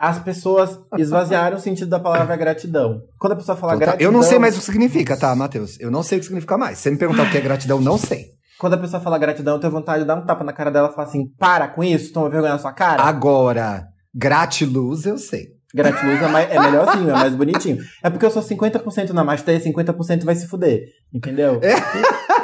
as 0.00 0.18
pessoas 0.18 0.78
esvaziaram 0.96 1.58
o 1.58 1.60
sentido 1.60 1.90
da 1.90 2.00
palavra 2.00 2.34
gratidão. 2.34 3.02
Quando 3.18 3.34
a 3.34 3.36
pessoa 3.36 3.54
fala 3.54 3.76
gratidão. 3.76 4.06
Eu 4.06 4.10
não 4.10 4.22
sei 4.22 4.38
mais 4.38 4.56
o 4.56 4.60
que 4.60 4.64
significa, 4.64 5.14
tá, 5.14 5.36
Matheus? 5.36 5.78
Eu 5.78 5.90
não 5.90 6.02
sei 6.02 6.16
o 6.16 6.20
que 6.20 6.24
significa 6.24 6.56
mais. 6.56 6.78
Se 6.78 6.84
você 6.84 6.90
me 6.92 6.96
perguntar 6.96 7.24
o 7.24 7.30
que 7.30 7.36
é 7.36 7.40
gratidão, 7.42 7.82
não 7.82 7.98
sei. 7.98 8.28
Quando 8.58 8.74
a 8.74 8.78
pessoa 8.78 9.02
fala 9.02 9.18
gratidão, 9.18 9.56
eu 9.56 9.60
tenho 9.60 9.70
vontade 9.70 10.00
de 10.00 10.06
dar 10.06 10.16
um 10.16 10.24
tapa 10.24 10.42
na 10.42 10.54
cara 10.54 10.70
dela 10.70 10.88
e 10.90 10.94
falar 10.94 11.06
assim: 11.06 11.26
para 11.38 11.68
com 11.68 11.84
isso, 11.84 12.14
toma 12.14 12.30
vergonha 12.30 12.54
na 12.54 12.58
sua 12.58 12.72
cara. 12.72 13.02
Agora, 13.02 13.88
gratiluz 14.14 15.04
eu 15.04 15.18
sei. 15.18 15.48
Gratiluz 15.74 16.20
é, 16.20 16.28
mais, 16.28 16.50
é 16.50 16.58
melhorzinho, 16.58 17.10
é 17.10 17.12
mais 17.12 17.34
bonitinho. 17.34 17.78
É 18.02 18.08
porque 18.08 18.24
eu 18.24 18.30
sou 18.30 18.42
50% 18.42 19.10
namastê 19.10 19.54
e 19.54 19.60
50% 19.60 20.24
vai 20.24 20.34
se 20.34 20.48
fuder. 20.48 20.80
Entendeu? 21.12 21.60
É. 21.62 21.74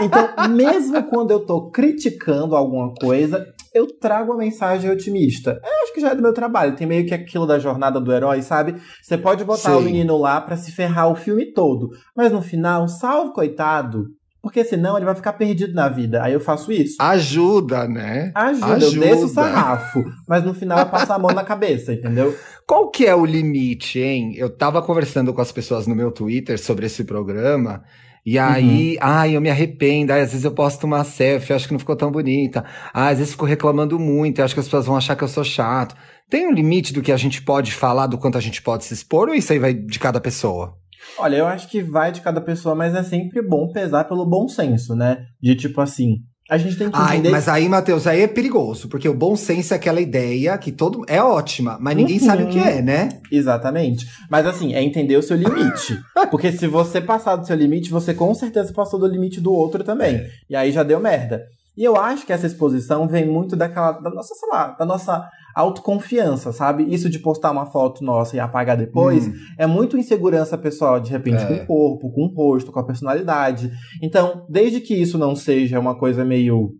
Então, 0.04 0.48
mesmo 0.50 1.02
quando 1.04 1.30
eu 1.30 1.40
tô 1.40 1.70
criticando 1.70 2.54
alguma 2.54 2.92
coisa, 2.94 3.46
eu 3.76 3.86
trago 3.86 4.32
a 4.32 4.36
mensagem 4.36 4.90
otimista. 4.90 5.60
Eu 5.62 5.82
acho 5.82 5.92
que 5.92 6.00
já 6.00 6.10
é 6.10 6.14
do 6.14 6.22
meu 6.22 6.32
trabalho. 6.32 6.74
Tem 6.74 6.86
meio 6.86 7.06
que 7.06 7.12
aquilo 7.12 7.46
da 7.46 7.58
jornada 7.58 8.00
do 8.00 8.12
herói, 8.12 8.40
sabe? 8.40 8.76
Você 9.02 9.18
pode 9.18 9.44
botar 9.44 9.72
Sim. 9.72 9.76
o 9.76 9.80
menino 9.82 10.16
lá 10.16 10.40
para 10.40 10.56
se 10.56 10.72
ferrar 10.72 11.10
o 11.10 11.14
filme 11.14 11.52
todo. 11.52 11.90
Mas 12.16 12.32
no 12.32 12.40
final, 12.40 12.88
salve 12.88 13.34
coitado. 13.34 14.06
Porque 14.40 14.64
senão 14.64 14.96
ele 14.96 15.04
vai 15.04 15.14
ficar 15.14 15.34
perdido 15.34 15.74
na 15.74 15.88
vida. 15.88 16.22
Aí 16.22 16.32
eu 16.32 16.40
faço 16.40 16.72
isso. 16.72 16.96
Ajuda, 17.00 17.86
né? 17.86 18.30
Ajuda, 18.34 18.74
Ajuda. 18.76 18.96
eu 18.96 19.00
desço 19.00 19.26
o 19.26 19.28
sarrafo. 19.28 20.04
Mas 20.26 20.44
no 20.44 20.54
final 20.54 20.78
eu 20.78 20.86
passo 20.86 21.12
a 21.12 21.18
mão 21.18 21.34
na 21.34 21.44
cabeça, 21.44 21.92
entendeu? 21.92 22.34
Qual 22.64 22.88
que 22.88 23.04
é 23.04 23.14
o 23.14 23.26
limite, 23.26 23.98
hein? 23.98 24.34
Eu 24.36 24.48
tava 24.48 24.80
conversando 24.80 25.34
com 25.34 25.40
as 25.40 25.52
pessoas 25.52 25.86
no 25.86 25.94
meu 25.94 26.10
Twitter 26.12 26.58
sobre 26.58 26.86
esse 26.86 27.04
programa. 27.04 27.82
E 28.26 28.40
aí, 28.40 28.94
uhum. 28.94 28.98
ai, 29.00 29.36
eu 29.36 29.40
me 29.40 29.48
arrependo. 29.48 30.12
Ai, 30.12 30.22
às 30.22 30.32
vezes 30.32 30.44
eu 30.44 30.50
posto 30.50 30.82
uma 30.82 31.04
selfie, 31.04 31.52
acho 31.52 31.68
que 31.68 31.72
não 31.72 31.78
ficou 31.78 31.94
tão 31.94 32.10
bonita. 32.10 32.64
Ai, 32.92 33.12
às 33.12 33.18
vezes 33.20 33.34
fico 33.34 33.44
reclamando 33.46 34.00
muito, 34.00 34.42
acho 34.42 34.52
que 34.52 34.58
as 34.58 34.66
pessoas 34.66 34.86
vão 34.86 34.96
achar 34.96 35.14
que 35.14 35.22
eu 35.22 35.28
sou 35.28 35.44
chato. 35.44 35.94
Tem 36.28 36.44
um 36.44 36.52
limite 36.52 36.92
do 36.92 37.02
que 37.02 37.12
a 37.12 37.16
gente 37.16 37.40
pode 37.40 37.72
falar, 37.72 38.08
do 38.08 38.18
quanto 38.18 38.36
a 38.36 38.40
gente 38.40 38.60
pode 38.60 38.84
se 38.84 38.92
expor, 38.92 39.28
ou 39.28 39.34
isso 39.34 39.52
aí 39.52 39.60
vai 39.60 39.72
de 39.72 39.98
cada 40.00 40.20
pessoa? 40.20 40.76
Olha, 41.16 41.36
eu 41.36 41.46
acho 41.46 41.68
que 41.68 41.80
vai 41.80 42.10
de 42.10 42.20
cada 42.20 42.40
pessoa, 42.40 42.74
mas 42.74 42.96
é 42.96 43.04
sempre 43.04 43.40
bom 43.40 43.70
pesar 43.70 44.02
pelo 44.04 44.28
bom 44.28 44.48
senso, 44.48 44.96
né? 44.96 45.24
De 45.40 45.54
tipo 45.54 45.80
assim, 45.80 46.16
a 46.48 46.56
gente 46.56 46.76
tem 46.76 46.90
que 46.90 46.96
entender. 46.96 47.28
Ai, 47.28 47.32
mas 47.32 47.48
aí, 47.48 47.68
Matheus, 47.68 48.06
aí 48.06 48.22
é 48.22 48.28
perigoso, 48.28 48.88
porque 48.88 49.08
o 49.08 49.14
bom 49.14 49.34
senso 49.34 49.74
é 49.74 49.76
aquela 49.76 50.00
ideia 50.00 50.56
que 50.58 50.70
todo 50.70 51.04
é 51.08 51.20
ótima, 51.20 51.76
mas 51.80 51.96
ninguém 51.96 52.18
uhum. 52.20 52.26
sabe 52.26 52.42
o 52.44 52.48
que 52.48 52.58
é, 52.58 52.80
né? 52.80 53.08
Exatamente. 53.30 54.06
Mas 54.30 54.46
assim, 54.46 54.72
é 54.72 54.82
entender 54.82 55.16
o 55.16 55.22
seu 55.22 55.36
limite. 55.36 55.98
porque 56.30 56.52
se 56.52 56.66
você 56.68 57.00
passar 57.00 57.36
do 57.36 57.46
seu 57.46 57.56
limite, 57.56 57.90
você 57.90 58.14
com 58.14 58.32
certeza 58.32 58.72
passou 58.72 58.98
do 59.00 59.06
limite 59.06 59.40
do 59.40 59.52
outro 59.52 59.82
também. 59.82 60.16
É. 60.16 60.30
E 60.50 60.56
aí 60.56 60.70
já 60.70 60.82
deu 60.82 61.00
merda. 61.00 61.44
E 61.76 61.84
eu 61.84 61.96
acho 61.96 62.24
que 62.24 62.32
essa 62.32 62.46
exposição 62.46 63.06
vem 63.06 63.26
muito 63.26 63.54
daquela, 63.54 63.92
da 63.92 64.10
nossa, 64.10 64.34
sei 64.34 64.48
lá, 64.48 64.68
da 64.68 64.86
nossa 64.86 65.28
autoconfiança, 65.54 66.52
sabe? 66.52 66.84
Isso 66.92 67.08
de 67.08 67.18
postar 67.18 67.50
uma 67.50 67.66
foto 67.66 68.04
nossa 68.04 68.36
e 68.36 68.40
apagar 68.40 68.76
depois 68.76 69.26
hum. 69.26 69.32
é 69.58 69.66
muito 69.66 69.96
insegurança 69.96 70.56
pessoal, 70.56 71.00
de 71.00 71.10
repente, 71.10 71.42
é. 71.42 71.46
com 71.46 71.54
o 71.54 71.66
corpo, 71.66 72.12
com 72.12 72.22
o 72.22 72.34
rosto, 72.34 72.72
com 72.72 72.80
a 72.80 72.86
personalidade. 72.86 73.70
Então, 74.02 74.46
desde 74.48 74.80
que 74.80 74.94
isso 74.94 75.18
não 75.18 75.34
seja 75.34 75.78
uma 75.78 75.98
coisa 75.98 76.24
meio 76.24 76.70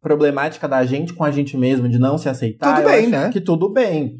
problemática 0.00 0.68
da 0.68 0.84
gente 0.84 1.14
com 1.14 1.24
a 1.24 1.30
gente 1.30 1.56
mesmo, 1.56 1.88
de 1.88 1.98
não 1.98 2.18
se 2.18 2.28
aceitar, 2.28 2.76
tudo 2.76 2.88
bem, 2.88 3.06
né? 3.06 3.30
que 3.30 3.40
tudo 3.40 3.72
bem. 3.72 4.16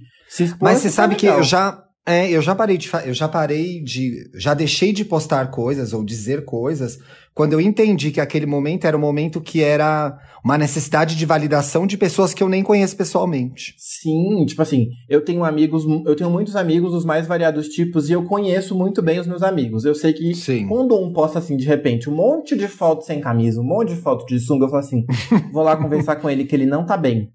Mas 0.61 0.79
você 0.79 0.89
sabe 0.89 1.17
que 1.17 1.27
eu 1.27 1.43
já 1.43 1.83
é, 2.07 2.29
eu 2.31 2.43
já 2.43 2.55
parei 2.55 2.77
de 2.77 2.91
eu 3.05 3.15
já 3.15 3.29
parei 3.29 3.83
de 3.83 4.29
já 4.35 4.55
deixei 4.55 4.93
de 4.93 5.05
postar 5.05 5.51
coisas 5.51 5.93
ou 5.93 6.05
dizer 6.05 6.45
coisas 6.45 6.99
quando 7.35 7.55
eu 7.55 7.61
entendi 7.61 8.11
que 8.11 8.21
aquele 8.21 8.47
momento 8.47 8.87
era 8.87 8.97
um 8.97 9.01
momento 9.01 9.41
que 9.41 9.63
era 9.63 10.19
uma 10.45 10.59
necessidade 10.59 11.17
de 11.17 11.25
validação 11.25 11.87
de 11.87 11.97
pessoas 11.97 12.35
que 12.35 12.43
eu 12.43 12.49
nem 12.49 12.63
conheço 12.63 12.97
pessoalmente. 12.97 13.75
Sim, 13.79 14.45
tipo 14.45 14.61
assim, 14.61 14.89
eu 15.09 15.25
tenho 15.25 15.45
amigos, 15.45 15.85
eu 16.05 16.17
tenho 16.17 16.31
muitos 16.31 16.57
amigos 16.57 16.93
dos 16.93 17.05
mais 17.05 17.27
variados 17.27 17.69
tipos 17.69 18.11
e 18.11 18.13
eu 18.13 18.25
conheço 18.25 18.75
muito 18.75 19.01
bem 19.01 19.21
os 19.21 19.27
meus 19.27 19.43
amigos. 19.43 19.85
Eu 19.85 19.95
sei 19.95 20.13
que 20.13 20.35
Sim. 20.35 20.67
quando 20.67 20.99
um 20.99 21.13
posta 21.13 21.39
assim 21.39 21.57
de 21.57 21.65
repente 21.65 22.11
um 22.11 22.15
monte 22.15 22.57
de 22.57 22.69
foto 22.69 23.05
sem 23.05 23.21
camisa, 23.21 23.61
um 23.61 23.65
monte 23.65 23.95
de 23.95 24.01
foto 24.01 24.27
de 24.27 24.39
sunga, 24.41 24.67
eu 24.67 24.71
falo 24.71 24.81
assim, 24.81 25.05
vou 25.53 25.63
lá 25.63 25.77
conversar 25.77 26.17
com 26.17 26.29
ele 26.29 26.45
que 26.45 26.55
ele 26.55 26.67
não 26.67 26.85
tá 26.85 26.97
bem. 26.97 27.31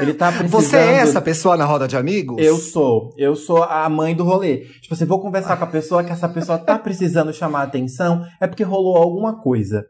Ele 0.00 0.14
tá 0.14 0.32
precisando... 0.32 0.50
Você 0.50 0.76
é 0.76 0.96
essa 0.96 1.20
pessoa 1.20 1.56
na 1.56 1.64
roda 1.64 1.86
de 1.86 1.96
amigos? 1.96 2.36
Eu 2.44 2.56
sou. 2.56 3.12
Eu 3.16 3.36
sou 3.36 3.62
a 3.62 3.88
mãe 3.88 4.14
do 4.14 4.24
rolê. 4.24 4.66
Tipo 4.80 4.94
assim, 4.94 5.04
vou 5.04 5.20
conversar 5.20 5.56
com 5.56 5.64
a 5.64 5.68
pessoa 5.68 6.02
que 6.04 6.12
essa 6.12 6.28
pessoa 6.28 6.58
tá 6.58 6.78
precisando 6.80 7.32
chamar 7.32 7.62
atenção, 7.62 8.24
é 8.40 8.46
porque 8.46 8.62
rolou 8.62 8.96
alguma 8.96 9.40
coisa. 9.40 9.84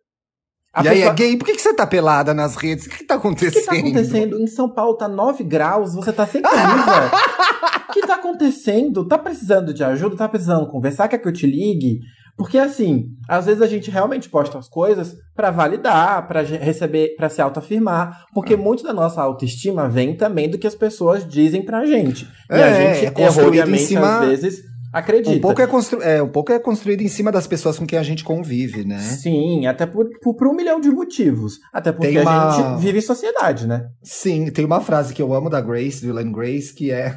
A 0.72 0.80
e 0.80 0.84
pessoa... 0.84 0.94
aí, 0.94 1.02
é 1.02 1.12
gay? 1.12 1.36
Por 1.36 1.44
que, 1.44 1.54
que 1.54 1.62
você 1.62 1.74
tá 1.74 1.86
pelada 1.86 2.32
nas 2.32 2.56
redes? 2.56 2.86
O 2.86 2.90
que, 2.90 2.98
que 2.98 3.04
tá 3.04 3.16
acontecendo? 3.16 3.50
O 3.50 3.54
que, 3.54 3.60
que 3.60 3.66
tá 3.66 3.88
acontecendo? 3.88 4.40
Em 4.40 4.46
São 4.46 4.68
Paulo 4.68 4.94
tá 4.94 5.08
9 5.08 5.42
graus, 5.44 5.94
você 5.94 6.12
tá 6.12 6.26
sem 6.26 6.42
camisa. 6.42 7.10
O 7.90 7.92
que 7.92 8.06
tá 8.06 8.14
acontecendo? 8.14 9.04
Tá 9.04 9.18
precisando 9.18 9.74
de 9.74 9.82
ajuda? 9.82 10.16
Tá 10.16 10.28
precisando 10.28 10.68
conversar? 10.68 11.08
Quer 11.08 11.18
que 11.18 11.26
eu 11.26 11.32
te 11.32 11.44
ligue? 11.44 11.98
Porque 12.36 12.58
assim, 12.58 13.08
às 13.28 13.46
vezes 13.46 13.62
a 13.62 13.66
gente 13.66 13.90
realmente 13.90 14.28
posta 14.28 14.58
as 14.58 14.68
coisas 14.68 15.14
para 15.34 15.50
validar, 15.50 16.26
para 16.26 16.42
receber, 16.42 17.14
para 17.16 17.28
se 17.28 17.40
autoafirmar, 17.40 18.26
porque 18.34 18.54
hum. 18.54 18.62
muito 18.62 18.82
da 18.82 18.92
nossa 18.92 19.22
autoestima 19.22 19.88
vem 19.88 20.16
também 20.16 20.48
do 20.48 20.58
que 20.58 20.66
as 20.66 20.74
pessoas 20.74 21.26
dizem 21.26 21.62
pra 21.62 21.84
gente. 21.84 22.28
É, 22.50 22.58
e 22.58 22.62
a 22.62 22.66
é, 22.66 22.94
gente 22.94 23.20
é 23.20 23.24
erroneamente 23.24 23.84
cima... 23.84 24.20
às 24.20 24.28
vezes 24.28 24.70
acredita. 24.92 25.36
Um 25.36 25.40
pouco, 25.40 25.62
é 25.62 25.66
constru... 25.66 26.02
é, 26.02 26.22
um 26.22 26.28
pouco 26.28 26.52
é 26.52 26.58
construído 26.58 27.02
em 27.02 27.08
cima 27.08 27.30
das 27.30 27.46
pessoas 27.46 27.78
com 27.78 27.86
quem 27.86 27.98
a 27.98 28.02
gente 28.02 28.24
convive, 28.24 28.84
né? 28.84 28.98
Sim, 28.98 29.66
até 29.66 29.86
por, 29.86 30.08
por, 30.20 30.34
por 30.34 30.48
um 30.48 30.54
milhão 30.54 30.80
de 30.80 30.90
motivos. 30.90 31.58
Até 31.72 31.92
porque 31.92 32.18
uma... 32.18 32.48
a 32.48 32.50
gente 32.50 32.80
vive 32.80 32.98
em 32.98 33.02
sociedade, 33.02 33.66
né? 33.66 33.86
Sim, 34.02 34.50
tem 34.50 34.64
uma 34.64 34.80
frase 34.80 35.14
que 35.14 35.22
eu 35.22 35.32
amo 35.32 35.48
da 35.48 35.60
Grace, 35.60 36.04
do 36.04 36.10
Ellen 36.10 36.32
Grace, 36.32 36.74
que 36.74 36.90
é 36.90 37.16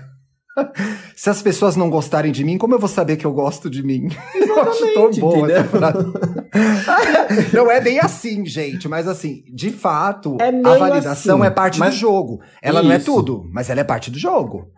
Se 1.15 1.29
as 1.29 1.41
pessoas 1.41 1.75
não 1.75 1.89
gostarem 1.89 2.31
de 2.31 2.43
mim, 2.43 2.57
como 2.57 2.73
eu 2.73 2.79
vou 2.79 2.89
saber 2.89 3.17
que 3.17 3.25
eu 3.25 3.33
gosto 3.33 3.69
de 3.69 3.83
mim? 3.83 4.07
Exatamente, 4.35 4.49
eu 4.49 4.61
acho 4.61 4.93
tão 4.93 5.11
bom 5.11 5.47
essa 5.47 5.63
frase. 5.65 6.13
não 7.53 7.71
é 7.71 7.81
bem 7.81 7.99
assim, 7.99 8.45
gente, 8.45 8.87
mas 8.87 9.07
assim, 9.07 9.43
de 9.53 9.71
fato, 9.71 10.37
é 10.39 10.49
a 10.49 10.77
validação 10.77 11.37
assim, 11.41 11.47
é 11.47 11.49
parte 11.49 11.79
do 11.79 11.91
jogo. 11.91 12.41
Ela 12.61 12.79
Isso. 12.79 12.87
não 12.87 12.95
é 12.95 12.99
tudo, 12.99 13.49
mas 13.51 13.69
ela 13.69 13.81
é 13.81 13.83
parte 13.83 14.11
do 14.11 14.19
jogo. 14.19 14.71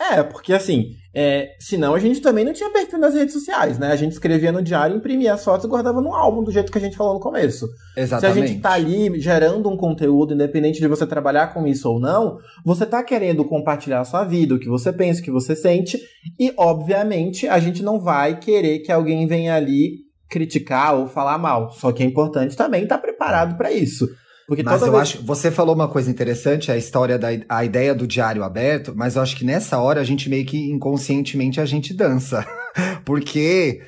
É, 0.00 0.22
porque 0.22 0.54
assim, 0.54 0.94
é, 1.14 1.56
senão 1.60 1.94
a 1.94 1.98
gente 1.98 2.22
também 2.22 2.42
não 2.42 2.54
tinha 2.54 2.70
perfil 2.70 2.98
nas 2.98 3.12
redes 3.12 3.34
sociais, 3.34 3.78
né? 3.78 3.92
A 3.92 3.96
gente 3.96 4.12
escrevia 4.12 4.50
no 4.50 4.62
diário, 4.62 4.96
imprimia 4.96 5.34
as 5.34 5.44
fotos 5.44 5.66
e 5.66 5.68
guardava 5.68 6.00
no 6.00 6.14
álbum, 6.14 6.42
do 6.42 6.50
jeito 6.50 6.72
que 6.72 6.78
a 6.78 6.80
gente 6.80 6.96
falou 6.96 7.14
no 7.14 7.20
começo. 7.20 7.68
Exatamente. 7.94 8.34
Se 8.34 8.42
a 8.42 8.46
gente 8.46 8.60
tá 8.62 8.72
ali 8.72 9.20
gerando 9.20 9.68
um 9.68 9.76
conteúdo, 9.76 10.32
independente 10.32 10.80
de 10.80 10.88
você 10.88 11.06
trabalhar 11.06 11.48
com 11.48 11.66
isso 11.66 11.90
ou 11.90 12.00
não, 12.00 12.38
você 12.64 12.86
tá 12.86 13.04
querendo 13.04 13.44
compartilhar 13.44 14.00
a 14.00 14.04
sua 14.04 14.24
vida, 14.24 14.54
o 14.54 14.58
que 14.58 14.68
você 14.68 14.90
pensa, 14.90 15.20
o 15.20 15.24
que 15.24 15.30
você 15.30 15.54
sente, 15.54 16.00
e 16.38 16.50
obviamente 16.56 17.46
a 17.46 17.58
gente 17.58 17.82
não 17.82 18.00
vai 18.00 18.38
querer 18.38 18.78
que 18.78 18.90
alguém 18.90 19.26
venha 19.26 19.54
ali 19.54 20.10
criticar 20.30 20.94
ou 20.94 21.08
falar 21.08 21.36
mal. 21.36 21.72
Só 21.72 21.92
que 21.92 22.02
é 22.02 22.06
importante 22.06 22.56
também 22.56 22.84
estar 22.84 22.96
tá 22.96 23.02
preparado 23.02 23.56
para 23.58 23.70
isso. 23.70 24.08
Porque 24.50 24.64
mas 24.64 24.82
eu 24.82 24.90
vez... 24.90 25.02
acho, 25.02 25.22
você 25.22 25.48
falou 25.48 25.76
uma 25.76 25.86
coisa 25.86 26.10
interessante, 26.10 26.72
a 26.72 26.76
história 26.76 27.16
da 27.16 27.28
a 27.48 27.64
ideia 27.64 27.94
do 27.94 28.04
diário 28.04 28.42
aberto, 28.42 28.92
mas 28.96 29.14
eu 29.14 29.22
acho 29.22 29.36
que 29.36 29.44
nessa 29.44 29.78
hora 29.78 30.00
a 30.00 30.04
gente 30.04 30.28
meio 30.28 30.44
que 30.44 30.72
inconscientemente 30.72 31.60
a 31.60 31.64
gente 31.64 31.94
dança. 31.94 32.44
Porque 33.06 33.80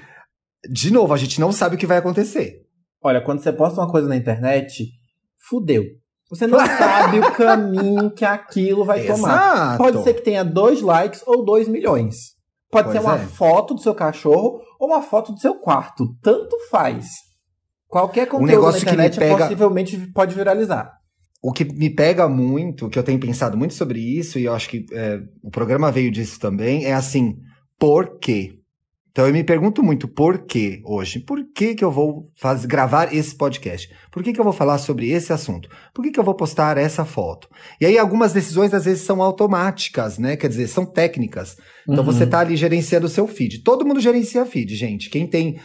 de 0.70 0.92
novo, 0.92 1.12
a 1.12 1.16
gente 1.16 1.40
não 1.40 1.50
sabe 1.50 1.74
o 1.74 1.78
que 1.78 1.84
vai 1.84 1.98
acontecer. 1.98 2.60
Olha, 3.02 3.20
quando 3.20 3.40
você 3.40 3.52
posta 3.52 3.80
uma 3.80 3.90
coisa 3.90 4.06
na 4.06 4.14
internet, 4.14 4.88
fudeu. 5.48 5.82
Você 6.30 6.46
não 6.46 6.60
sabe 6.78 7.18
o 7.18 7.32
caminho 7.32 8.12
que 8.12 8.24
aquilo 8.24 8.84
vai 8.84 9.00
Exato. 9.00 9.20
tomar. 9.20 9.78
Pode 9.78 10.04
ser 10.04 10.14
que 10.14 10.22
tenha 10.22 10.44
dois 10.44 10.80
likes 10.80 11.24
ou 11.26 11.44
dois 11.44 11.66
milhões. 11.66 12.36
Pode 12.70 12.84
pois 12.84 13.00
ser 13.00 13.04
uma 13.04 13.16
é. 13.16 13.26
foto 13.26 13.74
do 13.74 13.80
seu 13.80 13.96
cachorro 13.96 14.60
ou 14.78 14.86
uma 14.86 15.02
foto 15.02 15.32
do 15.32 15.40
seu 15.40 15.56
quarto. 15.56 16.04
Tanto 16.22 16.56
faz. 16.70 17.08
Qualquer 17.92 18.26
conteúdo 18.26 18.44
um 18.44 18.46
negócio 18.46 18.86
na 18.86 18.92
internet 18.92 19.18
que 19.18 19.20
me 19.20 19.30
pega... 19.32 19.44
possivelmente 19.44 19.98
pode 20.14 20.34
viralizar. 20.34 20.94
O 21.42 21.52
que 21.52 21.62
me 21.62 21.90
pega 21.90 22.26
muito, 22.26 22.88
que 22.88 22.98
eu 22.98 23.02
tenho 23.02 23.20
pensado 23.20 23.54
muito 23.54 23.74
sobre 23.74 24.00
isso, 24.00 24.38
e 24.38 24.46
eu 24.46 24.54
acho 24.54 24.70
que 24.70 24.86
é, 24.90 25.20
o 25.42 25.50
programa 25.50 25.92
veio 25.92 26.10
disso 26.10 26.40
também, 26.40 26.86
é 26.86 26.94
assim, 26.94 27.36
por 27.78 28.18
quê? 28.18 28.54
Então 29.10 29.26
eu 29.26 29.32
me 29.32 29.44
pergunto 29.44 29.82
muito 29.82 30.08
por 30.08 30.46
quê 30.46 30.80
hoje. 30.86 31.20
Por 31.20 31.44
que, 31.54 31.74
que 31.74 31.84
eu 31.84 31.92
vou 31.92 32.24
faz, 32.34 32.64
gravar 32.64 33.14
esse 33.14 33.36
podcast? 33.36 33.90
Por 34.10 34.22
que, 34.22 34.32
que 34.32 34.40
eu 34.40 34.44
vou 34.44 34.54
falar 34.54 34.78
sobre 34.78 35.10
esse 35.10 35.34
assunto? 35.34 35.68
Por 35.92 36.02
que, 36.02 36.10
que 36.10 36.18
eu 36.18 36.24
vou 36.24 36.34
postar 36.34 36.78
essa 36.78 37.04
foto? 37.04 37.46
E 37.78 37.84
aí 37.84 37.98
algumas 37.98 38.32
decisões 38.32 38.72
às 38.72 38.86
vezes 38.86 39.04
são 39.04 39.20
automáticas, 39.20 40.16
né? 40.16 40.34
Quer 40.34 40.48
dizer, 40.48 40.66
são 40.66 40.86
técnicas. 40.86 41.58
Então 41.86 42.02
uhum. 42.02 42.10
você 42.10 42.26
tá 42.26 42.38
ali 42.38 42.56
gerenciando 42.56 43.04
o 43.04 43.10
seu 43.10 43.26
feed. 43.26 43.62
Todo 43.62 43.84
mundo 43.84 44.00
gerencia 44.00 44.46
feed, 44.46 44.74
gente. 44.74 45.10
Quem 45.10 45.26
tem 45.26 45.60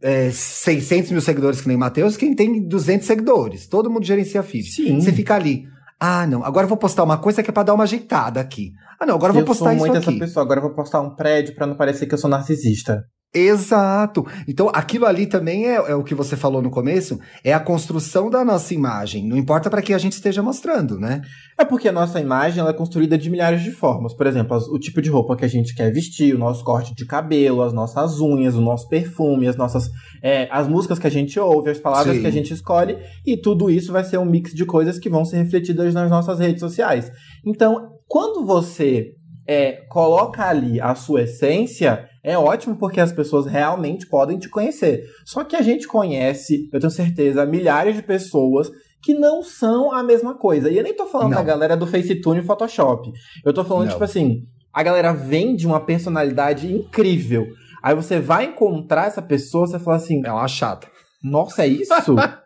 é, 0.00 0.30
600 0.30 1.10
mil 1.10 1.20
seguidores 1.20 1.60
que 1.60 1.68
nem 1.68 1.76
Matheus, 1.76 2.16
quem 2.16 2.34
tem 2.34 2.66
200 2.66 3.06
seguidores. 3.06 3.66
Todo 3.66 3.90
mundo 3.90 4.04
gerencia 4.04 4.42
feed. 4.42 4.66
Sim. 4.66 5.00
Você 5.00 5.12
fica 5.12 5.34
ali. 5.34 5.64
Ah, 5.98 6.26
não. 6.26 6.44
Agora 6.44 6.64
eu 6.64 6.68
vou 6.68 6.78
postar 6.78 7.04
uma 7.04 7.18
coisa 7.18 7.42
que 7.42 7.50
é 7.50 7.52
pra 7.52 7.62
dar 7.62 7.74
uma 7.74 7.84
ajeitada 7.84 8.40
aqui. 8.40 8.72
Ah, 8.98 9.06
não. 9.06 9.14
Agora 9.14 9.30
eu 9.30 9.34
vou 9.34 9.44
postar 9.44 9.74
isso 9.74 9.84
aqui. 9.84 9.96
Eu 9.96 10.02
sou 10.02 10.12
muito 10.12 10.24
essa 10.24 10.26
pessoa. 10.26 10.44
Agora 10.44 10.58
eu 10.58 10.64
vou 10.64 10.74
postar 10.74 11.00
um 11.00 11.14
prédio 11.14 11.54
para 11.54 11.66
não 11.66 11.76
parecer 11.76 12.06
que 12.06 12.14
eu 12.14 12.18
sou 12.18 12.28
narcisista. 12.28 13.04
Exato. 13.34 14.26
Então, 14.46 14.70
aquilo 14.74 15.06
ali 15.06 15.24
também 15.24 15.66
é, 15.66 15.76
é, 15.76 15.94
o 15.94 16.04
que 16.04 16.14
você 16.14 16.36
falou 16.36 16.60
no 16.60 16.70
começo, 16.70 17.18
é 17.42 17.54
a 17.54 17.60
construção 17.60 18.28
da 18.28 18.44
nossa 18.44 18.74
imagem. 18.74 19.26
Não 19.26 19.38
importa 19.38 19.70
para 19.70 19.80
que 19.80 19.94
a 19.94 19.98
gente 19.98 20.12
esteja 20.12 20.42
mostrando, 20.42 20.98
né? 20.98 21.22
É 21.58 21.64
porque 21.64 21.88
a 21.88 21.92
nossa 21.92 22.20
imagem 22.20 22.60
ela 22.60 22.70
é 22.70 22.74
construída 22.74 23.16
de 23.16 23.30
milhares 23.30 23.62
de 23.62 23.70
formas. 23.70 24.12
Por 24.12 24.26
exemplo, 24.26 24.58
o 24.70 24.78
tipo 24.78 25.00
de 25.00 25.08
roupa 25.08 25.34
que 25.34 25.46
a 25.46 25.48
gente 25.48 25.74
quer 25.74 25.90
vestir, 25.90 26.34
o 26.34 26.38
nosso 26.38 26.62
corte 26.62 26.94
de 26.94 27.06
cabelo, 27.06 27.62
as 27.62 27.72
nossas 27.72 28.20
unhas, 28.20 28.54
o 28.54 28.60
nosso 28.60 28.86
perfume, 28.86 29.48
as 29.48 29.56
nossas, 29.56 29.88
é, 30.22 30.46
as 30.50 30.68
músicas 30.68 30.98
que 30.98 31.06
a 31.06 31.10
gente 31.10 31.40
ouve, 31.40 31.70
as 31.70 31.78
palavras 31.78 32.16
Sim. 32.16 32.20
que 32.20 32.28
a 32.28 32.32
gente 32.32 32.52
escolhe, 32.52 32.98
e 33.24 33.34
tudo 33.38 33.70
isso 33.70 33.92
vai 33.92 34.04
ser 34.04 34.18
um 34.18 34.26
mix 34.26 34.52
de 34.52 34.66
coisas 34.66 34.98
que 34.98 35.08
vão 35.08 35.24
ser 35.24 35.38
refletidas 35.38 35.94
nas 35.94 36.10
nossas 36.10 36.38
redes 36.38 36.60
sociais. 36.60 37.10
Então, 37.46 37.92
quando 38.06 38.44
você 38.44 39.14
é, 39.46 39.72
coloca 39.88 40.46
ali 40.46 40.78
a 40.78 40.94
sua 40.94 41.22
essência, 41.22 42.11
é 42.22 42.38
ótimo 42.38 42.76
porque 42.76 43.00
as 43.00 43.12
pessoas 43.12 43.46
realmente 43.46 44.06
podem 44.06 44.38
te 44.38 44.48
conhecer. 44.48 45.04
Só 45.24 45.42
que 45.42 45.56
a 45.56 45.62
gente 45.62 45.88
conhece, 45.88 46.68
eu 46.72 46.78
tenho 46.78 46.90
certeza, 46.90 47.44
milhares 47.44 47.96
de 47.96 48.02
pessoas 48.02 48.70
que 49.02 49.14
não 49.14 49.42
são 49.42 49.92
a 49.92 50.02
mesma 50.02 50.34
coisa. 50.34 50.70
E 50.70 50.76
eu 50.76 50.84
nem 50.84 50.94
tô 50.94 51.06
falando 51.06 51.30
não. 51.30 51.38
da 51.38 51.42
galera 51.42 51.76
do 51.76 51.86
Facetune 51.86 52.40
e 52.40 52.44
Photoshop. 52.44 53.12
Eu 53.44 53.52
tô 53.52 53.64
falando, 53.64 53.86
não. 53.86 53.92
tipo 53.92 54.04
assim, 54.04 54.42
a 54.72 54.82
galera 54.82 55.12
vem 55.12 55.56
de 55.56 55.66
uma 55.66 55.80
personalidade 55.80 56.72
incrível. 56.72 57.48
Aí 57.82 57.94
você 57.96 58.20
vai 58.20 58.44
encontrar 58.44 59.08
essa 59.08 59.20
pessoa, 59.20 59.66
você 59.66 59.78
fala 59.78 59.96
assim. 59.96 60.22
É 60.24 60.30
uma 60.32 60.46
chata. 60.46 60.86
Nossa, 61.22 61.64
é 61.64 61.66
isso? 61.66 61.92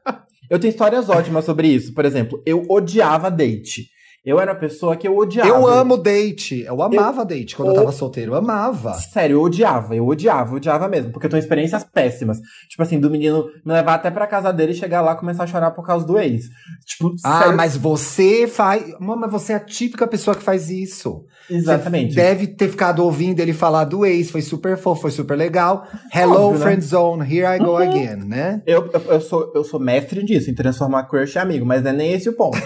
eu 0.48 0.58
tenho 0.58 0.70
histórias 0.70 1.10
ótimas 1.10 1.44
sobre 1.44 1.68
isso. 1.68 1.92
Por 1.92 2.06
exemplo, 2.06 2.42
eu 2.46 2.64
odiava 2.70 3.30
date. 3.30 3.90
Eu 4.26 4.40
era 4.40 4.50
uma 4.50 4.58
pessoa 4.58 4.96
que 4.96 5.06
eu 5.06 5.16
odiava. 5.16 5.48
Eu 5.48 5.68
amo 5.68 5.96
date. 5.96 6.62
Eu 6.62 6.82
amava 6.82 7.20
eu, 7.20 7.24
date 7.24 7.54
quando 7.54 7.68
o... 7.68 7.70
eu 7.70 7.76
tava 7.76 7.92
solteiro. 7.92 8.32
Eu 8.32 8.36
amava. 8.36 8.94
Sério, 8.94 9.36
eu 9.36 9.42
odiava. 9.42 9.94
Eu 9.94 10.04
odiava, 10.04 10.50
eu 10.50 10.56
odiava 10.56 10.88
mesmo. 10.88 11.12
Porque 11.12 11.26
eu 11.26 11.30
tenho 11.30 11.38
experiências 11.38 11.84
péssimas. 11.84 12.40
Tipo 12.68 12.82
assim, 12.82 12.98
do 12.98 13.08
menino 13.08 13.44
me 13.64 13.72
levar 13.72 13.94
até 13.94 14.10
pra 14.10 14.26
casa 14.26 14.52
dele 14.52 14.72
e 14.72 14.74
chegar 14.74 15.00
lá 15.00 15.12
e 15.12 15.16
começar 15.16 15.44
a 15.44 15.46
chorar 15.46 15.70
por 15.70 15.86
causa 15.86 16.04
do 16.04 16.18
ex. 16.18 16.46
Tipo, 16.84 17.14
ah, 17.22 17.38
sério. 17.38 17.56
mas 17.56 17.76
você 17.76 18.48
faz. 18.48 18.96
Mas 18.98 19.30
você 19.30 19.52
é 19.52 19.56
a 19.56 19.60
típica 19.60 20.08
pessoa 20.08 20.34
que 20.34 20.42
faz 20.42 20.70
isso. 20.70 21.24
Exatamente. 21.48 22.14
Você 22.14 22.20
deve 22.20 22.48
ter 22.48 22.68
ficado 22.68 23.04
ouvindo 23.04 23.38
ele 23.38 23.52
falar 23.52 23.84
do 23.84 24.04
ex. 24.04 24.28
Foi 24.28 24.42
super 24.42 24.76
fofo, 24.76 25.02
foi 25.02 25.12
super 25.12 25.38
legal. 25.38 25.86
Hello, 26.12 26.48
Óbvio, 26.48 26.62
friend 26.62 26.82
né? 26.82 26.88
zone. 26.88 27.22
Here 27.32 27.46
I 27.46 27.58
go 27.60 27.70
uhum. 27.70 27.76
again, 27.76 28.26
né? 28.26 28.60
Eu, 28.66 28.90
eu, 28.92 29.00
eu, 29.02 29.20
sou, 29.20 29.52
eu 29.54 29.62
sou 29.62 29.78
mestre 29.78 30.24
disso, 30.24 30.50
em 30.50 30.54
transformar 30.54 31.04
crush 31.04 31.36
em 31.36 31.38
amigo. 31.38 31.64
Mas 31.64 31.80
não 31.80 31.92
é 31.92 31.94
nem 31.94 32.12
esse 32.12 32.28
o 32.28 32.32
ponto. 32.32 32.58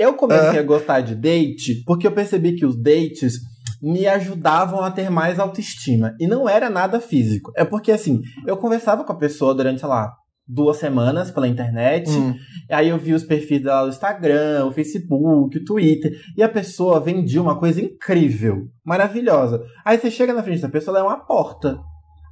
Eu 0.00 0.14
comecei 0.14 0.58
a 0.58 0.62
gostar 0.62 1.02
de 1.02 1.14
date 1.14 1.82
porque 1.84 2.06
eu 2.06 2.12
percebi 2.12 2.54
que 2.56 2.64
os 2.64 2.74
dates 2.74 3.34
me 3.82 4.06
ajudavam 4.06 4.82
a 4.82 4.90
ter 4.90 5.10
mais 5.10 5.38
autoestima. 5.38 6.14
E 6.18 6.26
não 6.26 6.48
era 6.48 6.70
nada 6.70 7.00
físico. 7.00 7.52
É 7.54 7.66
porque, 7.66 7.92
assim, 7.92 8.22
eu 8.46 8.56
conversava 8.56 9.04
com 9.04 9.12
a 9.12 9.18
pessoa 9.18 9.54
durante, 9.54 9.80
sei 9.80 9.88
lá, 9.90 10.10
duas 10.48 10.78
semanas 10.78 11.30
pela 11.30 11.46
internet. 11.46 12.10
Hum. 12.10 12.34
Aí 12.70 12.88
eu 12.88 12.96
vi 12.96 13.12
os 13.12 13.24
perfis 13.24 13.62
dela 13.62 13.82
no 13.82 13.90
Instagram, 13.90 14.64
o 14.64 14.72
Facebook, 14.72 15.58
o 15.58 15.64
Twitter. 15.64 16.18
E 16.34 16.42
a 16.42 16.48
pessoa 16.48 16.98
vendia 16.98 17.42
uma 17.42 17.58
coisa 17.58 17.82
incrível, 17.82 18.68
maravilhosa. 18.82 19.62
Aí 19.84 19.98
você 19.98 20.10
chega 20.10 20.32
na 20.32 20.42
frente 20.42 20.62
da 20.62 20.68
pessoa, 20.70 20.96
ela 20.96 21.06
é 21.06 21.08
uma 21.10 21.26
porta. 21.26 21.78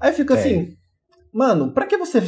Aí 0.01 0.11
eu 0.11 0.15
fico 0.15 0.33
é. 0.33 0.39
assim, 0.39 0.69
mano, 1.35 1.75
pra 1.75 1.85
que 1.85 1.99
você 1.99 2.23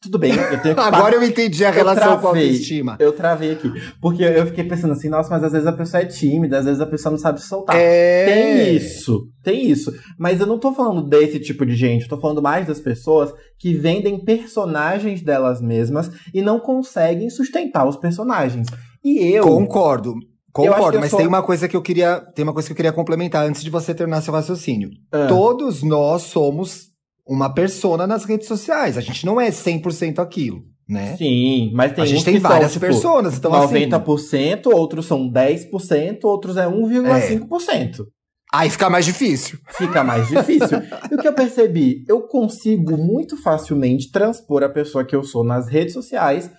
tudo 0.00 0.18
bem, 0.18 0.32
eu 0.32 0.62
tenho 0.62 0.74
que. 0.76 0.80
Agora 0.80 1.16
eu 1.16 1.22
entendi 1.22 1.64
a 1.64 1.70
relação 1.70 2.18
travei, 2.18 2.20
com 2.20 2.26
a 2.26 2.30
autoestima. 2.30 2.96
Eu 3.00 3.12
travei 3.12 3.52
aqui. 3.52 3.70
Porque 4.00 4.22
eu 4.22 4.46
fiquei 4.46 4.64
pensando 4.64 4.92
assim, 4.92 5.08
nossa, 5.08 5.28
mas 5.30 5.42
às 5.42 5.52
vezes 5.52 5.66
a 5.66 5.72
pessoa 5.72 6.02
é 6.02 6.06
tímida, 6.06 6.58
às 6.58 6.64
vezes 6.64 6.80
a 6.80 6.86
pessoa 6.86 7.10
não 7.10 7.18
sabe 7.18 7.40
se 7.40 7.48
soltar. 7.48 7.76
É... 7.76 8.24
Tem 8.24 8.76
isso, 8.76 9.28
tem 9.42 9.68
isso. 9.68 9.92
Mas 10.18 10.40
eu 10.40 10.46
não 10.46 10.58
tô 10.58 10.72
falando 10.72 11.02
desse 11.02 11.40
tipo 11.40 11.66
de 11.66 11.74
gente, 11.74 12.02
eu 12.02 12.08
tô 12.08 12.18
falando 12.18 12.40
mais 12.40 12.66
das 12.66 12.80
pessoas 12.80 13.32
que 13.58 13.74
vendem 13.74 14.24
personagens 14.24 15.20
delas 15.22 15.60
mesmas 15.60 16.10
e 16.32 16.42
não 16.42 16.60
conseguem 16.60 17.28
sustentar 17.28 17.86
os 17.86 17.96
personagens. 17.96 18.68
E 19.04 19.26
eu. 19.26 19.44
Concordo. 19.44 20.14
Concordo, 20.52 20.98
mas 20.98 21.10
sou... 21.10 21.18
tem 21.18 21.28
uma 21.28 21.42
coisa 21.42 21.68
que 21.68 21.76
eu 21.76 21.82
queria, 21.82 22.20
tem 22.34 22.42
uma 22.42 22.52
coisa 22.52 22.68
que 22.68 22.72
eu 22.72 22.76
queria 22.76 22.92
complementar 22.92 23.46
antes 23.46 23.62
de 23.62 23.70
você 23.70 23.94
terminar 23.94 24.22
seu 24.22 24.32
raciocínio. 24.32 24.90
Ah. 25.12 25.26
Todos 25.28 25.82
nós 25.82 26.22
somos 26.22 26.88
uma 27.28 27.52
persona 27.52 28.06
nas 28.06 28.24
redes 28.24 28.48
sociais. 28.48 28.96
A 28.96 29.00
gente 29.00 29.26
não 29.26 29.40
é 29.40 29.50
100% 29.50 30.18
aquilo, 30.18 30.64
né? 30.88 31.14
Sim, 31.16 31.70
mas 31.74 31.92
tem 31.92 32.02
A 32.02 32.06
gente 32.06 32.24
tem 32.24 32.38
várias 32.38 32.72
são, 32.72 32.80
tipo, 32.80 32.86
personas, 32.86 33.36
então 33.36 33.52
90%, 33.52 34.58
assim, 34.58 34.68
outros 34.72 35.06
são 35.06 35.30
10%, 35.30 36.24
outros 36.24 36.56
é 36.56 36.66
1,5%. 36.66 38.00
É. 38.00 38.18
Aí 38.50 38.70
fica 38.70 38.88
mais 38.88 39.04
difícil. 39.04 39.58
Fica 39.76 40.02
mais 40.02 40.26
difícil. 40.26 40.78
e 41.12 41.14
o 41.14 41.18
que 41.18 41.28
eu 41.28 41.34
percebi? 41.34 42.02
Eu 42.08 42.22
consigo 42.22 42.96
muito 42.96 43.36
facilmente 43.36 44.10
transpor 44.10 44.62
a 44.62 44.70
pessoa 44.70 45.04
que 45.04 45.14
eu 45.14 45.22
sou 45.22 45.44
nas 45.44 45.68
redes 45.68 45.92
sociais 45.92 46.50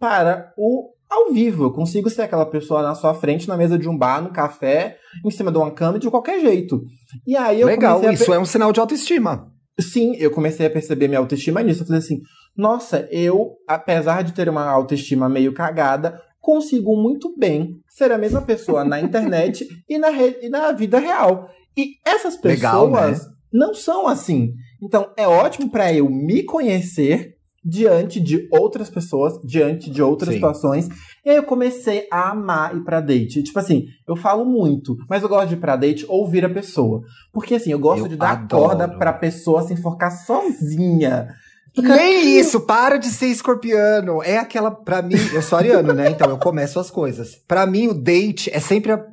para 0.00 0.52
o 0.58 0.90
ao 1.08 1.32
vivo. 1.32 1.64
Eu 1.64 1.72
consigo 1.72 2.10
ser 2.10 2.22
aquela 2.22 2.46
pessoa 2.46 2.82
na 2.82 2.96
sua 2.96 3.14
frente, 3.14 3.46
na 3.46 3.56
mesa 3.56 3.78
de 3.78 3.88
um 3.88 3.96
bar, 3.96 4.20
no 4.20 4.32
café, 4.32 4.98
em 5.24 5.30
cima 5.30 5.52
de 5.52 5.58
uma 5.58 5.70
cama, 5.70 6.00
de 6.00 6.10
qualquer 6.10 6.40
jeito. 6.40 6.82
E 7.24 7.36
aí 7.36 7.60
eu 7.60 7.68
Legal, 7.68 8.02
isso 8.10 8.34
é 8.34 8.38
um 8.40 8.44
sinal 8.44 8.72
de 8.72 8.80
autoestima. 8.80 9.52
Sim, 9.80 10.16
eu 10.16 10.30
comecei 10.30 10.66
a 10.66 10.70
perceber 10.70 11.08
minha 11.08 11.20
autoestima 11.20 11.62
nisso. 11.62 11.82
Eu 11.82 11.86
falei 11.86 12.00
assim, 12.00 12.20
nossa, 12.56 13.06
eu, 13.10 13.56
apesar 13.68 14.22
de 14.22 14.32
ter 14.32 14.48
uma 14.48 14.64
autoestima 14.64 15.28
meio 15.28 15.52
cagada, 15.52 16.20
consigo 16.40 16.96
muito 16.96 17.36
bem 17.36 17.80
ser 17.88 18.10
a 18.10 18.18
mesma 18.18 18.40
pessoa 18.40 18.84
na 18.84 19.00
internet 19.00 19.68
e, 19.88 19.98
na 19.98 20.10
e 20.10 20.48
na 20.48 20.72
vida 20.72 20.98
real. 20.98 21.50
E 21.76 21.96
essas 22.04 22.36
pessoas 22.36 22.56
Legal, 22.56 22.90
né? 22.90 23.18
não 23.52 23.74
são 23.74 24.08
assim. 24.08 24.54
Então 24.82 25.12
é 25.16 25.26
ótimo 25.26 25.70
para 25.70 25.92
eu 25.92 26.08
me 26.08 26.42
conhecer 26.42 27.35
diante 27.66 28.20
de 28.20 28.46
outras 28.52 28.88
pessoas, 28.88 29.40
diante 29.42 29.90
de 29.90 30.00
outras 30.00 30.28
Sim. 30.28 30.34
situações. 30.36 30.88
E 31.24 31.30
aí 31.30 31.36
eu 31.36 31.42
comecei 31.42 32.06
a 32.12 32.30
amar 32.30 32.76
ir 32.76 32.84
pra 32.84 33.00
date. 33.00 33.42
Tipo 33.42 33.58
assim, 33.58 33.86
eu 34.06 34.14
falo 34.14 34.44
muito, 34.44 34.96
mas 35.10 35.22
eu 35.22 35.28
gosto 35.28 35.48
de 35.48 35.54
ir 35.54 35.58
pra 35.58 35.74
date 35.74 36.06
ouvir 36.08 36.44
a 36.44 36.48
pessoa. 36.48 37.02
Porque 37.32 37.56
assim, 37.56 37.72
eu 37.72 37.78
gosto 37.78 38.04
eu 38.04 38.08
de 38.08 38.16
dar 38.16 38.32
adoro. 38.32 38.62
corda 38.62 38.88
pra 38.88 39.12
pessoa 39.12 39.62
se 39.62 39.72
enforcar 39.74 40.12
sozinha. 40.12 41.28
Nem 41.76 42.38
isso, 42.38 42.60
para 42.60 42.96
de 42.96 43.08
ser 43.08 43.26
escorpiano. 43.26 44.22
É 44.22 44.38
aquela, 44.38 44.70
pra 44.70 45.02
mim, 45.02 45.16
eu 45.34 45.42
sou 45.42 45.58
ariano, 45.58 45.92
né? 45.92 46.08
Então 46.08 46.30
eu 46.30 46.38
começo 46.38 46.78
as 46.80 46.90
coisas. 46.90 47.36
Pra 47.46 47.66
mim, 47.66 47.88
o 47.88 47.94
date 47.94 48.48
é 48.50 48.60
sempre 48.60 48.92
a, 48.92 49.04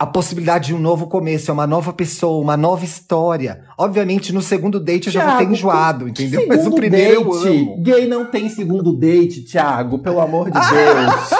a 0.00 0.06
possibilidade 0.06 0.68
de 0.68 0.74
um 0.74 0.78
novo 0.78 1.06
começo, 1.08 1.50
é 1.50 1.52
uma 1.52 1.66
nova 1.66 1.92
pessoa, 1.92 2.42
uma 2.42 2.56
nova 2.56 2.82
história. 2.86 3.64
Obviamente, 3.76 4.32
no 4.32 4.40
segundo 4.40 4.80
date 4.80 5.08
eu 5.08 5.12
já 5.12 5.28
vou 5.28 5.36
ter 5.36 5.52
enjoado, 5.52 6.08
entendeu? 6.08 6.46
Mas 6.48 6.66
o 6.66 6.74
primeiro 6.74 7.22
date, 7.22 7.46
eu 7.46 7.52
amo. 7.52 7.82
Gay 7.82 8.06
não 8.06 8.24
tem 8.24 8.48
segundo 8.48 8.96
date, 8.96 9.44
Thiago, 9.44 9.98
pelo 9.98 10.18
amor 10.18 10.50
de 10.50 10.58
Deus. 10.58 11.30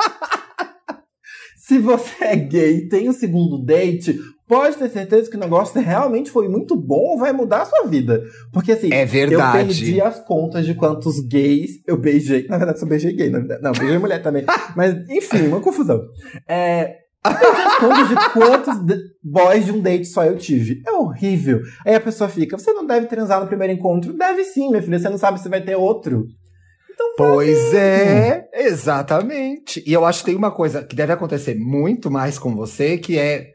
Se 1.56 1.78
você 1.78 2.24
é 2.24 2.34
gay 2.34 2.78
e 2.78 2.88
tem 2.88 3.06
o 3.06 3.10
um 3.10 3.14
segundo 3.14 3.64
date, 3.64 4.18
pode 4.48 4.76
ter 4.76 4.90
certeza 4.90 5.30
que 5.30 5.36
o 5.36 5.40
negócio 5.40 5.80
realmente 5.80 6.32
foi 6.32 6.48
muito 6.48 6.74
bom, 6.74 7.16
vai 7.16 7.32
mudar 7.32 7.62
a 7.62 7.66
sua 7.66 7.86
vida. 7.86 8.24
Porque 8.52 8.72
assim, 8.72 8.92
é 8.92 9.06
verdade. 9.06 9.58
eu 9.58 9.66
perdi 9.66 10.00
as 10.00 10.18
contas 10.18 10.66
de 10.66 10.74
quantos 10.74 11.20
gays 11.20 11.80
eu 11.86 11.96
beijei. 11.96 12.48
Na 12.48 12.58
verdade, 12.58 12.82
eu 12.82 12.88
beijei 12.88 13.12
gay, 13.12 13.30
na 13.30 13.38
verdade. 13.38 13.62
Não, 13.62 13.70
beijei 13.70 13.98
mulher 13.98 14.20
também. 14.20 14.44
Mas, 14.74 14.96
enfim, 15.08 15.46
uma 15.46 15.60
confusão. 15.60 16.02
É, 16.48 16.96
contas 17.78 18.08
de 18.08 18.30
quantos 18.32 19.04
boys 19.22 19.64
de 19.64 19.72
um 19.72 19.80
date 19.80 20.06
só 20.06 20.24
eu 20.24 20.36
tive. 20.36 20.82
É 20.86 20.92
horrível. 20.92 21.60
Aí 21.84 21.94
a 21.94 22.00
pessoa 22.00 22.28
fica, 22.28 22.58
você 22.58 22.72
não 22.72 22.86
deve 22.86 23.06
transar 23.06 23.40
no 23.40 23.46
primeiro 23.46 23.72
encontro? 23.72 24.12
Deve 24.12 24.44
sim, 24.44 24.70
minha 24.70 24.82
filha, 24.82 24.98
você 24.98 25.08
não 25.08 25.18
sabe 25.18 25.40
se 25.40 25.48
vai 25.48 25.60
ter 25.60 25.76
outro. 25.76 26.26
Então, 26.92 27.14
pois 27.16 27.74
é, 27.74 28.48
exatamente. 28.54 29.82
E 29.86 29.92
eu 29.92 30.04
acho 30.04 30.20
que 30.20 30.26
tem 30.26 30.36
uma 30.36 30.50
coisa 30.50 30.82
que 30.82 30.96
deve 30.96 31.12
acontecer 31.12 31.54
muito 31.54 32.10
mais 32.10 32.38
com 32.38 32.54
você, 32.54 32.98
que 32.98 33.18
é, 33.18 33.52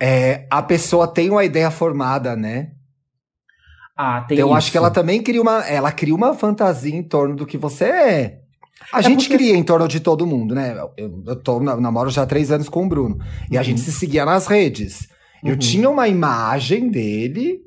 é 0.00 0.46
a 0.50 0.62
pessoa 0.62 1.06
tem 1.06 1.30
uma 1.30 1.44
ideia 1.44 1.70
formada, 1.70 2.36
né? 2.36 2.72
Ah, 3.96 4.24
tem 4.26 4.38
então, 4.38 4.48
eu 4.48 4.54
acho 4.54 4.70
que 4.70 4.78
ela 4.78 4.90
também 4.90 5.22
cria 5.22 5.40
uma, 5.40 5.66
ela 5.66 5.92
cria 5.92 6.14
uma 6.14 6.34
fantasia 6.34 6.94
em 6.94 7.02
torno 7.02 7.36
do 7.36 7.46
que 7.46 7.58
você 7.58 7.84
é. 7.84 8.41
A 8.92 9.00
é 9.00 9.02
gente 9.02 9.28
porque... 9.28 9.36
cria 9.36 9.56
em 9.56 9.62
torno 9.62 9.86
de 9.86 10.00
todo 10.00 10.26
mundo, 10.26 10.54
né? 10.54 10.76
Eu, 10.96 11.22
eu 11.26 11.36
tô, 11.36 11.60
namoro 11.60 12.10
já 12.10 12.22
há 12.22 12.26
três 12.26 12.50
anos 12.50 12.68
com 12.68 12.84
o 12.84 12.88
Bruno. 12.88 13.18
E 13.50 13.54
uhum. 13.54 13.60
a 13.60 13.62
gente 13.62 13.80
se 13.80 13.92
seguia 13.92 14.24
nas 14.24 14.46
redes. 14.46 15.08
Uhum. 15.42 15.50
Eu 15.50 15.56
tinha 15.56 15.88
uma 15.88 16.08
imagem 16.08 16.90
dele 16.90 17.60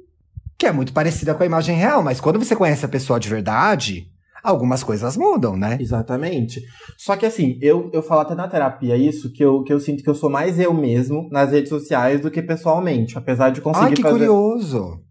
que 0.57 0.65
é 0.65 0.71
muito 0.71 0.93
parecida 0.93 1.33
com 1.33 1.43
a 1.43 1.45
imagem 1.45 1.75
real, 1.75 2.01
mas 2.01 2.21
quando 2.21 2.39
você 2.39 2.55
conhece 2.55 2.85
a 2.85 2.89
pessoa 2.89 3.19
de 3.19 3.27
verdade, 3.27 4.07
algumas 4.41 4.83
coisas 4.83 5.17
mudam, 5.17 5.57
né? 5.57 5.77
Exatamente. 5.79 6.61
Só 6.97 7.15
que 7.15 7.25
assim, 7.25 7.57
eu, 7.61 7.89
eu 7.93 8.01
falo 8.01 8.21
até 8.21 8.35
na 8.35 8.47
terapia 8.47 8.95
isso, 8.95 9.31
que 9.33 9.43
eu, 9.43 9.63
que 9.63 9.73
eu 9.73 9.79
sinto 9.79 10.03
que 10.03 10.09
eu 10.09 10.15
sou 10.15 10.29
mais 10.29 10.59
eu 10.59 10.73
mesmo 10.73 11.27
nas 11.31 11.51
redes 11.51 11.69
sociais 11.69 12.21
do 12.21 12.31
que 12.31 12.41
pessoalmente, 12.41 13.17
apesar 13.17 13.49
de 13.49 13.61
conseguir 13.61 13.85
Ai, 13.87 13.93
que 13.93 14.01
fazer... 14.01 14.19
curioso! 14.19 15.01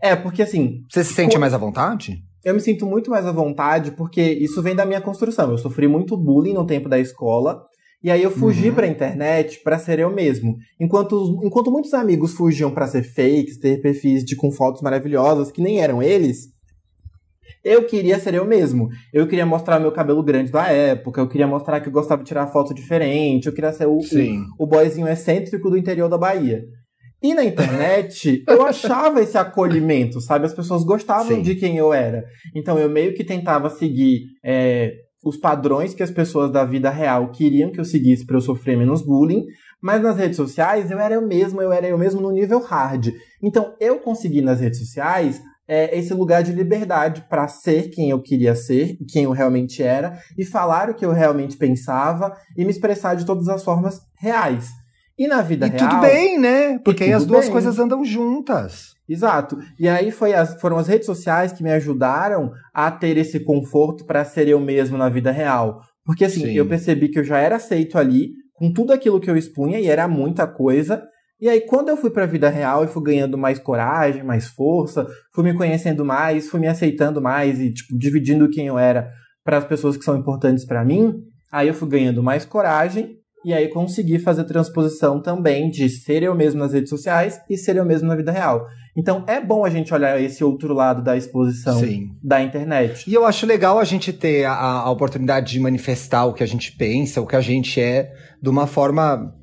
É, 0.00 0.14
porque 0.14 0.42
assim... 0.42 0.82
Você 0.88 1.02
se 1.04 1.14
sente 1.14 1.38
mais 1.38 1.54
à 1.54 1.58
vontade? 1.58 2.22
Eu 2.44 2.54
me 2.54 2.60
sinto 2.60 2.84
muito 2.86 3.10
mais 3.10 3.26
à 3.26 3.32
vontade 3.32 3.92
porque 3.92 4.20
isso 4.20 4.62
vem 4.62 4.74
da 4.74 4.84
minha 4.84 5.00
construção. 5.00 5.50
Eu 5.50 5.58
sofri 5.58 5.86
muito 5.86 6.16
bullying 6.16 6.54
no 6.54 6.66
tempo 6.66 6.88
da 6.88 6.98
escola. 6.98 7.64
E 8.02 8.10
aí 8.10 8.20
eu 8.20 8.32
fugi 8.32 8.68
uhum. 8.68 8.74
pra 8.74 8.86
internet 8.88 9.60
para 9.62 9.78
ser 9.78 10.00
eu 10.00 10.10
mesmo. 10.10 10.56
Enquanto, 10.80 11.40
enquanto 11.44 11.70
muitos 11.70 11.94
amigos 11.94 12.34
fugiam 12.34 12.72
para 12.72 12.88
ser 12.88 13.04
fakes, 13.04 13.58
ter 13.58 13.80
perfis 13.80 14.24
de, 14.24 14.34
com 14.34 14.50
fotos 14.50 14.82
maravilhosas 14.82 15.52
que 15.52 15.62
nem 15.62 15.80
eram 15.80 16.02
eles, 16.02 16.48
eu 17.64 17.86
queria 17.86 18.18
ser 18.18 18.34
eu 18.34 18.44
mesmo. 18.44 18.88
Eu 19.12 19.28
queria 19.28 19.46
mostrar 19.46 19.78
meu 19.78 19.92
cabelo 19.92 20.20
grande 20.20 20.50
da 20.50 20.66
época, 20.66 21.20
eu 21.20 21.28
queria 21.28 21.46
mostrar 21.46 21.80
que 21.80 21.88
eu 21.88 21.92
gostava 21.92 22.22
de 22.22 22.28
tirar 22.28 22.48
foto 22.48 22.74
diferente, 22.74 23.46
eu 23.46 23.54
queria 23.54 23.72
ser 23.72 23.86
o, 23.86 23.98
o, 23.98 24.64
o 24.64 24.66
boyzinho 24.66 25.06
excêntrico 25.06 25.70
do 25.70 25.78
interior 25.78 26.08
da 26.08 26.18
Bahia. 26.18 26.64
E 27.22 27.34
na 27.34 27.44
internet, 27.44 28.42
eu 28.48 28.66
achava 28.66 29.20
esse 29.20 29.38
acolhimento, 29.38 30.20
sabe? 30.20 30.46
As 30.46 30.54
pessoas 30.54 30.82
gostavam 30.82 31.36
Sim. 31.36 31.42
de 31.42 31.54
quem 31.54 31.78
eu 31.78 31.92
era. 31.92 32.24
Então 32.54 32.78
eu 32.78 32.90
meio 32.90 33.14
que 33.14 33.22
tentava 33.22 33.70
seguir 33.70 34.24
é, 34.44 34.92
os 35.24 35.36
padrões 35.36 35.94
que 35.94 36.02
as 36.02 36.10
pessoas 36.10 36.50
da 36.50 36.64
vida 36.64 36.90
real 36.90 37.30
queriam 37.30 37.70
que 37.70 37.78
eu 37.78 37.84
seguisse 37.84 38.26
para 38.26 38.36
eu 38.36 38.40
sofrer 38.40 38.76
menos 38.76 39.02
bullying. 39.02 39.44
Mas 39.80 40.02
nas 40.02 40.16
redes 40.16 40.36
sociais, 40.36 40.90
eu 40.90 40.98
era 40.98 41.14
eu 41.14 41.26
mesmo, 41.26 41.62
eu 41.62 41.72
era 41.72 41.86
eu 41.86 41.98
mesmo 41.98 42.20
no 42.20 42.30
nível 42.30 42.60
hard. 42.60 43.08
Então 43.42 43.74
eu 43.80 43.98
consegui 44.00 44.40
nas 44.40 44.60
redes 44.60 44.80
sociais 44.80 45.40
é, 45.66 45.96
esse 45.96 46.12
lugar 46.12 46.42
de 46.42 46.52
liberdade 46.52 47.24
para 47.28 47.46
ser 47.48 47.90
quem 47.90 48.10
eu 48.10 48.20
queria 48.20 48.54
ser, 48.54 48.96
quem 49.08 49.24
eu 49.24 49.30
realmente 49.30 49.82
era, 49.82 50.18
e 50.36 50.44
falar 50.44 50.90
o 50.90 50.94
que 50.94 51.04
eu 51.04 51.12
realmente 51.12 51.56
pensava 51.56 52.36
e 52.56 52.64
me 52.64 52.70
expressar 52.70 53.14
de 53.14 53.24
todas 53.24 53.48
as 53.48 53.62
formas 53.62 54.00
reais. 54.18 54.68
E 55.18 55.26
na 55.26 55.42
vida 55.42 55.66
e 55.66 55.70
real. 55.70 55.88
tudo 55.88 56.00
bem, 56.00 56.38
né? 56.38 56.78
Porque 56.78 57.04
aí 57.04 57.12
as 57.12 57.26
duas 57.26 57.44
bem. 57.44 57.52
coisas 57.52 57.78
andam 57.78 58.04
juntas. 58.04 58.92
Exato. 59.08 59.58
E 59.78 59.88
aí 59.88 60.10
foi 60.10 60.32
as, 60.32 60.60
foram 60.60 60.78
as 60.78 60.88
redes 60.88 61.06
sociais 61.06 61.52
que 61.52 61.62
me 61.62 61.70
ajudaram 61.70 62.50
a 62.72 62.90
ter 62.90 63.16
esse 63.16 63.40
conforto 63.40 64.04
para 64.06 64.24
ser 64.24 64.48
eu 64.48 64.58
mesmo 64.58 64.96
na 64.96 65.08
vida 65.08 65.30
real. 65.30 65.80
Porque 66.04 66.24
assim, 66.24 66.40
Sim. 66.40 66.52
eu 66.52 66.66
percebi 66.66 67.08
que 67.08 67.18
eu 67.18 67.24
já 67.24 67.38
era 67.38 67.56
aceito 67.56 67.98
ali, 67.98 68.30
com 68.54 68.72
tudo 68.72 68.92
aquilo 68.92 69.20
que 69.20 69.30
eu 69.30 69.36
expunha, 69.36 69.78
e 69.78 69.86
era 69.86 70.08
muita 70.08 70.46
coisa. 70.46 71.02
E 71.40 71.48
aí, 71.48 71.60
quando 71.60 71.88
eu 71.88 71.96
fui 71.96 72.10
para 72.10 72.22
a 72.22 72.26
vida 72.26 72.48
real 72.48 72.84
e 72.84 72.88
fui 72.88 73.02
ganhando 73.02 73.36
mais 73.36 73.58
coragem, 73.58 74.22
mais 74.22 74.46
força, 74.46 75.06
fui 75.34 75.44
me 75.44 75.54
conhecendo 75.54 76.04
mais, 76.04 76.48
fui 76.48 76.60
me 76.60 76.68
aceitando 76.68 77.20
mais 77.20 77.60
e, 77.60 77.72
tipo, 77.72 77.98
dividindo 77.98 78.48
quem 78.48 78.68
eu 78.68 78.78
era 78.78 79.10
para 79.44 79.58
as 79.58 79.64
pessoas 79.64 79.96
que 79.96 80.04
são 80.04 80.16
importantes 80.16 80.64
para 80.64 80.84
mim, 80.84 81.14
aí 81.50 81.68
eu 81.68 81.74
fui 81.74 81.88
ganhando 81.88 82.22
mais 82.22 82.44
coragem 82.44 83.16
e 83.44 83.52
aí 83.52 83.68
consegui 83.68 84.18
fazer 84.18 84.44
transposição 84.44 85.20
também 85.20 85.70
de 85.70 85.88
ser 85.88 86.22
eu 86.22 86.34
mesmo 86.34 86.60
nas 86.60 86.72
redes 86.72 86.90
sociais 86.90 87.40
e 87.48 87.56
ser 87.56 87.76
eu 87.76 87.84
mesmo 87.84 88.08
na 88.08 88.16
vida 88.16 88.30
real. 88.30 88.66
Então 88.96 89.24
é 89.26 89.40
bom 89.40 89.64
a 89.64 89.70
gente 89.70 89.92
olhar 89.92 90.20
esse 90.20 90.44
outro 90.44 90.74
lado 90.74 91.02
da 91.02 91.16
exposição 91.16 91.78
Sim. 91.78 92.10
da 92.22 92.42
internet. 92.42 93.08
E 93.10 93.14
eu 93.14 93.24
acho 93.24 93.46
legal 93.46 93.78
a 93.78 93.84
gente 93.84 94.12
ter 94.12 94.44
a, 94.44 94.54
a 94.54 94.90
oportunidade 94.90 95.52
de 95.52 95.60
manifestar 95.60 96.26
o 96.26 96.34
que 96.34 96.42
a 96.42 96.46
gente 96.46 96.72
pensa, 96.72 97.20
o 97.20 97.26
que 97.26 97.36
a 97.36 97.40
gente 97.40 97.80
é, 97.80 98.12
de 98.40 98.50
uma 98.50 98.66
forma 98.66 99.34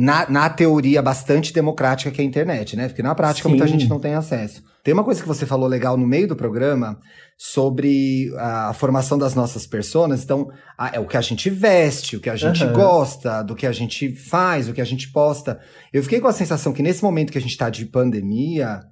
na, 0.00 0.30
na 0.30 0.48
teoria 0.48 1.02
bastante 1.02 1.52
democrática 1.52 2.12
que 2.12 2.20
é 2.20 2.24
a 2.24 2.26
internet, 2.26 2.76
né? 2.76 2.86
Porque 2.86 3.02
na 3.02 3.16
prática 3.16 3.48
Sim. 3.48 3.56
muita 3.56 3.66
gente 3.66 3.88
não 3.88 3.98
tem 3.98 4.14
acesso. 4.14 4.62
Tem 4.84 4.94
uma 4.94 5.02
coisa 5.02 5.20
que 5.20 5.26
você 5.26 5.44
falou 5.44 5.68
legal 5.68 5.96
no 5.96 6.06
meio 6.06 6.28
do 6.28 6.36
programa 6.36 6.96
sobre 7.36 8.32
a, 8.36 8.68
a 8.68 8.72
formação 8.74 9.18
das 9.18 9.34
nossas 9.34 9.66
personas. 9.66 10.22
Então, 10.22 10.52
a, 10.78 10.94
é 10.94 11.00
o 11.00 11.06
que 11.06 11.16
a 11.16 11.20
gente 11.20 11.50
veste, 11.50 12.14
o 12.14 12.20
que 12.20 12.30
a 12.30 12.36
gente 12.36 12.62
uhum. 12.62 12.72
gosta, 12.74 13.42
do 13.42 13.56
que 13.56 13.66
a 13.66 13.72
gente 13.72 14.14
faz, 14.14 14.68
o 14.68 14.72
que 14.72 14.80
a 14.80 14.84
gente 14.84 15.10
posta. 15.10 15.58
Eu 15.92 16.04
fiquei 16.04 16.20
com 16.20 16.28
a 16.28 16.32
sensação 16.32 16.72
que 16.72 16.82
nesse 16.82 17.02
momento 17.02 17.32
que 17.32 17.38
a 17.38 17.40
gente 17.40 17.50
está 17.50 17.68
de 17.68 17.84
pandemia, 17.84 18.82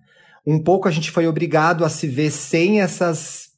um 0.44 0.58
pouco 0.58 0.88
a 0.88 0.90
gente 0.90 1.12
foi 1.12 1.28
obrigado 1.28 1.84
a 1.84 1.88
se 1.88 2.08
ver 2.08 2.32
sem 2.32 2.80
essas, 2.80 3.50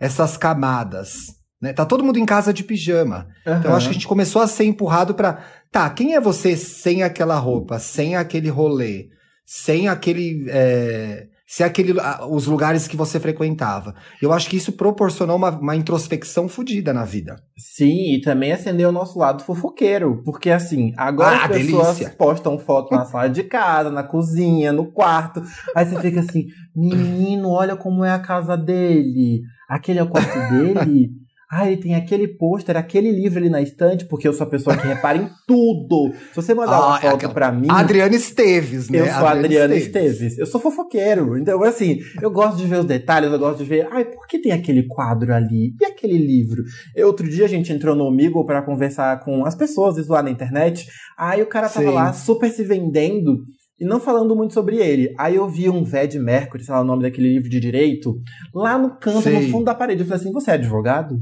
essas 0.00 0.36
camadas. 0.36 1.38
Né? 1.60 1.72
Tá 1.72 1.84
todo 1.84 2.04
mundo 2.04 2.18
em 2.18 2.26
casa 2.26 2.52
de 2.52 2.62
pijama. 2.62 3.28
Uhum. 3.46 3.56
Então, 3.56 3.74
acho 3.74 3.86
que 3.86 3.90
a 3.90 3.94
gente 3.94 4.06
começou 4.06 4.40
a 4.40 4.46
ser 4.46 4.64
empurrado 4.64 5.14
para 5.14 5.44
Tá, 5.70 5.88
quem 5.90 6.14
é 6.14 6.20
você 6.20 6.56
sem 6.56 7.02
aquela 7.02 7.38
roupa, 7.38 7.78
sem 7.78 8.16
aquele 8.16 8.48
rolê, 8.48 9.08
sem 9.44 9.88
aquele. 9.88 10.46
É, 10.48 11.28
sem 11.48 11.64
aquele, 11.64 11.94
os 12.28 12.46
lugares 12.46 12.86
que 12.86 12.94
você 12.94 13.18
frequentava. 13.18 13.94
Eu 14.20 14.34
acho 14.34 14.50
que 14.50 14.56
isso 14.58 14.72
proporcionou 14.72 15.36
uma, 15.36 15.48
uma 15.48 15.74
introspecção 15.74 16.46
fodida 16.46 16.92
na 16.92 17.06
vida. 17.06 17.36
Sim, 17.56 18.14
e 18.14 18.20
também 18.20 18.52
acendeu 18.52 18.90
o 18.90 18.92
nosso 18.92 19.18
lado 19.18 19.42
fofoqueiro. 19.42 20.22
Porque 20.26 20.50
assim, 20.50 20.92
agora 20.94 21.36
ah, 21.36 21.44
as 21.46 21.48
pessoas 21.48 21.96
delícia. 21.96 22.14
postam 22.18 22.58
foto 22.58 22.94
na 22.94 23.06
sala 23.06 23.30
de 23.30 23.44
casa, 23.44 23.90
na 23.90 24.02
cozinha, 24.02 24.74
no 24.74 24.92
quarto. 24.92 25.42
Aí 25.74 25.86
você 25.86 25.98
fica 26.02 26.20
assim, 26.20 26.48
menino, 26.76 27.48
olha 27.48 27.76
como 27.76 28.04
é 28.04 28.12
a 28.12 28.18
casa 28.18 28.54
dele. 28.54 29.40
Aquele 29.66 30.00
é 30.00 30.02
o 30.02 30.08
quarto 30.08 30.38
dele. 30.50 31.08
Ah, 31.50 31.66
ele 31.66 31.80
tem 31.80 31.94
aquele 31.94 32.28
pôster, 32.28 32.76
aquele 32.76 33.10
livro 33.10 33.38
ali 33.38 33.48
na 33.48 33.62
estante, 33.62 34.04
porque 34.04 34.28
eu 34.28 34.34
sou 34.34 34.46
a 34.46 34.50
pessoa 34.50 34.76
que 34.76 34.86
repara 34.86 35.16
em 35.16 35.30
tudo. 35.46 36.12
Se 36.28 36.36
você 36.36 36.52
mandar 36.52 36.76
ah, 36.76 36.86
uma 36.88 36.98
é 36.98 37.00
foto 37.00 37.14
aquela... 37.14 37.32
pra 37.32 37.50
mim. 37.50 37.68
Adriana 37.70 38.14
Esteves, 38.14 38.90
né? 38.90 39.00
Eu 39.00 39.06
sou 39.06 39.26
Adriana, 39.26 39.38
Adriana 39.38 39.76
Esteves. 39.76 40.12
Esteves. 40.12 40.38
Eu 40.38 40.46
sou 40.46 40.60
fofoqueiro. 40.60 41.38
Então, 41.38 41.62
assim, 41.62 42.00
eu 42.20 42.30
gosto 42.30 42.58
de 42.58 42.66
ver 42.66 42.80
os 42.80 42.84
detalhes, 42.84 43.32
eu 43.32 43.38
gosto 43.38 43.58
de 43.58 43.64
ver. 43.64 43.88
Ai, 43.90 44.04
por 44.04 44.26
que 44.26 44.38
tem 44.38 44.52
aquele 44.52 44.86
quadro 44.86 45.32
ali? 45.32 45.74
E 45.80 45.86
aquele 45.86 46.18
livro? 46.18 46.62
Eu, 46.94 47.06
outro 47.06 47.26
dia 47.26 47.46
a 47.46 47.48
gente 47.48 47.72
entrou 47.72 47.96
no 47.96 48.04
Omigo 48.04 48.44
para 48.44 48.60
conversar 48.60 49.18
com 49.20 49.46
as 49.46 49.54
pessoas 49.54 49.96
e 49.96 50.02
zoar 50.02 50.22
na 50.22 50.30
internet. 50.30 50.86
Aí 51.16 51.40
o 51.40 51.46
cara 51.46 51.70
tava 51.70 51.88
Sim. 51.88 51.94
lá 51.94 52.12
super 52.12 52.50
se 52.50 52.62
vendendo 52.62 53.38
e 53.80 53.86
não 53.86 54.00
falando 54.00 54.36
muito 54.36 54.52
sobre 54.52 54.76
ele. 54.76 55.14
Aí 55.18 55.36
eu 55.36 55.48
vi 55.48 55.70
um 55.70 55.82
Ved 55.82 56.18
Mercury, 56.18 56.62
sei 56.62 56.74
lá 56.74 56.82
o 56.82 56.84
nome 56.84 57.04
daquele 57.04 57.32
livro 57.32 57.48
de 57.48 57.58
direito, 57.58 58.18
lá 58.54 58.76
no 58.76 58.98
canto, 58.98 59.22
Sim. 59.22 59.32
no 59.32 59.50
fundo 59.50 59.64
da 59.64 59.74
parede. 59.74 60.00
Eu 60.02 60.06
falei 60.06 60.20
assim: 60.20 60.32
você 60.32 60.50
é 60.50 60.54
advogado? 60.54 61.16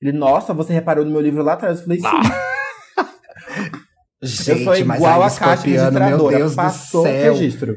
Ele, 0.00 0.12
nossa, 0.12 0.52
você 0.52 0.72
reparou 0.72 1.04
no 1.04 1.10
meu 1.10 1.20
livro 1.20 1.42
lá 1.42 1.54
atrás? 1.54 1.78
Eu 1.78 1.84
falei, 1.84 2.00
sim. 2.00 2.06
Ah. 2.06 2.56
Gente, 4.22 4.50
eu 4.50 4.64
sou 4.64 4.76
igual 4.76 5.22
a 5.22 5.30
caixa 5.30 5.64
registradora. 5.64 6.16
Meu 6.16 6.28
Deus 6.28 6.54
Passou 6.54 7.02
do 7.02 7.08
céu. 7.08 7.34
registro. 7.34 7.76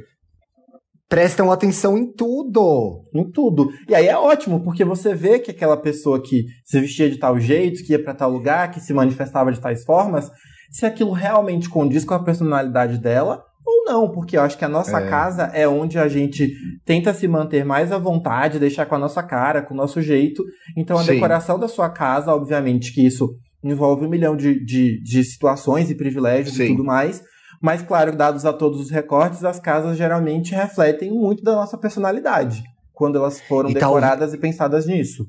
Prestam 1.07 1.51
atenção 1.51 1.97
em 1.97 2.11
tudo. 2.11 3.03
Em 3.13 3.29
tudo. 3.31 3.69
E 3.87 3.95
aí 3.95 4.07
é 4.07 4.17
ótimo, 4.17 4.63
porque 4.63 4.85
você 4.85 5.15
vê 5.15 5.39
que 5.39 5.51
aquela 5.51 5.75
pessoa 5.75 6.21
que 6.21 6.45
se 6.63 6.79
vestia 6.79 7.09
de 7.09 7.17
tal 7.17 7.39
jeito, 7.39 7.83
que 7.83 7.93
ia 7.93 8.03
para 8.03 8.13
tal 8.13 8.29
lugar, 8.29 8.69
que 8.71 8.79
se 8.79 8.93
manifestava 8.93 9.51
de 9.51 9.59
tais 9.59 9.83
formas, 9.83 10.29
se 10.69 10.85
aquilo 10.85 11.11
realmente 11.11 11.67
condiz 11.67 12.05
com 12.05 12.13
a 12.13 12.23
personalidade 12.23 12.99
dela 12.99 13.43
ou 13.65 13.85
não, 13.85 14.09
porque 14.11 14.37
eu 14.37 14.41
acho 14.41 14.57
que 14.57 14.65
a 14.65 14.69
nossa 14.69 14.99
é. 14.99 15.09
casa 15.09 15.43
é 15.53 15.67
onde 15.67 15.99
a 15.99 16.07
gente 16.07 16.51
tenta 16.85 17.13
se 17.13 17.27
manter 17.27 17.63
mais 17.63 17.91
à 17.91 17.97
vontade, 17.97 18.59
deixar 18.59 18.85
com 18.85 18.95
a 18.95 18.99
nossa 18.99 19.21
cara, 19.21 19.61
com 19.61 19.73
o 19.73 19.77
nosso 19.77 20.01
jeito. 20.01 20.43
Então 20.77 20.97
a 20.97 21.03
Sim. 21.03 21.13
decoração 21.13 21.59
da 21.59 21.67
sua 21.67 21.89
casa, 21.89 22.33
obviamente 22.33 22.93
que 22.93 23.05
isso 23.05 23.29
envolve 23.63 24.05
um 24.05 24.09
milhão 24.09 24.35
de, 24.35 24.63
de, 24.63 25.01
de 25.03 25.23
situações 25.23 25.89
e 25.91 25.95
privilégios 25.95 26.55
Sim. 26.55 26.63
e 26.63 26.67
tudo 26.69 26.83
mais. 26.83 27.21
Mas, 27.61 27.81
claro, 27.81 28.15
dados 28.15 28.45
a 28.45 28.53
todos 28.53 28.79
os 28.79 28.89
recortes, 28.89 29.43
as 29.43 29.59
casas 29.59 29.97
geralmente 29.97 30.55
refletem 30.55 31.11
muito 31.11 31.43
da 31.43 31.53
nossa 31.55 31.77
personalidade. 31.77 32.63
Quando 32.93 33.17
elas 33.17 33.41
foram 33.41 33.69
E 33.69 33.73
tal- 33.73 33.93
decoradas 33.95 34.33
e 34.33 34.37
pensadas 34.37 34.85
nisso. 34.85 35.27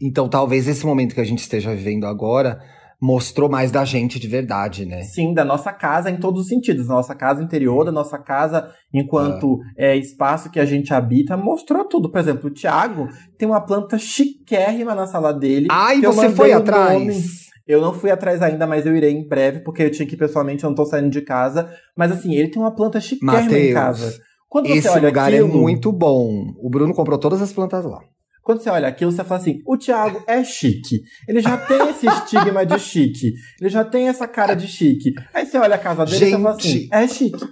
Então, 0.00 0.28
talvez 0.28 0.66
esse 0.66 0.84
momento 0.84 1.14
que 1.14 1.20
a 1.20 1.24
gente 1.24 1.38
esteja 1.38 1.72
vivendo 1.72 2.04
agora 2.04 2.58
mostrou 3.02 3.50
mais 3.50 3.72
da 3.72 3.84
gente 3.84 4.20
de 4.20 4.28
verdade, 4.28 4.86
né? 4.86 5.02
Sim, 5.02 5.34
da 5.34 5.44
nossa 5.44 5.72
casa 5.72 6.08
em 6.08 6.20
todos 6.20 6.42
os 6.42 6.46
sentidos. 6.46 6.86
Da 6.86 6.94
nossa 6.94 7.16
casa 7.16 7.42
interior, 7.42 7.84
da 7.84 7.90
nossa 7.90 8.16
casa 8.16 8.72
enquanto 8.94 9.58
é, 9.76 9.96
espaço 9.96 10.48
que 10.48 10.60
a 10.60 10.64
gente 10.64 10.94
habita, 10.94 11.36
mostrou 11.36 11.84
tudo. 11.84 12.12
Por 12.12 12.20
exemplo, 12.20 12.48
o 12.48 12.52
Thiago 12.52 13.08
tem 13.36 13.48
uma 13.48 13.60
planta 13.60 13.98
chiquérrima 13.98 14.94
na 14.94 15.08
sala 15.08 15.34
dele. 15.34 15.66
Ai, 15.68 16.00
você 16.00 16.30
foi 16.30 16.52
atrás. 16.52 17.00
nome. 17.00 17.20
Eu 17.66 17.80
não 17.80 17.92
fui 17.92 18.10
atrás 18.10 18.40
ainda, 18.40 18.66
mas 18.68 18.86
eu 18.86 18.94
irei 18.94 19.12
em 19.12 19.26
breve, 19.26 19.60
porque 19.60 19.82
eu 19.82 19.90
tinha 19.90 20.06
que 20.06 20.14
ir 20.14 20.18
pessoalmente, 20.18 20.62
eu 20.62 20.70
não 20.70 20.76
tô 20.76 20.84
saindo 20.84 21.10
de 21.10 21.22
casa. 21.22 21.68
Mas 21.96 22.12
assim, 22.12 22.34
ele 22.34 22.50
tem 22.50 22.62
uma 22.62 22.74
planta 22.74 23.00
chiquérrima 23.00 23.40
em 23.40 23.44
Mateus, 23.44 23.74
casa. 23.74 24.18
Quando 24.48 24.68
você 24.68 24.78
Esse 24.78 25.00
lugar 25.00 25.28
aquilo, 25.28 25.48
é 25.48 25.50
muito 25.50 25.90
bom. 25.90 26.52
O 26.60 26.70
Bruno 26.70 26.94
comprou 26.94 27.18
todas 27.18 27.42
as 27.42 27.52
plantas 27.52 27.84
lá. 27.84 28.00
Quando 28.42 28.60
você 28.60 28.70
olha 28.70 28.88
aquilo, 28.88 29.12
você 29.12 29.22
fala 29.22 29.40
assim: 29.40 29.62
o 29.64 29.76
Thiago 29.76 30.22
é 30.26 30.42
chique. 30.42 31.02
Ele 31.28 31.40
já 31.40 31.56
tem 31.56 31.90
esse 31.90 32.06
estigma 32.06 32.66
de 32.66 32.78
chique. 32.78 33.34
Ele 33.60 33.70
já 33.70 33.84
tem 33.84 34.08
essa 34.08 34.26
cara 34.26 34.54
de 34.54 34.66
chique. 34.66 35.14
Aí 35.32 35.46
você 35.46 35.58
olha 35.58 35.76
a 35.76 35.78
casa 35.78 36.04
dele 36.04 36.26
e 36.26 36.30
fala 36.32 36.50
assim: 36.50 36.88
é 36.90 37.06
chique. 37.06 37.44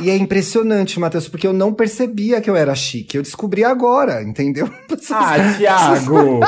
E 0.00 0.10
é 0.10 0.16
impressionante, 0.16 0.98
Matheus, 0.98 1.28
porque 1.28 1.46
eu 1.46 1.52
não 1.52 1.72
percebia 1.72 2.40
que 2.40 2.50
eu 2.50 2.56
era 2.56 2.74
chique. 2.74 3.16
Eu 3.16 3.22
descobri 3.22 3.64
agora, 3.64 4.22
entendeu? 4.22 4.68
Ah, 5.10 5.54
Thiago! 5.56 6.40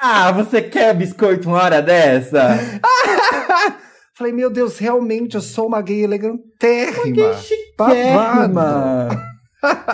ah, 0.00 0.30
você 0.32 0.60
quer 0.62 0.94
biscoito 0.94 1.48
uma 1.48 1.62
hora 1.62 1.80
dessa? 1.80 2.58
Falei, 4.14 4.32
meu 4.34 4.50
Deus, 4.50 4.76
realmente 4.76 5.34
eu 5.34 5.40
sou 5.40 5.66
uma 5.66 5.80
gay 5.80 6.04
elegantérrima. 6.04 7.14
Que 7.14 7.34
chiquérrima! 7.42 9.08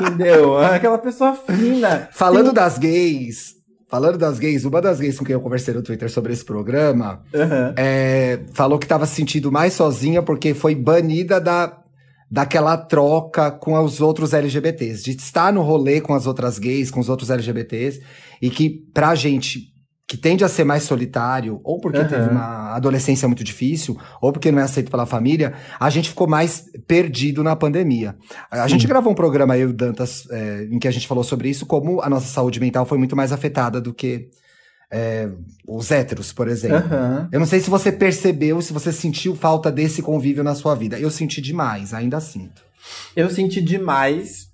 Entendeu? 0.01 0.59
Aquela 0.63 0.99
pessoa 0.99 1.35
fina. 1.35 2.09
Falando 2.13 2.47
Tem- 2.47 2.55
das 2.55 2.79
gays, 2.79 3.55
falando 3.89 4.19
das 4.19 4.39
gays, 4.39 4.65
uma 4.65 4.81
das 4.81 5.01
gays 5.01 5.19
com 5.19 5.25
quem 5.25 5.35
eu 5.35 5.41
conversei 5.41 5.73
no 5.75 5.83
Twitter 5.83 6.11
sobre 6.11 6.33
esse 6.33 6.45
programa 6.45 7.23
Aham. 7.35 7.75
é, 7.77 8.41
falou 8.53 8.79
que 8.79 8.85
estava 8.85 9.07
se 9.07 9.15
sentindo 9.15 9.51
mais 9.51 9.73
sozinha 9.75 10.23
porque 10.23 10.55
foi 10.55 10.75
banida 10.75 11.41
da, 11.41 11.79
daquela 12.31 12.77
troca 12.77 13.51
com 13.51 13.79
os 13.83 14.01
outros 14.01 14.33
LGBTs, 14.35 15.03
de 15.05 15.13
estar 15.13 15.53
no 15.53 15.63
rolê 15.63 16.01
com 16.01 16.15
as 16.15 16.27
outras 16.27 16.59
gays, 16.59 16.91
com 16.91 17.01
os 17.01 17.09
outros 17.09 17.31
LGBTs, 17.31 18.03
e 18.43 18.51
que 18.51 18.69
pra 18.93 19.15
gente 19.15 19.73
que 20.07 20.17
tende 20.17 20.45
a 20.45 20.49
ser 20.49 20.63
mais 20.63 20.85
solitário, 20.85 21.61
ou 21.65 21.81
porque 21.81 21.99
Aham. 21.99 22.09
teve 22.09 22.29
uma 22.29 22.75
adolescência 22.75 23.27
muito 23.27 23.43
difícil, 23.43 23.99
ou 24.21 24.33
porque 24.33 24.53
não 24.53 24.61
é 24.61 24.63
aceito 24.63 24.89
pela 24.89 25.05
família, 25.05 25.55
a 25.81 25.91
gente 25.91 26.11
ficou 26.11 26.29
mais 26.29 26.71
perdido 26.87 27.43
na 27.43 27.57
pandemia. 27.57 28.15
A 28.49 28.69
gente 28.69 28.87
gravou 28.87 29.13
um 29.13 29.17
programa, 29.17 29.59
eu 29.59 29.69
e 29.69 29.71
o 29.73 29.75
Dantas, 29.75 30.29
é, 30.31 30.69
em 30.71 30.79
que 30.79 30.87
a 30.87 30.93
gente 30.93 31.09
falou 31.09 31.25
sobre 31.25 31.49
isso, 31.49 31.67
como 31.67 32.01
a 32.01 32.09
nossa 32.09 32.29
saúde 32.29 32.61
mental 32.61 32.87
foi 32.87 32.99
muito 32.99 33.17
mais 33.17 33.33
afetada 33.33 33.81
do 33.81 33.93
que 33.93 34.29
é, 34.93 35.29
os 35.67 35.91
héteros, 35.91 36.33
por 36.33 36.47
exemplo. 36.47 36.77
Aham. 36.77 37.29
Eu 37.33 37.41
não 37.41 37.47
sei 37.47 37.59
se 37.59 37.69
você 37.69 37.91
percebeu, 37.91 38.63
se 38.63 38.73
você 38.73 38.93
sentiu 38.93 39.35
falta 39.35 39.73
desse 39.73 40.03
convívio 40.03 40.45
na 40.45 40.55
sua 40.55 40.77
vida. 40.77 41.01
Eu 41.01 41.11
senti 41.11 41.41
demais, 41.41 41.93
ainda 41.93 42.21
sinto. 42.21 42.63
Eu 43.17 43.29
senti 43.29 43.61
demais, 43.61 44.47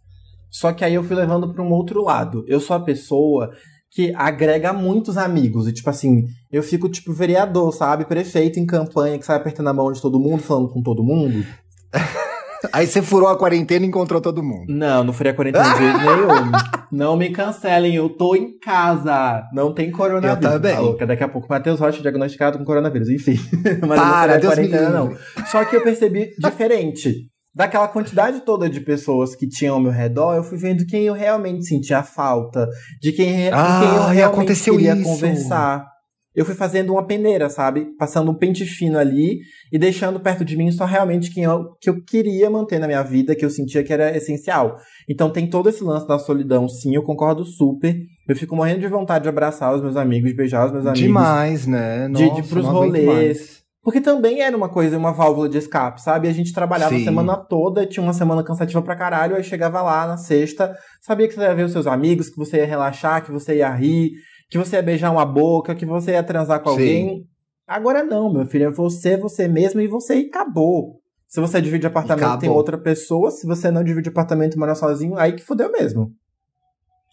só 0.50 0.72
que 0.72 0.82
aí 0.82 0.94
eu 0.94 1.04
fui 1.04 1.14
levando 1.14 1.52
pra 1.52 1.62
um 1.62 1.70
outro 1.70 2.02
lado. 2.02 2.42
Eu 2.48 2.58
sou 2.58 2.74
a 2.74 2.80
pessoa 2.80 3.52
que 3.94 4.14
agrega 4.16 4.72
muitos 4.72 5.18
amigos. 5.18 5.68
E, 5.68 5.72
tipo 5.72 5.88
assim, 5.90 6.24
eu 6.50 6.62
fico, 6.62 6.88
tipo, 6.88 7.12
vereador, 7.12 7.72
sabe? 7.72 8.06
Prefeito 8.06 8.58
em 8.58 8.64
campanha, 8.64 9.18
que 9.18 9.26
sai 9.26 9.36
apertando 9.36 9.68
a 9.68 9.72
mão 9.72 9.92
de 9.92 10.00
todo 10.00 10.18
mundo, 10.18 10.42
falando 10.42 10.70
com 10.70 10.82
todo 10.82 11.04
mundo. 11.04 11.44
Aí 12.72 12.86
você 12.86 13.02
furou 13.02 13.28
a 13.28 13.36
quarentena 13.36 13.84
e 13.84 13.88
encontrou 13.88 14.20
todo 14.20 14.42
mundo. 14.42 14.66
Não, 14.68 15.02
não 15.02 15.12
faria 15.12 15.34
quarentena 15.34 15.72
de 15.72 15.78
jeito 15.78 15.98
nenhum. 15.98 16.52
Não 16.92 17.16
me 17.16 17.30
cancelem, 17.30 17.96
eu 17.96 18.08
tô 18.08 18.36
em 18.36 18.56
casa. 18.58 19.42
Não 19.52 19.74
tem 19.74 19.90
coronavírus. 19.90 20.44
Eu 20.44 20.50
também. 20.52 20.74
Tá 20.74 20.80
louca, 20.80 21.06
daqui 21.06 21.24
a 21.24 21.28
pouco, 21.28 21.48
Matheus 21.50 21.80
Rocha 21.80 22.00
diagnosticado 22.00 22.58
com 22.58 22.64
coronavírus. 22.64 23.08
Enfim. 23.08 23.36
Mas 23.86 24.00
Para, 24.00 24.34
não 24.34 24.40
Deus 24.40 24.54
faria 24.54 24.70
me 24.70 24.70
quarentena, 24.70 24.90
não. 24.90 25.46
Só 25.46 25.64
que 25.64 25.74
eu 25.74 25.82
percebi 25.82 26.30
diferente. 26.38 27.31
Daquela 27.54 27.86
quantidade 27.88 28.40
toda 28.46 28.68
de 28.68 28.80
pessoas 28.80 29.36
que 29.36 29.46
tinham 29.46 29.74
ao 29.74 29.80
meu 29.80 29.92
redor, 29.92 30.34
eu 30.36 30.42
fui 30.42 30.56
vendo 30.56 30.86
quem 30.86 31.04
eu 31.04 31.12
realmente 31.12 31.66
sentia 31.66 32.02
falta, 32.02 32.66
de 33.00 33.12
quem, 33.12 33.50
Ah, 33.50 33.80
quem 33.80 33.88
eu 33.88 33.94
e 33.94 34.14
realmente 34.14 34.22
aconteceu 34.22 34.74
queria 34.74 34.94
isso. 34.94 35.04
conversar. 35.04 35.92
Eu 36.34 36.46
fui 36.46 36.54
fazendo 36.54 36.94
uma 36.94 37.06
peneira, 37.06 37.50
sabe? 37.50 37.88
Passando 37.98 38.30
um 38.30 38.34
pente 38.34 38.64
fino 38.64 38.98
ali 38.98 39.40
e 39.70 39.78
deixando 39.78 40.18
perto 40.18 40.46
de 40.46 40.56
mim 40.56 40.70
só 40.72 40.86
realmente 40.86 41.30
quem 41.30 41.44
eu, 41.44 41.76
que 41.78 41.90
eu 41.90 42.02
queria 42.02 42.48
manter 42.48 42.78
na 42.78 42.86
minha 42.86 43.02
vida, 43.02 43.34
que 43.36 43.44
eu 43.44 43.50
sentia 43.50 43.84
que 43.84 43.92
era 43.92 44.16
essencial. 44.16 44.78
Então 45.06 45.28
tem 45.30 45.46
todo 45.46 45.68
esse 45.68 45.84
lance 45.84 46.08
da 46.08 46.18
solidão, 46.18 46.66
sim, 46.70 46.94
eu 46.94 47.02
concordo 47.02 47.44
super. 47.44 47.94
Eu 48.26 48.34
fico 48.34 48.56
morrendo 48.56 48.80
de 48.80 48.88
vontade 48.88 49.24
de 49.24 49.28
abraçar 49.28 49.74
os 49.74 49.82
meus 49.82 49.94
amigos, 49.94 50.30
de 50.30 50.34
beijar 50.36 50.64
os 50.64 50.72
meus 50.72 50.86
amigos. 50.86 51.02
Demais, 51.02 51.66
né? 51.66 52.06
De, 52.06 52.24
Nossa, 52.24 52.34
de 52.34 52.40
ir 52.40 52.48
pros 52.48 52.64
rolês. 52.66 53.04
mais. 53.06 53.61
Porque 53.82 54.00
também 54.00 54.40
era 54.42 54.56
uma 54.56 54.68
coisa, 54.68 54.96
uma 54.96 55.12
válvula 55.12 55.48
de 55.48 55.58
escape, 55.58 56.00
sabe? 56.00 56.28
A 56.28 56.32
gente 56.32 56.52
trabalhava 56.52 56.94
Sim. 56.94 57.02
a 57.02 57.04
semana 57.04 57.36
toda, 57.36 57.84
tinha 57.84 58.02
uma 58.02 58.12
semana 58.12 58.44
cansativa 58.44 58.80
pra 58.80 58.94
caralho, 58.94 59.34
aí 59.34 59.42
chegava 59.42 59.82
lá 59.82 60.06
na 60.06 60.16
sexta, 60.16 60.72
sabia 61.00 61.26
que 61.26 61.34
você 61.34 61.40
ia 61.40 61.54
ver 61.54 61.64
os 61.64 61.72
seus 61.72 61.86
amigos, 61.88 62.28
que 62.30 62.36
você 62.36 62.58
ia 62.58 62.66
relaxar, 62.66 63.24
que 63.24 63.32
você 63.32 63.56
ia 63.56 63.70
rir, 63.70 64.12
que 64.48 64.56
você 64.56 64.76
ia 64.76 64.82
beijar 64.82 65.10
uma 65.10 65.26
boca, 65.26 65.74
que 65.74 65.84
você 65.84 66.12
ia 66.12 66.22
transar 66.22 66.60
com 66.60 66.68
Sim. 66.70 66.74
alguém. 66.76 67.26
Agora 67.66 68.04
não, 68.04 68.32
meu 68.32 68.46
filho, 68.46 68.66
é 68.66 68.70
você, 68.70 69.16
você 69.16 69.48
mesmo 69.48 69.80
e 69.80 69.88
você 69.88 70.14
e 70.14 70.26
acabou. 70.26 71.00
Se 71.26 71.40
você 71.40 71.60
divide 71.60 71.86
apartamento 71.86 72.24
acabou. 72.24 72.40
tem 72.40 72.50
outra 72.50 72.78
pessoa, 72.78 73.30
se 73.32 73.46
você 73.46 73.70
não 73.70 73.82
divide 73.82 74.10
apartamento 74.10 74.54
e 74.54 74.58
mora 74.58 74.74
sozinho, 74.76 75.16
aí 75.16 75.32
que 75.32 75.42
fudeu 75.42 75.72
mesmo. 75.72 76.12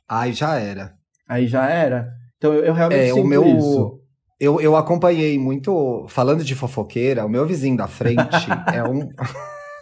Ai, 0.07 0.33
já 0.33 0.55
era. 0.59 0.93
Aí 1.27 1.47
já 1.47 1.67
era. 1.67 2.09
Então 2.37 2.53
eu, 2.53 2.65
eu 2.65 2.73
realmente 2.73 2.99
É, 3.09 3.13
sinto 3.13 3.21
o 3.21 3.27
meu. 3.27 3.45
isso. 3.45 3.98
Eu, 4.39 4.59
eu 4.61 4.75
acompanhei 4.75 5.37
muito. 5.37 6.05
Falando 6.07 6.43
de 6.43 6.55
fofoqueira, 6.55 7.25
o 7.25 7.29
meu 7.29 7.45
vizinho 7.45 7.75
da 7.77 7.87
frente 7.87 8.47
é 8.73 8.83
um. 8.83 9.09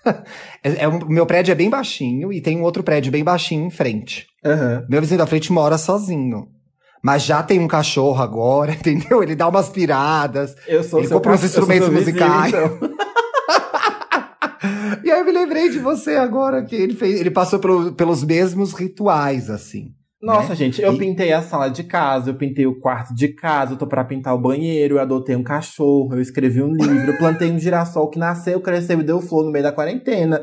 é, 0.63 0.84
é 0.84 0.88
um- 0.88 1.06
meu 1.08 1.26
prédio 1.26 1.52
é 1.52 1.56
bem 1.56 1.70
baixinho 1.70 2.32
e 2.34 2.41
tem 2.41 2.58
um 2.58 2.63
outro 2.63 2.82
prédio 2.84 3.12
bem 3.12 3.24
baixinho 3.24 3.65
em 3.65 3.70
frente. 3.72 4.26
Aham. 4.43 4.86
Meu 4.89 5.00
vizinho 5.02 5.20
da 5.20 5.28
frente 5.28 5.52
mora 5.52 5.78
sozinho. 5.78 6.48
Mas 7.04 7.24
já 7.24 7.43
tem 7.43 7.60
um 7.60 7.67
cachorro 7.67 8.22
agora, 8.22 8.72
entendeu? 8.80 9.22
Ele 9.22 9.36
dá 9.36 9.48
umas 9.48 9.70
piradas. 9.70 10.56
Eu 10.67 10.84
sou 10.84 11.00
Ele 11.00 11.10
compra 11.10 11.34
uns 11.34 11.43
instrumentos 11.43 11.88
seu 11.88 11.96
vizinho, 11.96 12.15
musicais. 12.17 12.54
então. 12.54 12.98
E 15.04 15.12
aí 15.12 15.20
eu 15.20 15.26
me 15.26 15.32
lembrei 15.32 15.70
de 15.70 15.78
você 15.80 16.15
agora, 16.15 16.63
que 16.65 16.76
ele 16.76 16.96
fez. 16.96 17.20
Ele 17.20 17.30
passou 17.32 17.60
pelo- 17.60 17.93
pelos 17.93 18.24
mesmos 18.24 18.74
rituais, 18.74 19.50
assim. 19.50 19.91
Nossa, 20.21 20.49
né? 20.49 20.56
gente, 20.56 20.82
eu 20.82 20.93
E- 20.93 20.97
pintei 20.97 21.32
a 21.32 21.41
sala 21.41 21.69
de 21.69 21.84
casa, 21.84 22.32
eu 22.32 22.36
pintei 22.36 22.65
o 22.65 22.80
quarto 22.80 23.13
de 23.13 23.27
casa, 23.30 23.73
eu 23.73 23.77
tô 23.77 23.86
pra 23.86 24.03
pintar 24.03 24.34
o 24.34 24.39
banheiro, 24.41 24.95
eu 24.95 24.99
adotei 24.99 25.36
um 25.36 25.43
cachorro, 25.43 26.15
eu 26.15 26.21
escrevi 26.21 26.62
um 26.62 26.73
livro, 26.73 27.12
eu 27.12 27.17
plantei 27.17 27.51
um 27.51 27.60
girassol 27.60 28.10
que 28.10 28.17
nasceu, 28.17 28.60
cresceu 28.60 28.99
e 28.99 29.03
deu 29.03 29.21
flor 29.21 29.45
no 29.45 29.51
meio 29.51 29.63
da 29.63 29.71
quarentena. 29.71 30.41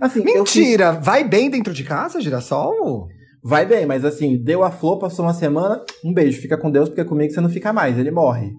Assim, 0.00 0.24
eu 0.28 0.44
fiz- 0.44 0.56
Mentira! 0.56 0.92
Vai 0.92 1.22
bem 1.22 1.48
dentro 1.48 1.72
de 1.72 1.84
casa, 1.84 2.20
girassol? 2.20 3.06
Vai 3.44 3.64
bem, 3.66 3.86
mas 3.86 4.04
assim, 4.04 4.36
deu 4.42 4.62
a 4.64 4.70
flor, 4.70 4.98
passou 4.98 5.24
uma 5.24 5.34
semana, 5.34 5.80
um 6.04 6.12
beijo, 6.12 6.40
fica 6.40 6.56
com 6.58 6.70
Deus, 6.70 6.88
porque 6.88 7.04
comigo 7.04 7.32
você 7.32 7.40
não 7.40 7.48
fica 7.50 7.72
mais, 7.72 7.98
ele 7.98 8.10
morre. 8.10 8.50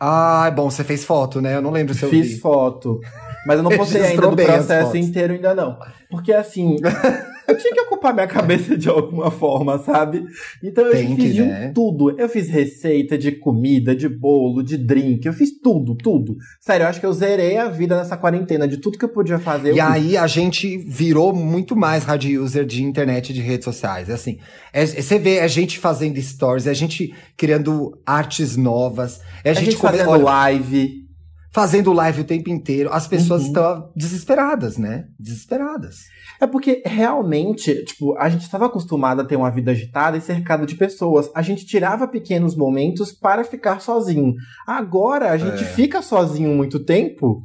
Ah, 0.00 0.50
bom, 0.54 0.68
você 0.70 0.84
fez 0.84 1.04
foto, 1.04 1.40
né? 1.40 1.56
Eu 1.56 1.62
não 1.62 1.70
lembro 1.70 1.94
se 1.94 2.02
eu 2.02 2.10
Fiz 2.10 2.32
vi. 2.34 2.38
foto. 2.40 2.98
Mas 3.46 3.56
eu 3.58 3.62
não 3.62 3.70
postei 3.76 4.02
ainda 4.02 4.28
do 4.28 4.36
processo 4.36 4.96
inteiro, 4.96 5.32
ainda 5.34 5.54
não. 5.54 5.78
Porque 6.10 6.32
assim, 6.32 6.76
eu 7.48 7.56
tinha 7.58 7.72
que 7.74 7.80
ocupar 7.82 8.12
minha 8.14 8.26
cabeça 8.26 8.76
de 8.76 8.88
alguma 8.88 9.30
forma, 9.30 9.78
sabe? 9.78 10.24
Então 10.62 10.84
eu 10.86 10.96
fiz 11.16 11.32
que, 11.34 11.40
né? 11.42 11.72
tudo. 11.74 12.18
Eu 12.18 12.28
fiz 12.28 12.48
receita 12.48 13.16
de 13.18 13.32
comida, 13.32 13.94
de 13.94 14.08
bolo, 14.08 14.62
de 14.62 14.76
drink. 14.76 15.26
Eu 15.26 15.32
fiz 15.32 15.50
tudo, 15.60 15.94
tudo. 15.94 16.36
Sério, 16.60 16.84
eu 16.84 16.88
acho 16.88 17.00
que 17.00 17.06
eu 17.06 17.12
zerei 17.12 17.56
a 17.56 17.68
vida 17.68 17.96
nessa 17.96 18.16
quarentena. 18.16 18.66
De 18.66 18.78
tudo 18.78 18.98
que 18.98 19.04
eu 19.04 19.08
podia 19.08 19.38
fazer, 19.38 19.70
eu 19.70 19.76
E 19.76 19.80
fiz. 19.80 19.84
aí 19.90 20.16
a 20.16 20.26
gente 20.26 20.78
virou 20.78 21.34
muito 21.34 21.76
mais 21.76 22.04
rádio 22.04 22.42
user 22.42 22.64
de 22.64 22.82
internet 22.82 23.30
e 23.30 23.32
de 23.32 23.40
redes 23.40 23.64
sociais. 23.64 24.08
É 24.08 24.14
Assim, 24.14 24.38
é- 24.72 24.86
você 24.86 25.18
vê 25.18 25.40
a 25.40 25.46
gente 25.48 25.78
fazendo 25.78 26.20
stories, 26.20 26.66
é 26.66 26.70
a 26.70 26.74
gente 26.74 27.12
criando 27.36 27.98
artes 28.06 28.56
novas, 28.56 29.20
é 29.44 29.50
a, 29.50 29.52
a 29.52 29.54
gente, 29.54 29.64
gente 29.72 29.76
come- 29.78 29.92
fazendo 29.98 30.10
olha, 30.10 30.24
live. 30.24 31.03
Fazendo 31.54 31.92
live 31.92 32.22
o 32.22 32.24
tempo 32.24 32.50
inteiro. 32.50 32.92
As 32.92 33.06
pessoas 33.06 33.42
Uhum. 33.42 33.46
estão 33.46 33.92
desesperadas, 33.94 34.76
né? 34.76 35.04
Desesperadas. 35.18 35.98
É 36.40 36.48
porque 36.48 36.82
realmente, 36.84 37.84
tipo, 37.84 38.18
a 38.18 38.28
gente 38.28 38.42
estava 38.42 38.66
acostumado 38.66 39.20
a 39.20 39.24
ter 39.24 39.36
uma 39.36 39.52
vida 39.52 39.70
agitada 39.70 40.16
e 40.16 40.20
cercado 40.20 40.66
de 40.66 40.74
pessoas. 40.74 41.30
A 41.32 41.42
gente 41.42 41.64
tirava 41.64 42.08
pequenos 42.08 42.56
momentos 42.56 43.12
para 43.12 43.44
ficar 43.44 43.80
sozinho. 43.80 44.34
Agora 44.66 45.30
a 45.30 45.36
gente 45.36 45.62
É. 45.62 45.66
fica 45.66 46.02
sozinho 46.02 46.50
muito 46.56 46.84
tempo 46.84 47.40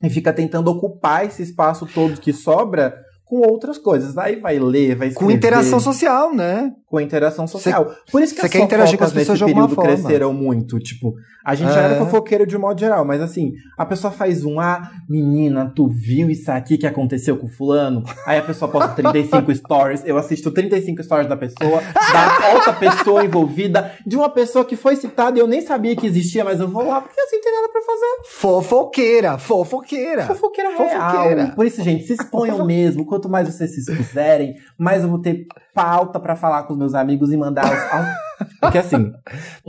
e 0.00 0.08
fica 0.08 0.32
tentando 0.32 0.70
ocupar 0.70 1.26
esse 1.26 1.42
espaço 1.42 1.86
todo 1.92 2.20
que 2.20 2.32
sobra 2.32 2.94
com 3.24 3.38
outras 3.38 3.78
coisas. 3.78 4.16
Aí 4.16 4.36
vai 4.36 4.60
ler, 4.60 4.94
vai 4.94 5.08
escrever. 5.08 5.32
Com 5.32 5.36
interação 5.36 5.80
social, 5.80 6.32
né? 6.32 6.70
Com 6.94 7.00
interação 7.00 7.44
social. 7.44 7.90
Cê, 7.90 8.12
Por 8.12 8.22
isso 8.22 8.36
que 8.36 8.40
as 8.40 8.48
quer 8.48 8.60
interagir 8.60 8.96
com 8.96 9.02
as 9.02 9.12
pessoas 9.12 9.40
nesse 9.40 9.52
período 9.52 9.74
cresceram 9.74 10.32
muito. 10.32 10.78
Tipo, 10.78 11.16
a 11.44 11.56
gente 11.56 11.72
é. 11.72 11.74
já 11.74 11.80
era 11.80 11.96
fofoqueiro 11.96 12.46
de 12.46 12.56
modo 12.56 12.78
geral, 12.78 13.04
mas 13.04 13.20
assim, 13.20 13.54
a 13.76 13.84
pessoa 13.84 14.12
faz 14.12 14.44
um, 14.44 14.60
ah, 14.60 14.92
menina, 15.08 15.72
tu 15.74 15.88
viu 15.88 16.30
isso 16.30 16.52
aqui 16.52 16.78
que 16.78 16.86
aconteceu 16.86 17.36
com 17.36 17.48
fulano? 17.48 18.04
Aí 18.24 18.38
a 18.38 18.42
pessoa 18.42 18.70
posta 18.70 18.90
35 19.02 19.52
stories, 19.56 20.02
eu 20.06 20.16
assisto 20.16 20.52
35 20.52 21.02
stories 21.02 21.28
da 21.28 21.36
pessoa, 21.36 21.82
da 22.12 22.54
outra 22.54 22.72
pessoa 22.74 23.24
envolvida, 23.24 23.90
de 24.06 24.14
uma 24.14 24.30
pessoa 24.30 24.64
que 24.64 24.76
foi 24.76 24.94
citada 24.94 25.36
e 25.36 25.40
eu 25.40 25.48
nem 25.48 25.62
sabia 25.62 25.96
que 25.96 26.06
existia, 26.06 26.44
mas 26.44 26.60
eu 26.60 26.68
vou 26.68 26.86
lá 26.86 27.00
porque 27.00 27.20
assim 27.20 27.40
tem 27.40 27.52
nada 27.52 27.68
pra 27.72 27.82
fazer. 27.82 28.28
Fofoqueira, 28.28 29.36
fofoqueira. 29.36 30.26
Fofoqueira 30.26 30.70
real. 30.70 31.10
Fofoqueira. 31.10 31.52
Por 31.56 31.66
isso, 31.66 31.82
gente, 31.82 32.04
se 32.04 32.12
exponham 32.12 32.64
mesmo. 32.64 33.04
Quanto 33.04 33.28
mais 33.28 33.48
vocês 33.48 33.74
se 33.74 33.80
expuserem, 33.80 34.54
mais 34.78 35.02
eu 35.02 35.08
vou 35.08 35.18
ter 35.18 35.46
pauta 35.74 36.20
para 36.20 36.36
falar 36.36 36.62
com 36.62 36.72
os 36.72 36.78
meus 36.78 36.94
amigos 36.94 37.32
e 37.32 37.36
mandar 37.36 37.64
os. 37.64 38.48
Porque 38.60 38.78
assim. 38.78 39.12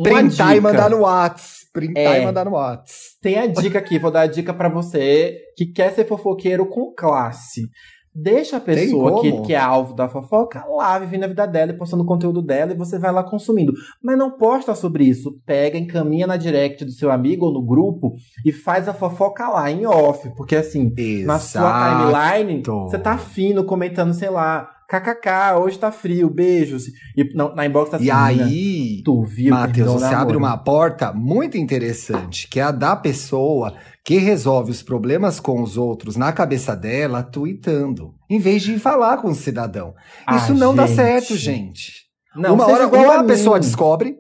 Printar 0.02 0.48
dica... 0.50 0.56
e 0.56 0.62
mandar 0.62 0.90
no 0.90 1.02
Whats. 1.02 1.66
Printar 1.74 2.04
é, 2.04 2.22
e 2.22 2.26
mandar 2.26 2.46
no 2.46 2.52
Whats. 2.52 3.18
Tem 3.22 3.38
a 3.38 3.48
dica 3.48 3.80
aqui, 3.80 4.00
vou 4.00 4.12
dar 4.12 4.22
a 4.22 4.28
dica 4.28 4.54
para 4.54 4.70
você 4.70 5.38
que 5.58 5.66
quer 5.66 5.92
ser 5.92 6.08
fofoqueiro 6.08 6.66
com 6.68 6.94
classe. 6.96 7.70
Deixa 8.18 8.56
a 8.56 8.62
pessoa 8.62 9.22
que, 9.22 9.42
que 9.42 9.54
é 9.54 9.60
alvo 9.60 9.94
da 9.94 10.08
fofoca 10.08 10.64
lá 10.70 10.98
vivendo 10.98 11.26
a 11.26 11.28
vida 11.28 11.46
dela 11.46 11.74
e 11.74 11.78
postando 11.78 12.02
o 12.02 12.06
conteúdo 12.06 12.42
dela 12.42 12.72
e 12.72 12.78
você 12.78 12.98
vai 12.98 13.12
lá 13.12 13.22
consumindo. 13.22 13.74
Mas 14.02 14.18
não 14.18 14.38
posta 14.38 14.74
sobre 14.74 15.04
isso. 15.04 15.38
Pega, 15.46 15.78
encaminha 15.78 16.26
na 16.26 16.38
direct 16.38 16.86
do 16.86 16.92
seu 16.92 17.12
amigo 17.12 17.48
ou 17.48 17.52
no 17.52 17.62
grupo 17.62 18.14
e 18.46 18.54
faz 18.54 18.88
a 18.88 18.94
fofoca 18.94 19.50
lá 19.50 19.70
em 19.70 19.86
off. 19.86 20.30
Porque 20.38 20.56
assim, 20.56 20.94
Exato. 20.98 21.28
na 21.28 21.40
sua 21.40 21.90
timeline, 21.90 22.64
você 22.64 22.98
tá 22.98 23.18
fino 23.18 23.66
comentando, 23.66 24.14
sei 24.14 24.30
lá, 24.30 24.75
kkk, 24.88 25.60
hoje 25.60 25.80
tá 25.80 25.92
frio, 25.92 26.30
beijos. 26.30 26.86
E 27.16 27.34
na, 27.34 27.54
na 27.56 27.66
inbox 27.66 27.90
tá 27.90 27.98
assim, 27.98 28.06
E 28.06 28.12
aí, 28.12 29.02
tu 29.04 29.24
viu, 29.24 29.52
Matheus, 29.52 29.94
você 29.94 30.14
abre 30.14 30.38
uma 30.38 30.58
porta 30.58 31.12
muito 31.12 31.58
interessante, 31.58 32.48
que 32.48 32.60
é 32.60 32.64
a 32.64 32.72
da 32.72 32.96
pessoa 32.96 33.74
que 34.04 34.18
resolve 34.18 34.72
os 34.72 34.84
problemas 34.84 35.40
com 35.40 35.62
os 35.64 35.78
outros 35.78 36.16
na 36.16 36.32
cabeça 36.32 36.76
dela, 36.76 37.24
tweetando, 37.24 38.14
em 38.30 38.40
vez 38.40 38.62
de 38.62 38.78
falar 38.78 39.18
com 39.18 39.30
o 39.30 39.36
cidadão. 39.36 39.96
Ah, 40.28 40.38
Isso 40.38 40.54
não 40.54 40.76
gente. 40.76 40.78
dá 40.78 40.88
certo, 40.88 41.36
gente. 41.36 42.06
Não, 42.36 42.54
uma 42.54 42.68
hora 42.68 42.88
ou 42.88 43.12
a, 43.12 43.22
a 43.22 43.24
pessoa 43.24 43.60
descobre. 43.60 44.18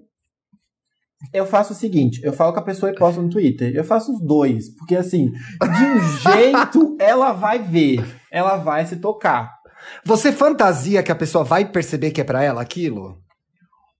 Eu 1.33 1.45
faço 1.45 1.73
o 1.73 1.75
seguinte, 1.75 2.21
eu 2.23 2.33
falo 2.33 2.53
com 2.53 2.59
a 2.59 2.63
pessoa 2.63 2.91
e 2.91 2.95
posto 2.95 3.21
no 3.21 3.29
Twitter. 3.29 3.73
Eu 3.75 3.83
faço 3.83 4.13
os 4.13 4.21
dois, 4.21 4.69
porque 4.75 4.95
assim, 4.95 5.31
de 5.31 5.83
um 5.83 6.01
jeito 6.31 6.95
ela 6.99 7.33
vai 7.33 7.59
ver, 7.59 8.05
ela 8.31 8.57
vai 8.57 8.85
se 8.85 8.97
tocar. 8.97 9.54
Você 10.03 10.31
fantasia 10.31 11.03
que 11.03 11.11
a 11.11 11.15
pessoa 11.15 11.43
vai 11.43 11.65
perceber 11.65 12.11
que 12.11 12.21
é 12.21 12.23
para 12.23 12.43
ela 12.43 12.61
aquilo? 12.61 13.17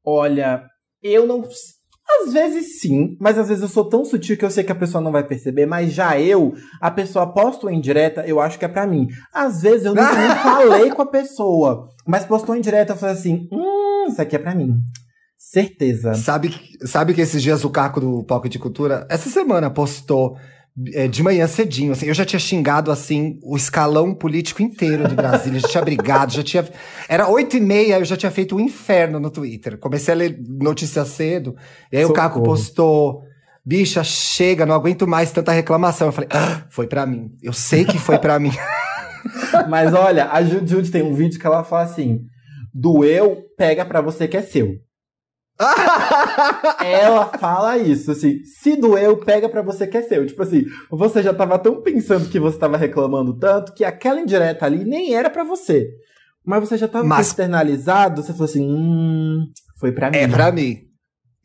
Olha, 0.03 0.63
eu 1.01 1.25
não 1.25 1.43
às 2.07 2.33
vezes 2.33 2.79
sim, 2.79 3.17
mas 3.19 3.38
às 3.38 3.47
vezes 3.47 3.63
eu 3.63 3.69
sou 3.69 3.89
tão 3.89 4.05
sutil 4.05 4.38
que 4.38 4.45
eu 4.45 4.51
sei 4.51 4.63
que 4.63 4.71
a 4.71 4.75
pessoa 4.75 5.01
não 5.01 5.11
vai 5.11 5.23
perceber, 5.23 5.65
mas 5.65 5.91
já 5.91 6.19
eu, 6.19 6.53
a 6.79 6.91
pessoa 6.91 7.33
postou 7.33 7.69
em 7.69 7.81
direta, 7.81 8.23
eu 8.27 8.39
acho 8.39 8.59
que 8.59 8.65
é 8.65 8.67
para 8.67 8.86
mim. 8.86 9.07
Às 9.33 9.63
vezes 9.63 9.86
eu 9.86 9.95
nunca 9.95 10.13
nem 10.15 10.29
falei 10.36 10.91
com 10.91 11.01
a 11.01 11.07
pessoa, 11.07 11.89
mas 12.05 12.23
postou 12.23 12.55
em 12.55 12.61
direta, 12.61 12.93
eu 12.93 12.97
falei 12.97 13.15
assim, 13.15 13.47
hum, 13.51 14.05
isso 14.07 14.21
aqui 14.21 14.36
é 14.36 14.39
para 14.39 14.53
mim. 14.53 14.77
Certeza. 15.38 16.13
Sabe, 16.13 16.55
sabe 16.86 17.13
que 17.13 17.21
esses 17.21 17.41
dias 17.41 17.65
o 17.65 17.69
Caco 17.69 17.99
do 17.99 18.23
Palco 18.23 18.47
de 18.47 18.59
Cultura, 18.59 19.07
essa 19.09 19.29
semana 19.29 19.69
postou 19.69 20.38
é, 20.93 21.07
de 21.07 21.23
manhã 21.23 21.47
cedinho, 21.47 21.91
assim, 21.93 22.07
eu 22.07 22.13
já 22.13 22.26
tinha 22.26 22.39
xingado, 22.39 22.91
assim, 22.91 23.39
o 23.43 23.55
escalão 23.55 24.13
político 24.13 24.61
inteiro 24.61 25.07
de 25.07 25.15
Brasília, 25.15 25.59
já 25.59 25.67
tinha 25.67 25.84
brigado, 25.84 26.34
já 26.34 26.43
tinha... 26.43 26.67
Era 27.07 27.30
oito 27.30 27.55
e 27.55 27.61
meia, 27.61 27.99
eu 27.99 28.05
já 28.05 28.17
tinha 28.17 28.32
feito 28.32 28.55
um 28.55 28.59
inferno 28.59 29.19
no 29.19 29.30
Twitter. 29.30 29.78
Comecei 29.78 30.13
a 30.13 30.17
ler 30.17 30.38
notícia 30.59 31.05
cedo, 31.05 31.55
e 31.91 31.97
aí 31.97 32.03
Socorro. 32.03 32.19
o 32.19 32.30
Caco 32.30 32.43
postou... 32.43 33.23
Bicha, 33.67 34.03
chega, 34.03 34.63
não 34.63 34.76
aguento 34.76 35.07
mais 35.07 35.32
tanta 35.32 35.51
reclamação. 35.51 36.09
Eu 36.09 36.11
falei, 36.11 36.30
ah, 36.32 36.67
foi 36.69 36.86
para 36.86 37.03
mim. 37.03 37.32
Eu 37.41 37.51
sei 37.51 37.84
que 37.84 37.97
foi 37.97 38.19
para 38.19 38.38
mim. 38.38 38.51
Mas 39.67 39.93
olha, 39.93 40.30
a 40.32 40.43
Jude 40.43 40.91
tem 40.91 41.01
um 41.01 41.13
vídeo 41.13 41.39
que 41.39 41.47
ela 41.47 41.63
fala 41.63 41.84
assim: 41.84 42.21
doeu, 42.73 43.43
pega 43.57 43.86
pra 43.86 44.01
você 44.01 44.28
que 44.28 44.38
é 44.38 44.41
seu. 44.41 44.76
ela 46.83 47.25
fala 47.38 47.77
isso, 47.77 48.11
assim, 48.11 48.43
se 48.43 48.75
doeu, 48.75 49.17
pega 49.17 49.49
pra 49.49 49.61
você 49.61 49.88
que 49.88 49.97
é 49.97 50.01
seu. 50.01 50.25
Tipo 50.25 50.43
assim, 50.43 50.65
você 50.89 51.21
já 51.21 51.33
tava 51.33 51.57
tão 51.59 51.81
pensando 51.81 52.29
que 52.29 52.39
você 52.39 52.57
tava 52.57 52.77
reclamando 52.77 53.38
tanto 53.38 53.73
que 53.73 53.83
aquela 53.83 54.19
indireta 54.19 54.65
ali 54.65 54.83
nem 54.83 55.13
era 55.13 55.29
para 55.29 55.43
você. 55.43 55.88
Mas 56.45 56.67
você 56.67 56.77
já 56.77 56.88
tava 56.88 57.05
Mas... 57.05 57.27
externalizado, 57.27 58.21
você 58.21 58.31
falou 58.31 58.45
assim, 58.45 58.67
hum, 58.69 59.47
foi 59.79 59.91
pra 59.91 60.11
mim. 60.11 60.17
É 60.17 60.27
pra 60.27 60.51
mim. 60.51 60.86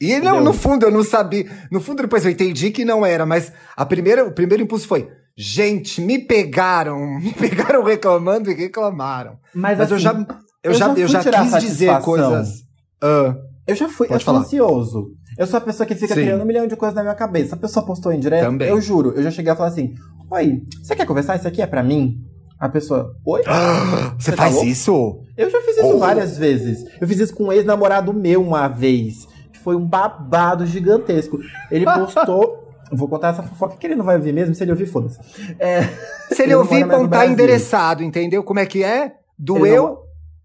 E 0.01 0.19
não, 0.19 0.41
no 0.41 0.55
fundo 0.55 0.87
eu 0.87 0.91
não 0.91 1.05
sabia. 1.05 1.45
No 1.71 1.81
fundo 1.81 2.03
depois 2.03 2.25
eu 2.25 2.31
entendi 2.31 2.71
que 2.71 2.87
não 2.87 3.05
era, 3.05 3.27
mas 3.27 3.53
a 3.77 3.85
primeira, 3.85 4.25
o 4.25 4.33
primeiro 4.33 4.63
impulso 4.63 4.89
foi: 4.89 5.11
gente, 5.37 6.01
me 6.01 6.19
pegaram, 6.19 6.99
me 7.21 7.35
pegaram 7.35 7.85
reclamando 7.85 8.51
e 8.51 8.55
reclamaram. 8.55 9.39
Mas, 9.55 9.77
mas 9.77 9.81
assim, 9.81 9.93
eu 9.93 9.99
já, 9.99 10.13
eu, 10.13 10.73
eu 10.73 10.75
já, 10.75 10.95
eu 10.95 11.09
já 11.09 11.23
quis 11.23 11.61
dizer 11.61 12.01
coisas. 12.01 12.61
Uh, 13.03 13.50
eu 13.71 13.77
já 13.77 13.89
fui, 13.89 14.09
Pode 14.09 14.21
eu 14.21 14.25
sou 14.25 14.37
ansioso. 14.37 15.13
Eu 15.39 15.47
sou 15.47 15.59
a 15.59 15.61
pessoa 15.61 15.87
que 15.87 15.95
fica 15.95 16.15
Sim. 16.15 16.23
criando 16.23 16.43
um 16.43 16.47
milhão 16.47 16.67
de 16.67 16.77
coisas 16.77 16.95
na 16.95 17.03
minha 17.03 17.15
cabeça. 17.15 17.55
A 17.55 17.59
pessoa 17.59 17.85
postou 17.87 18.13
em 18.13 18.19
direto, 18.19 18.45
Também. 18.45 18.69
eu 18.69 18.81
juro, 18.81 19.13
eu 19.17 19.23
já 19.23 19.31
cheguei 19.31 19.53
a 19.53 19.57
falar 19.57 19.69
assim: 19.69 19.95
Oi, 20.31 20.63
você 20.83 20.95
quer 20.95 21.07
conversar? 21.07 21.37
Isso 21.37 21.49
aqui 21.49 21.63
é 21.63 21.67
pra 21.67 21.83
mim? 21.83 22.19
A 22.59 22.69
pessoa, 22.69 23.15
oi? 23.25 23.43
você, 24.19 24.31
você 24.31 24.37
faz 24.37 24.57
tá 24.57 24.65
isso? 24.65 25.21
Eu 25.37 25.49
já 25.49 25.61
fiz 25.63 25.79
isso 25.79 25.95
oh. 25.95 25.99
várias 25.99 26.37
vezes. 26.37 26.85
Eu 27.01 27.09
fiz 27.09 27.19
isso 27.19 27.35
com 27.35 27.45
um 27.45 27.53
ex-namorado 27.53 28.13
meu 28.13 28.43
uma 28.43 28.69
vez. 28.69 29.27
Que 29.53 29.59
foi 29.59 29.77
um 29.77 29.87
babado 29.87 30.67
gigantesco. 30.67 31.39
Ele 31.71 31.85
postou. 31.89 32.69
Vou 32.93 33.09
contar 33.09 33.29
essa 33.29 33.43
fofoca 33.43 33.77
que 33.77 33.87
ele 33.87 33.95
não 33.95 34.05
vai 34.05 34.17
ouvir 34.17 34.33
mesmo, 34.33 34.53
se 34.53 34.65
ele 34.65 34.73
ouvir, 34.73 34.87
foda-se. 34.87 35.19
É, 35.61 35.85
se 36.29 36.43
ele, 36.43 36.53
ele 36.53 36.55
ouvir, 36.57 36.85
não 36.85 37.09
tá 37.09 37.25
endereçado, 37.25 38.03
entendeu? 38.03 38.43
Como 38.43 38.59
é 38.59 38.67
que 38.67 38.83
é? 38.83 39.13
Doeu, 39.39 40.01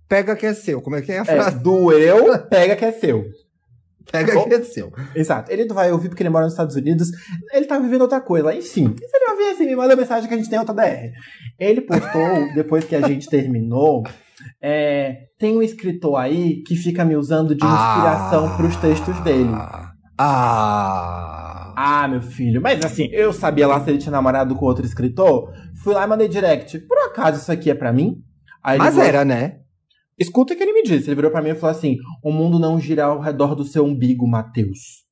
pega 0.08 0.36
que 0.36 0.46
é 0.46 0.54
seu. 0.54 0.82
Como 0.82 0.96
é 0.96 1.02
que 1.02 1.12
é 1.12 1.20
a 1.20 1.22
é, 1.22 1.26
frase? 1.26 1.56
É, 1.58 1.60
doeu, 1.60 2.40
pega 2.48 2.76
que 2.76 2.86
é 2.86 2.92
seu. 2.92 3.26
Pega 4.12 4.44
que 4.44 4.54
é 4.54 4.62
seu. 4.64 4.92
Exato. 5.16 5.52
Ele 5.52 5.66
vai 5.68 5.92
ouvir 5.92 6.10
porque 6.10 6.22
ele 6.22 6.30
mora 6.30 6.46
nos 6.46 6.54
Estados 6.54 6.76
Unidos. 6.76 7.10
Ele 7.52 7.66
tá 7.66 7.80
vivendo 7.80 8.02
outra 8.02 8.22
coisa. 8.22 8.54
Enfim, 8.54 8.96
se 8.96 9.18
ele 9.18 9.32
ouvir 9.32 9.50
assim, 9.52 9.66
me 9.66 9.76
manda 9.76 9.96
mensagem 9.96 10.28
que 10.28 10.34
a 10.34 10.38
gente 10.38 10.50
tem 10.50 10.60
outra 10.60 10.76
DR. 10.76 11.12
Ele 11.60 11.82
postou, 11.82 12.54
depois 12.54 12.86
que 12.86 12.96
a 12.96 13.08
gente 13.08 13.30
terminou, 13.30 14.04
é, 14.62 15.24
tem 15.40 15.58
um 15.58 15.62
escritor 15.62 16.18
aí 16.18 16.62
que 16.64 16.76
fica 16.76 17.04
me 17.04 17.16
usando 17.16 17.50
de 17.50 17.66
inspiração 17.66 18.48
ah, 18.48 18.58
pros 18.58 18.76
textos 18.78 19.20
dele. 19.22 19.50
Ah. 20.18 21.74
Ah, 21.78 22.08
meu 22.08 22.22
filho. 22.22 22.62
Mas 22.62 22.84
assim, 22.86 23.10
eu 23.12 23.34
sabia 23.34 23.68
lá 23.68 23.84
se 23.84 23.90
ele 23.90 23.98
tinha 23.98 24.12
namorado 24.12 24.56
com 24.56 24.66
outro 24.66 24.86
escritor. 24.86 25.52
Fui 25.84 25.94
lá 25.94 26.06
e 26.06 26.08
mandei 26.08 26.28
direct. 26.28 26.80
Por 26.80 26.98
acaso 27.00 27.42
isso 27.42 27.52
aqui 27.52 27.70
é 27.70 27.76
para 27.76 27.92
mim? 27.92 28.24
Mas 28.64 28.98
era, 28.98 29.26
né? 29.26 29.58
Escuta 30.18 30.54
o 30.54 30.58
que 30.58 30.64
ele 30.64 30.74
me 30.74 30.84
disse. 30.84 31.08
Ele 31.08 31.16
virou 31.16 31.32
para 31.32 31.42
mim 31.42 31.50
e 31.50 31.56
falou 31.56 31.76
assim: 31.76 31.98
O 32.24 32.32
mundo 32.32 32.58
não 32.60 32.80
gira 32.80 33.06
ao 33.06 33.20
redor 33.20 33.56
do 33.56 33.64
seu 33.64 33.86
umbigo, 33.86 34.28
Matheus. 34.28 35.06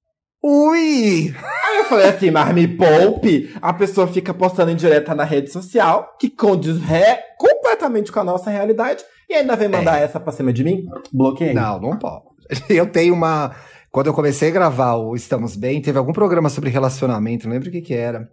Ui! 0.45 1.34
Aí 1.74 1.78
eu 1.78 1.86
falei 1.86 2.10
assim, 2.10 2.30
mas 2.30 2.54
me 2.54 2.68
poupe. 2.68 3.49
A 3.62 3.72
pessoa 3.72 4.08
fica 4.08 4.34
postando 4.34 4.72
em 4.72 4.76
direta 4.76 5.16
na 5.16 5.24
rede 5.24 5.49
social, 5.49 6.18
que 6.20 6.30
condiz 6.30 6.82
ré 6.82 7.24
completamente 7.38 8.12
com 8.12 8.20
a 8.20 8.26
nossa 8.26 8.49
realidade, 8.49 9.06
e 9.30 9.36
ainda 9.36 9.56
vem 9.56 9.70
mandar 9.70 9.99
é. 9.99 10.04
essa 10.04 10.20
pra 10.20 10.34
cima 10.34 10.51
de 10.51 10.62
mim? 10.66 10.84
Bloqueei. 11.14 11.54
Não, 11.54 11.80
não 11.80 11.97
pode. 11.97 12.26
Eu 12.70 12.88
tenho 12.88 13.14
uma. 13.14 13.56
Quando 13.89 14.08
eu 14.08 14.14
comecei 14.14 14.49
a 14.49 14.51
gravar 14.51 14.95
o 14.95 15.16
Estamos 15.16 15.56
Bem, 15.56 15.80
teve 15.80 15.99
algum 15.99 16.12
programa 16.12 16.49
sobre 16.49 16.72
relacionamento, 16.72 17.45
não 17.45 17.54
lembro 17.54 17.70
o 17.70 17.72
que 17.72 17.80
que 17.80 17.93
era. 17.93 18.28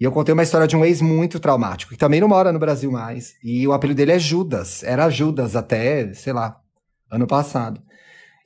E 0.00 0.04
eu 0.04 0.10
contei 0.10 0.32
uma 0.32 0.42
história 0.42 0.66
de 0.66 0.74
um 0.74 0.82
ex 0.82 1.02
muito 1.02 1.38
traumático, 1.38 1.92
que 1.92 1.98
também 1.98 2.22
não 2.22 2.28
mora 2.28 2.50
no 2.50 2.58
Brasil 2.58 2.90
mais. 2.90 3.34
E 3.44 3.68
o 3.68 3.72
apelido 3.74 3.98
dele 3.98 4.12
é 4.12 4.18
Judas. 4.18 4.82
Era 4.82 5.10
Judas 5.10 5.54
até, 5.54 6.14
sei 6.14 6.32
lá, 6.32 6.58
ano 7.10 7.26
passado. 7.26 7.82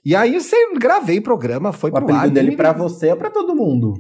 E 0.05 0.17
aí 0.17 0.35
eu 0.35 0.79
gravei 0.79 1.21
programa, 1.21 1.73
foi 1.73 1.91
o 1.91 1.93
pro 1.93 2.03
apelido 2.03 2.25
ar. 2.25 2.31
dele 2.31 2.51
me... 2.51 2.57
pra 2.57 2.73
você 2.73 3.13
ou 3.13 3.17
pra 3.17 3.31
todo 3.31 3.55
mundo? 3.55 3.95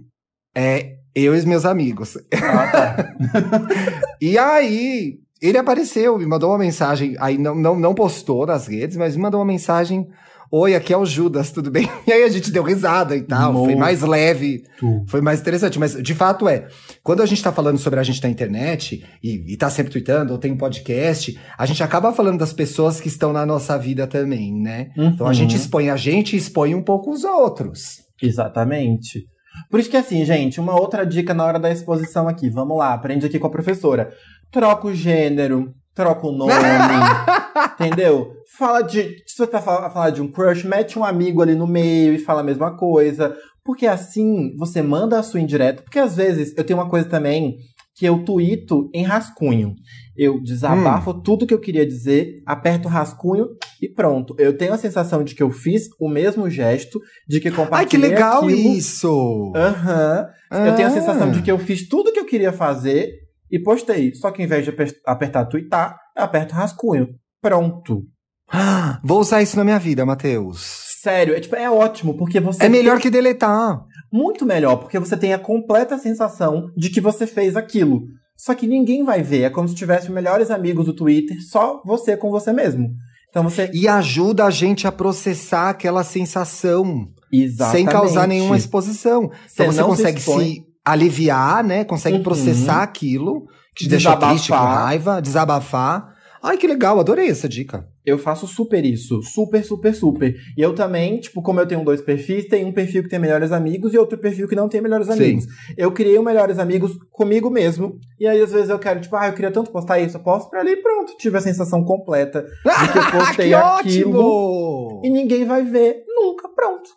É, 0.52 0.96
eu 1.14 1.32
e 1.32 1.38
os 1.38 1.44
meus 1.44 1.64
amigos. 1.64 2.18
Ah, 2.32 2.70
tá. 2.72 3.14
e 4.20 4.36
aí, 4.36 5.20
ele 5.40 5.56
apareceu, 5.56 6.18
me 6.18 6.26
mandou 6.26 6.50
uma 6.50 6.58
mensagem, 6.58 7.16
aí 7.20 7.38
não, 7.38 7.54
não, 7.54 7.78
não 7.78 7.94
postou 7.94 8.44
nas 8.46 8.66
redes, 8.66 8.96
mas 8.96 9.14
me 9.14 9.22
mandou 9.22 9.38
uma 9.38 9.46
mensagem 9.46 10.08
Oi, 10.56 10.76
aqui 10.76 10.92
é 10.92 10.96
o 10.96 11.04
Judas, 11.04 11.50
tudo 11.50 11.68
bem? 11.68 11.90
E 12.06 12.12
aí 12.12 12.22
a 12.22 12.28
gente 12.28 12.52
deu 12.52 12.62
risada 12.62 13.16
e 13.16 13.22
tal, 13.22 13.52
Muito. 13.52 13.64
foi 13.64 13.74
mais 13.74 14.02
leve, 14.02 14.62
foi 15.08 15.20
mais 15.20 15.40
interessante. 15.40 15.80
Mas 15.80 16.00
de 16.00 16.14
fato 16.14 16.48
é, 16.48 16.68
quando 17.02 17.24
a 17.24 17.26
gente 17.26 17.42
tá 17.42 17.50
falando 17.50 17.76
sobre 17.76 17.98
a 17.98 18.04
gente 18.04 18.22
na 18.22 18.28
internet 18.28 19.04
e, 19.20 19.52
e 19.52 19.56
tá 19.56 19.68
sempre 19.68 19.90
tweetando 19.90 20.32
ou 20.32 20.38
tem 20.38 20.52
um 20.52 20.56
podcast, 20.56 21.36
a 21.58 21.66
gente 21.66 21.82
acaba 21.82 22.12
falando 22.12 22.38
das 22.38 22.52
pessoas 22.52 23.00
que 23.00 23.08
estão 23.08 23.32
na 23.32 23.44
nossa 23.44 23.76
vida 23.76 24.06
também, 24.06 24.54
né? 24.54 24.92
Uhum. 24.96 25.06
Então 25.06 25.26
a 25.26 25.32
gente 25.32 25.56
expõe 25.56 25.90
a 25.90 25.96
gente 25.96 26.36
e 26.36 26.38
expõe 26.38 26.72
um 26.72 26.82
pouco 26.82 27.10
os 27.10 27.24
outros. 27.24 28.04
Exatamente. 28.22 29.24
Por 29.68 29.80
isso 29.80 29.90
que 29.90 29.96
assim, 29.96 30.24
gente, 30.24 30.60
uma 30.60 30.78
outra 30.78 31.04
dica 31.04 31.34
na 31.34 31.44
hora 31.44 31.58
da 31.58 31.72
exposição 31.72 32.28
aqui. 32.28 32.48
Vamos 32.48 32.78
lá, 32.78 32.94
aprende 32.94 33.26
aqui 33.26 33.40
com 33.40 33.48
a 33.48 33.50
professora. 33.50 34.12
Troca 34.52 34.86
o 34.86 34.94
gênero, 34.94 35.74
troca 35.92 36.28
o 36.28 36.32
nome, 36.32 36.52
entendeu? 37.78 38.32
Fala 38.56 38.82
de. 38.82 39.22
Se 39.26 39.36
você 39.36 39.46
tá 39.46 39.60
falando 39.60 39.92
fala 39.92 40.10
de 40.10 40.22
um 40.22 40.30
crush, 40.30 40.64
mete 40.64 40.98
um 40.98 41.04
amigo 41.04 41.42
ali 41.42 41.54
no 41.54 41.66
meio 41.66 42.14
e 42.14 42.18
fala 42.18 42.40
a 42.40 42.44
mesma 42.44 42.76
coisa. 42.76 43.36
Porque 43.64 43.86
assim 43.86 44.54
você 44.56 44.82
manda 44.82 45.18
a 45.18 45.22
sua 45.22 45.40
indireta. 45.40 45.82
Porque 45.82 45.98
às 45.98 46.16
vezes 46.16 46.54
eu 46.56 46.64
tenho 46.64 46.78
uma 46.78 46.88
coisa 46.88 47.08
também 47.08 47.56
que 47.94 48.04
eu 48.04 48.24
tuito 48.24 48.90
em 48.92 49.04
rascunho. 49.04 49.74
Eu 50.16 50.40
desabafo 50.42 51.10
hum. 51.10 51.20
tudo 51.20 51.46
que 51.46 51.54
eu 51.54 51.60
queria 51.60 51.86
dizer, 51.86 52.42
aperto 52.44 52.88
o 52.88 52.90
rascunho 52.90 53.48
e 53.80 53.88
pronto. 53.88 54.34
Eu 54.38 54.56
tenho 54.56 54.72
a 54.72 54.78
sensação 54.78 55.22
de 55.24 55.34
que 55.34 55.42
eu 55.42 55.50
fiz 55.50 55.88
o 55.98 56.08
mesmo 56.08 56.50
gesto, 56.50 57.00
de 57.28 57.40
que 57.40 57.50
compartilhei 57.50 58.10
Ai, 58.10 58.16
que 58.16 58.22
legal 58.22 58.44
aquilo. 58.44 58.76
isso! 58.76 59.52
Aham. 59.54 60.20
Uhum. 60.20 60.34
Ah. 60.50 60.66
Eu 60.68 60.76
tenho 60.76 60.88
a 60.88 60.92
sensação 60.92 61.30
de 61.30 61.42
que 61.42 61.50
eu 61.50 61.58
fiz 61.58 61.88
tudo 61.88 62.12
que 62.12 62.20
eu 62.20 62.26
queria 62.26 62.52
fazer 62.52 63.12
e 63.50 63.58
postei. 63.58 64.14
Só 64.14 64.30
que 64.30 64.42
ao 64.42 64.46
invés 64.46 64.64
de 64.64 64.72
apertar 65.06 65.46
twittar, 65.46 65.96
eu 66.16 66.22
aperto 66.22 66.54
rascunho. 66.54 67.08
Pronto. 67.44 68.04
Vou 69.04 69.20
usar 69.20 69.42
isso 69.42 69.54
na 69.58 69.64
minha 69.64 69.78
vida, 69.78 70.06
Matheus. 70.06 70.64
Sério, 71.02 71.36
é, 71.36 71.40
tipo, 71.40 71.54
é 71.54 71.70
ótimo, 71.70 72.16
porque 72.16 72.40
você. 72.40 72.64
É 72.64 72.68
melhor 72.70 72.94
tem... 72.94 73.02
que 73.02 73.10
deletar. 73.10 73.82
Muito 74.10 74.46
melhor, 74.46 74.76
porque 74.76 74.98
você 74.98 75.14
tem 75.14 75.34
a 75.34 75.38
completa 75.38 75.98
sensação 75.98 76.70
de 76.74 76.88
que 76.88 77.02
você 77.02 77.26
fez 77.26 77.54
aquilo. 77.54 78.04
Só 78.34 78.54
que 78.54 78.66
ninguém 78.66 79.04
vai 79.04 79.22
ver. 79.22 79.42
É 79.42 79.50
como 79.50 79.68
se 79.68 79.74
tivesse 79.74 80.10
melhores 80.10 80.50
amigos 80.50 80.86
do 80.86 80.94
Twitter, 80.94 81.36
só 81.46 81.82
você 81.84 82.16
com 82.16 82.30
você 82.30 82.50
mesmo. 82.50 82.88
Então 83.28 83.42
você. 83.42 83.70
E 83.74 83.86
ajuda 83.86 84.46
a 84.46 84.50
gente 84.50 84.86
a 84.86 84.92
processar 84.92 85.68
aquela 85.68 86.02
sensação. 86.02 87.06
Exatamente. 87.30 87.76
Sem 87.76 87.84
causar 87.84 88.26
nenhuma 88.26 88.56
exposição. 88.56 89.30
Então 89.52 89.66
você, 89.66 89.82
consegue 89.82 90.18
se, 90.18 90.32
se, 90.32 90.62
aliviar, 90.82 91.62
né? 91.62 91.84
Consegue 91.84 92.16
uhum. 92.16 92.22
processar 92.22 92.82
aquilo 92.82 93.44
que 93.76 93.84
te 93.84 93.90
deixou 93.90 94.16
triste, 94.16 94.48
com 94.48 94.54
raiva, 94.54 95.20
desabafar. 95.20 96.13
Ai, 96.44 96.58
que 96.58 96.66
legal, 96.66 97.00
adorei 97.00 97.30
essa 97.30 97.48
dica. 97.48 97.88
Eu 98.04 98.18
faço 98.18 98.46
super 98.46 98.84
isso. 98.84 99.22
Super, 99.22 99.64
super, 99.64 99.94
super. 99.94 100.34
E 100.54 100.60
eu 100.60 100.74
também, 100.74 101.18
tipo, 101.18 101.40
como 101.40 101.58
eu 101.58 101.66
tenho 101.66 101.82
dois 101.82 102.02
perfis, 102.02 102.46
tem 102.46 102.66
um 102.66 102.72
perfil 102.72 103.02
que 103.02 103.08
tem 103.08 103.18
melhores 103.18 103.50
amigos 103.50 103.94
e 103.94 103.98
outro 103.98 104.18
perfil 104.18 104.46
que 104.46 104.54
não 104.54 104.68
tem 104.68 104.82
melhores 104.82 105.08
amigos. 105.08 105.44
Sim. 105.44 105.50
Eu 105.74 105.90
criei 105.90 106.18
o 106.18 106.20
um 106.20 106.24
melhores 106.24 106.58
amigos 106.58 106.92
comigo 107.10 107.48
mesmo. 107.48 107.98
E 108.20 108.26
aí, 108.26 108.42
às 108.42 108.52
vezes, 108.52 108.68
eu 108.68 108.78
quero, 108.78 109.00
tipo, 109.00 109.16
ah, 109.16 109.28
eu 109.28 109.32
queria 109.32 109.50
tanto 109.50 109.72
postar 109.72 109.98
isso, 110.00 110.18
eu 110.18 110.22
posto 110.22 110.50
pra 110.50 110.60
ali 110.60 110.72
e 110.72 110.82
pronto. 110.82 111.16
Tive 111.16 111.38
a 111.38 111.40
sensação 111.40 111.82
completa 111.82 112.42
de 112.42 112.92
que 112.92 112.98
eu 112.98 113.10
postei 113.18 113.48
que 113.48 113.54
aquilo. 113.54 114.20
Ótimo! 114.20 115.00
E 115.02 115.08
ninguém 115.08 115.46
vai 115.46 115.64
ver 115.64 116.04
nunca, 116.06 116.46
pronto. 116.50 116.90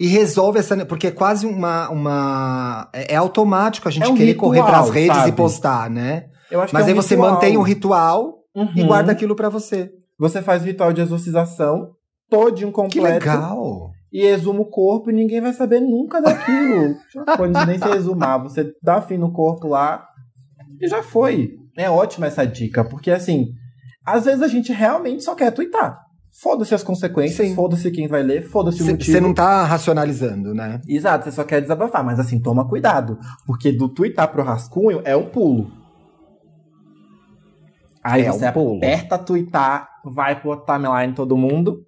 E 0.00 0.08
resolve 0.08 0.58
essa. 0.58 0.84
Porque 0.84 1.06
é 1.06 1.12
quase 1.12 1.46
uma. 1.46 1.88
uma 1.90 2.90
é, 2.92 3.14
é 3.14 3.16
automático 3.16 3.86
a 3.86 3.92
gente 3.92 4.08
é 4.08 4.08
um 4.08 4.16
querer 4.16 4.32
ritual, 4.32 4.50
correr 4.50 4.64
pras 4.64 4.90
redes 4.90 5.16
sabe? 5.18 5.28
e 5.28 5.32
postar, 5.32 5.88
né? 5.88 6.24
Mas 6.50 6.72
é 6.72 6.74
um 6.74 6.78
aí 6.78 6.86
ritual. 6.86 7.02
você 7.02 7.16
mantém 7.16 7.56
o 7.56 7.62
ritual 7.62 8.35
uhum. 8.56 8.72
e 8.74 8.82
guarda 8.82 9.12
aquilo 9.12 9.36
para 9.36 9.48
você. 9.48 9.92
Você 10.18 10.40
faz 10.40 10.62
o 10.62 10.66
ritual 10.66 10.92
de 10.92 11.02
exorcização 11.02 11.90
todinho 12.28 12.72
completo. 12.72 13.20
Que 13.20 13.28
legal! 13.28 13.90
E 14.12 14.22
exuma 14.22 14.60
o 14.60 14.70
corpo 14.70 15.10
e 15.10 15.14
ninguém 15.14 15.40
vai 15.40 15.52
saber 15.52 15.80
nunca 15.80 16.20
daquilo. 16.20 16.96
já 17.12 17.36
foi, 17.36 17.50
nem 17.66 17.78
se 17.78 17.88
exumar. 17.90 18.42
Você 18.42 18.72
dá 18.82 19.00
fim 19.00 19.18
no 19.18 19.32
corpo 19.32 19.68
lá 19.68 20.06
e 20.80 20.88
já 20.88 21.02
foi. 21.02 21.50
É 21.76 21.90
ótima 21.90 22.26
essa 22.26 22.46
dica, 22.46 22.82
porque 22.84 23.10
assim, 23.10 23.48
às 24.04 24.24
vezes 24.24 24.42
a 24.42 24.48
gente 24.48 24.72
realmente 24.72 25.22
só 25.22 25.34
quer 25.34 25.50
twittar. 25.50 25.98
Foda-se 26.40 26.74
as 26.74 26.82
consequências, 26.82 27.54
foda-se 27.54 27.90
quem 27.90 28.08
vai 28.08 28.22
ler, 28.22 28.42
foda-se 28.42 28.82
o 28.82 28.86
motivo. 28.86 29.10
Você 29.10 29.20
não 29.20 29.32
tá 29.32 29.64
racionalizando, 29.64 30.52
né? 30.52 30.80
Exato, 30.86 31.24
você 31.24 31.32
só 31.32 31.44
quer 31.44 31.62
desabafar, 31.62 32.04
mas 32.04 32.20
assim, 32.20 32.40
toma 32.40 32.68
cuidado. 32.68 33.18
Porque 33.46 33.72
do 33.72 33.88
twittar 33.88 34.30
pro 34.30 34.44
rascunho 34.44 35.00
é 35.04 35.16
um 35.16 35.26
pulo. 35.26 35.70
Aí 38.12 38.22
é 38.22 38.32
você 38.32 38.48
um 38.48 38.52
pulo. 38.52 38.76
aperta 38.76 39.18
twittar, 39.18 39.88
vai 40.04 40.40
pro 40.40 40.56
timeline 40.64 41.12
todo 41.14 41.36
mundo. 41.36 41.84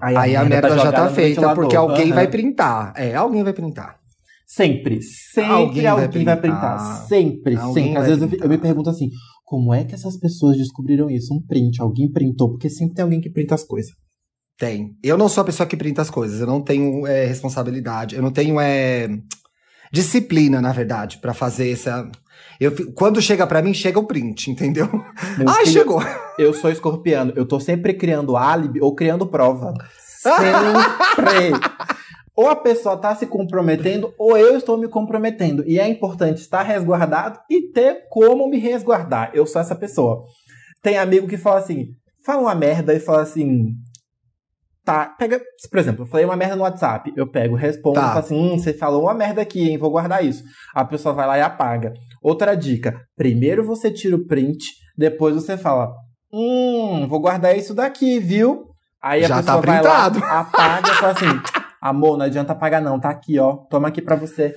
Aí, 0.00 0.16
aí 0.16 0.36
a, 0.36 0.44
merda, 0.44 0.68
tá 0.68 0.76
já 0.76 0.92
tá 0.92 1.08
feita, 1.08 1.54
porque 1.54 1.74
alguém 1.74 2.10
uhum. 2.10 2.14
vai 2.14 2.28
printar. 2.28 2.92
É, 2.96 3.14
alguém 3.14 3.42
vai 3.42 3.52
printar. 3.52 3.98
Sempre, 4.46 5.00
sempre 5.00 5.50
alguém, 5.50 5.86
alguém 5.86 6.24
vai, 6.24 6.36
printar. 6.36 6.36
vai 6.36 6.36
printar. 6.36 7.06
Sempre, 7.06 7.56
alguém 7.56 7.84
sempre. 7.84 7.98
Às 7.98 8.06
vezes 8.06 8.22
eu, 8.22 8.38
eu, 8.38 8.48
me 8.50 8.58
pergunto 8.58 8.90
assim, 8.90 9.08
como 9.46 9.72
é 9.72 9.82
que 9.82 9.94
essas 9.94 10.18
pessoas 10.18 10.58
descobriram 10.58 11.08
isso? 11.08 11.34
Um 11.34 11.40
print, 11.40 11.80
alguém 11.80 12.10
printou, 12.12 12.50
porque 12.50 12.68
sempre 12.68 12.94
tem 12.94 13.02
alguém 13.02 13.20
que 13.20 13.30
printa 13.30 13.54
as 13.54 13.64
coisas. 13.64 13.92
Tem. 14.58 14.94
Eu 15.02 15.16
não 15.16 15.28
sou 15.28 15.40
a 15.40 15.44
pessoa 15.46 15.66
que 15.66 15.76
printa 15.76 16.02
as 16.02 16.10
coisas, 16.10 16.38
eu 16.38 16.46
não 16.46 16.60
tenho 16.60 17.06
é, 17.06 17.24
responsabilidade, 17.24 18.14
eu 18.14 18.22
não 18.22 18.30
tenho 18.30 18.60
é, 18.60 19.08
disciplina, 19.90 20.60
na 20.60 20.72
verdade, 20.72 21.18
para 21.18 21.34
fazer 21.34 21.70
essa. 21.70 22.10
Eu, 22.60 22.72
quando 22.94 23.20
chega 23.20 23.46
para 23.46 23.62
mim, 23.62 23.74
chega 23.74 23.98
o 23.98 24.06
print, 24.06 24.50
entendeu? 24.50 24.88
Ai, 25.46 25.66
chegou. 25.66 26.00
Eu 26.38 26.52
sou 26.54 26.70
escorpiano. 26.70 27.32
Eu 27.36 27.46
tô 27.46 27.58
sempre 27.58 27.94
criando 27.94 28.36
álibi 28.36 28.80
ou 28.80 28.94
criando 28.94 29.26
prova. 29.26 29.74
Sempre. 29.98 31.52
ou 32.34 32.48
a 32.48 32.56
pessoa 32.56 32.96
tá 32.96 33.14
se 33.14 33.26
comprometendo, 33.26 34.12
ou 34.18 34.36
eu 34.36 34.56
estou 34.56 34.78
me 34.78 34.88
comprometendo. 34.88 35.64
E 35.66 35.78
é 35.78 35.88
importante 35.88 36.40
estar 36.40 36.62
resguardado 36.62 37.40
e 37.50 37.62
ter 37.72 38.08
como 38.08 38.48
me 38.48 38.58
resguardar. 38.58 39.30
Eu 39.34 39.46
sou 39.46 39.60
essa 39.60 39.74
pessoa. 39.74 40.24
Tem 40.82 40.98
amigo 40.98 41.28
que 41.28 41.36
fala 41.36 41.58
assim, 41.58 41.90
fala 42.24 42.42
uma 42.42 42.54
merda 42.54 42.94
e 42.94 43.00
fala 43.00 43.22
assim, 43.22 43.74
Tá, 44.84 45.14
pega, 45.16 45.40
por 45.70 45.78
exemplo, 45.78 46.02
eu 46.02 46.06
falei 46.08 46.26
uma 46.26 46.36
merda 46.36 46.56
no 46.56 46.62
WhatsApp, 46.62 47.12
eu 47.16 47.30
pego, 47.30 47.54
respondo, 47.54 47.94
tá. 47.94 48.08
falo 48.08 48.18
assim, 48.18 48.36
hum, 48.36 48.58
você 48.58 48.72
falou 48.72 49.02
uma 49.02 49.14
merda 49.14 49.40
aqui, 49.40 49.70
hein, 49.70 49.78
vou 49.78 49.90
guardar 49.90 50.24
isso. 50.24 50.42
A 50.74 50.84
pessoa 50.84 51.14
vai 51.14 51.24
lá 51.24 51.38
e 51.38 51.40
apaga. 51.40 51.94
Outra 52.20 52.56
dica, 52.56 53.00
primeiro 53.16 53.64
você 53.64 53.92
tira 53.92 54.16
o 54.16 54.26
print, 54.26 54.64
depois 54.98 55.36
você 55.36 55.56
fala, 55.56 55.94
hum, 56.32 57.06
vou 57.08 57.20
guardar 57.20 57.56
isso 57.56 57.72
daqui, 57.72 58.18
viu? 58.18 58.72
Aí 59.00 59.24
a 59.24 59.28
Já 59.28 59.36
pessoa 59.36 59.62
tá 59.62 59.66
vai 59.66 59.82
lá, 59.82 60.06
apaga 60.40 60.90
e 60.90 60.94
fala 60.94 61.12
assim, 61.12 61.40
amor, 61.80 62.18
não 62.18 62.26
adianta 62.26 62.52
apagar 62.52 62.82
não, 62.82 62.98
tá 62.98 63.10
aqui, 63.10 63.38
ó, 63.38 63.58
toma 63.70 63.86
aqui 63.86 64.02
pra 64.02 64.16
você. 64.16 64.52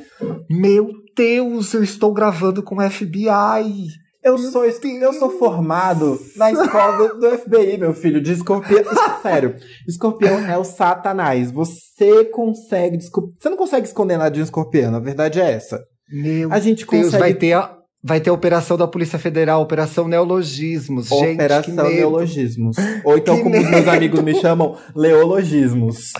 Meu 0.49 0.89
Deus, 1.15 1.71
eu 1.75 1.83
estou 1.83 2.11
gravando 2.11 2.63
com 2.63 2.77
o 2.77 2.89
FBI. 2.89 3.89
Eu 4.25 4.39
sou, 4.39 4.65
eu 4.65 5.13
sou 5.13 5.29
formado 5.37 6.19
na 6.35 6.51
escola 6.51 6.97
do, 6.97 7.19
do 7.19 7.37
FBI, 7.37 7.77
meu 7.77 7.93
filho, 7.93 8.19
de 8.19 8.33
escorpião. 8.33 8.83
Sério, 9.21 9.55
escorpião 9.87 10.39
é 10.39 10.57
o 10.57 10.63
satanás. 10.63 11.51
Você 11.51 12.25
consegue. 12.25 12.97
Você 12.99 13.49
não 13.49 13.55
consegue 13.55 13.85
esconder 13.85 14.17
nada 14.17 14.31
de 14.31 14.39
um 14.39 14.43
escorpião, 14.43 14.95
a 14.95 14.99
verdade 14.99 15.39
é 15.39 15.51
essa. 15.51 15.79
Meu 16.11 16.51
a 16.51 16.59
gente 16.59 16.87
Deus, 16.87 17.05
consegue... 17.05 17.19
vai 17.19 17.33
ter 17.35 17.53
a, 17.53 17.77
Vai 18.03 18.19
ter 18.19 18.31
a 18.31 18.33
operação 18.33 18.77
da 18.77 18.87
Polícia 18.87 19.17
Federal, 19.17 19.61
Operação 19.61 20.07
Neologismos. 20.07 21.11
Operação 21.11 21.85
Gente, 21.85 21.95
Neologismos. 21.95 22.77
Ou 23.03 23.17
então, 23.17 23.35
que 23.35 23.43
como 23.43 23.55
medo. 23.55 23.69
meus 23.69 23.87
amigos 23.87 24.21
me 24.21 24.35
chamam, 24.39 24.77
Leologismos. 24.95 26.13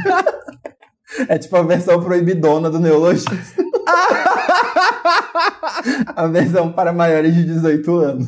é 1.28 1.38
tipo 1.38 1.56
a 1.56 1.62
versão 1.62 2.02
proibidona 2.02 2.70
do 2.70 2.78
neologismo. 2.78 3.69
a 6.16 6.26
versão 6.26 6.72
para 6.72 6.92
maiores 6.92 7.34
de 7.34 7.44
18 7.44 7.96
anos. 7.96 8.26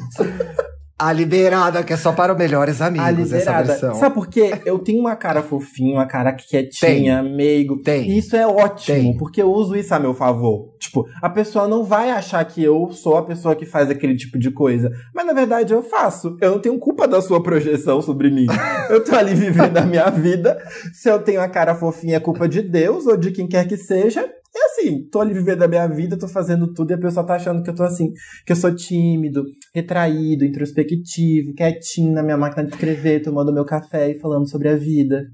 A 1.02 1.12
liberada, 1.12 1.82
que 1.82 1.92
é 1.92 1.96
só 1.96 2.12
para 2.12 2.32
os 2.32 2.38
melhores 2.38 2.80
amigos, 2.80 3.08
a 3.08 3.10
liberada. 3.10 3.42
essa 3.42 3.62
versão. 3.62 3.94
Sabe 3.96 4.14
por 4.14 4.28
quê? 4.28 4.52
Eu 4.64 4.78
tenho 4.78 5.00
uma 5.00 5.16
cara 5.16 5.42
fofinha, 5.42 5.94
uma 5.94 6.06
cara 6.06 6.32
quietinha, 6.32 7.20
tem. 7.20 7.34
meigo. 7.34 7.82
Tem. 7.82 8.08
E 8.08 8.18
isso 8.18 8.36
é 8.36 8.46
ótimo, 8.46 8.96
tem. 8.96 9.16
porque 9.16 9.42
eu 9.42 9.50
uso 9.50 9.74
isso 9.74 9.92
a 9.92 9.98
meu 9.98 10.14
favor. 10.14 10.76
Tipo, 10.78 11.04
a 11.20 11.28
pessoa 11.28 11.66
não 11.66 11.82
vai 11.82 12.10
achar 12.10 12.44
que 12.44 12.62
eu 12.62 12.92
sou 12.92 13.16
a 13.16 13.24
pessoa 13.24 13.56
que 13.56 13.66
faz 13.66 13.90
aquele 13.90 14.14
tipo 14.14 14.38
de 14.38 14.52
coisa. 14.52 14.92
Mas 15.12 15.26
na 15.26 15.32
verdade 15.32 15.72
eu 15.72 15.82
faço. 15.82 16.36
Eu 16.40 16.52
não 16.52 16.60
tenho 16.60 16.78
culpa 16.78 17.08
da 17.08 17.20
sua 17.20 17.42
projeção 17.42 18.00
sobre 18.00 18.30
mim. 18.30 18.46
eu 18.88 19.02
tô 19.02 19.16
ali 19.16 19.34
vivendo 19.34 19.78
a 19.78 19.84
minha 19.84 20.08
vida. 20.08 20.56
Se 20.92 21.10
eu 21.10 21.18
tenho 21.18 21.40
a 21.40 21.48
cara 21.48 21.74
fofinha, 21.74 22.18
é 22.18 22.20
culpa 22.20 22.48
de 22.48 22.62
Deus 22.62 23.08
ou 23.08 23.16
de 23.16 23.32
quem 23.32 23.48
quer 23.48 23.66
que 23.66 23.76
seja. 23.76 24.24
É 24.54 24.66
assim, 24.66 25.08
tô 25.10 25.20
ali 25.20 25.32
vivendo 25.32 25.62
a 25.62 25.68
minha 25.68 25.86
vida, 25.86 26.18
tô 26.18 26.28
fazendo 26.28 26.72
tudo 26.74 26.90
e 26.90 26.94
a 26.94 26.98
pessoa 26.98 27.24
tá 27.24 27.36
achando 27.36 27.62
que 27.62 27.70
eu 27.70 27.74
tô 27.74 27.82
assim, 27.82 28.12
que 28.44 28.52
eu 28.52 28.56
sou 28.56 28.74
tímido, 28.74 29.44
retraído, 29.74 30.44
introspectivo, 30.44 31.54
quietinho 31.54 32.12
na 32.12 32.22
minha 32.22 32.36
máquina 32.36 32.64
de 32.66 32.72
escrever, 32.72 33.22
tomando 33.22 33.52
meu 33.52 33.64
café 33.64 34.10
e 34.10 34.20
falando 34.20 34.48
sobre 34.48 34.68
a 34.68 34.76
vida. 34.76 35.24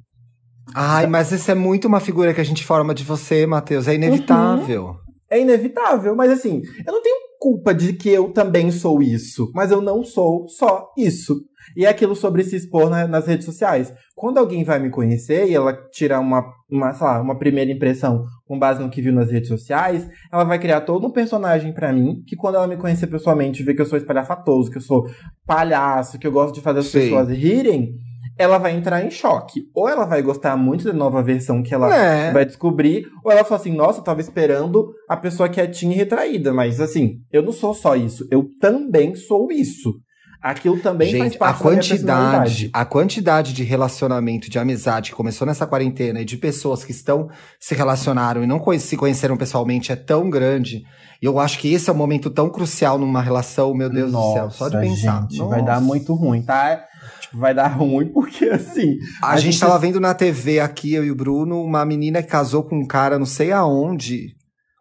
Ai, 0.74 1.06
mas 1.06 1.32
isso 1.32 1.50
é 1.50 1.54
muito 1.54 1.88
uma 1.88 1.98
figura 1.98 2.32
que 2.32 2.40
a 2.40 2.44
gente 2.44 2.64
forma 2.64 2.94
de 2.94 3.02
você, 3.02 3.44
Matheus. 3.44 3.88
É 3.88 3.94
inevitável. 3.94 4.84
Uhum. 4.84 4.96
É 5.30 5.40
inevitável, 5.40 6.14
mas 6.14 6.30
assim, 6.30 6.62
eu 6.86 6.92
não 6.92 7.02
tenho 7.02 7.16
culpa 7.38 7.74
de 7.74 7.92
que 7.92 8.08
eu 8.08 8.32
também 8.32 8.70
sou 8.70 9.02
isso, 9.02 9.50
mas 9.54 9.70
eu 9.70 9.80
não 9.80 10.02
sou 10.02 10.48
só 10.48 10.92
isso. 10.96 11.36
E 11.76 11.84
é 11.84 11.88
aquilo 11.88 12.16
sobre 12.16 12.42
se 12.44 12.56
expor 12.56 12.88
na, 12.88 13.06
nas 13.06 13.26
redes 13.26 13.44
sociais. 13.44 13.92
Quando 14.14 14.38
alguém 14.38 14.64
vai 14.64 14.78
me 14.78 14.90
conhecer 14.90 15.48
e 15.48 15.54
ela 15.54 15.72
tira 15.90 16.18
uma, 16.18 16.42
uma, 16.70 16.92
sei 16.92 17.06
lá, 17.06 17.20
uma 17.20 17.38
primeira 17.38 17.70
impressão 17.70 18.24
com 18.48 18.58
base 18.58 18.82
no 18.82 18.88
que 18.88 19.02
viu 19.02 19.12
nas 19.12 19.30
redes 19.30 19.48
sociais, 19.48 20.08
ela 20.32 20.42
vai 20.42 20.58
criar 20.58 20.80
todo 20.80 21.06
um 21.06 21.10
personagem 21.12 21.72
para 21.72 21.92
mim, 21.92 22.22
que 22.26 22.34
quando 22.34 22.54
ela 22.54 22.66
me 22.66 22.78
conhecer 22.78 23.06
pessoalmente, 23.06 23.62
ver 23.62 23.74
que 23.74 23.82
eu 23.82 23.86
sou 23.86 23.98
espalhafatoso, 23.98 24.70
que 24.70 24.78
eu 24.78 24.82
sou 24.82 25.06
palhaço, 25.46 26.18
que 26.18 26.26
eu 26.26 26.32
gosto 26.32 26.54
de 26.54 26.60
fazer 26.62 26.80
as 26.80 26.86
Sim. 26.86 27.00
pessoas 27.00 27.28
rirem, 27.28 27.92
ela 28.38 28.56
vai 28.56 28.72
entrar 28.76 29.04
em 29.04 29.10
choque. 29.10 29.62
Ou 29.74 29.88
ela 29.88 30.04
vai 30.06 30.22
gostar 30.22 30.56
muito 30.56 30.84
da 30.84 30.92
nova 30.92 31.22
versão 31.22 31.62
que 31.62 31.74
ela 31.74 31.94
É. 31.94 32.32
vai 32.32 32.46
descobrir, 32.46 33.04
ou 33.24 33.30
ela 33.30 33.44
fala 33.44 33.60
assim, 33.60 33.74
nossa, 33.74 34.00
eu 34.00 34.04
tava 34.04 34.20
esperando 34.20 34.92
a 35.08 35.16
pessoa 35.16 35.48
quietinha 35.48 35.92
e 35.94 35.98
retraída. 35.98 36.52
Mas 36.52 36.80
assim, 36.80 37.16
eu 37.32 37.42
não 37.42 37.52
sou 37.52 37.74
só 37.74 37.96
isso, 37.96 38.26
eu 38.30 38.48
também 38.60 39.14
sou 39.14 39.50
isso. 39.52 39.94
Aquilo 40.40 40.78
também 40.78 41.10
faz 41.10 41.22
Gente, 41.32 41.36
a 41.36 41.38
parte 41.38 41.62
da 41.62 41.64
minha 41.64 41.76
quantidade, 41.76 42.70
a 42.72 42.84
quantidade 42.84 43.52
de 43.52 43.64
relacionamento, 43.64 44.48
de 44.48 44.58
amizade 44.58 45.10
que 45.10 45.16
começou 45.16 45.46
nessa 45.46 45.66
quarentena 45.66 46.20
e 46.20 46.24
de 46.24 46.36
pessoas 46.36 46.84
que 46.84 46.92
estão 46.92 47.28
se 47.58 47.74
relacionaram 47.74 48.44
e 48.44 48.46
não 48.46 48.58
conhe- 48.60 48.78
se 48.78 48.96
conheceram 48.96 49.36
pessoalmente 49.36 49.90
é 49.90 49.96
tão 49.96 50.30
grande. 50.30 50.84
E 51.20 51.26
eu 51.26 51.40
acho 51.40 51.58
que 51.58 51.72
esse 51.72 51.90
é 51.90 51.92
um 51.92 51.96
momento 51.96 52.30
tão 52.30 52.48
crucial 52.48 52.96
numa 52.98 53.20
relação, 53.20 53.74
meu 53.74 53.90
Deus 53.90 54.12
do 54.12 54.32
céu, 54.32 54.50
só 54.50 54.68
de 54.68 54.76
Nossa, 54.76 54.88
pensar. 54.88 55.22
Gente, 55.22 55.38
vai 55.48 55.64
dar 55.64 55.74
Nossa. 55.74 55.86
muito 55.86 56.14
ruim, 56.14 56.42
tá? 56.42 56.84
Tipo, 57.20 57.38
vai 57.38 57.52
dar 57.52 57.66
ruim 57.66 58.06
porque 58.12 58.44
assim. 58.46 58.96
A, 59.20 59.32
A 59.32 59.36
gente 59.36 59.52
gente- 59.54 59.60
tava 59.60 59.76
vendo 59.78 59.98
na 59.98 60.14
TV 60.14 60.60
aqui, 60.60 60.94
eu 60.94 61.04
e 61.04 61.10
o 61.10 61.16
Bruno, 61.16 61.60
uma 61.64 61.84
menina 61.84 62.22
que 62.22 62.28
casou 62.28 62.62
com 62.62 62.76
um 62.78 62.86
cara 62.86 63.18
não 63.18 63.26
sei 63.26 63.50
aonde. 63.50 64.28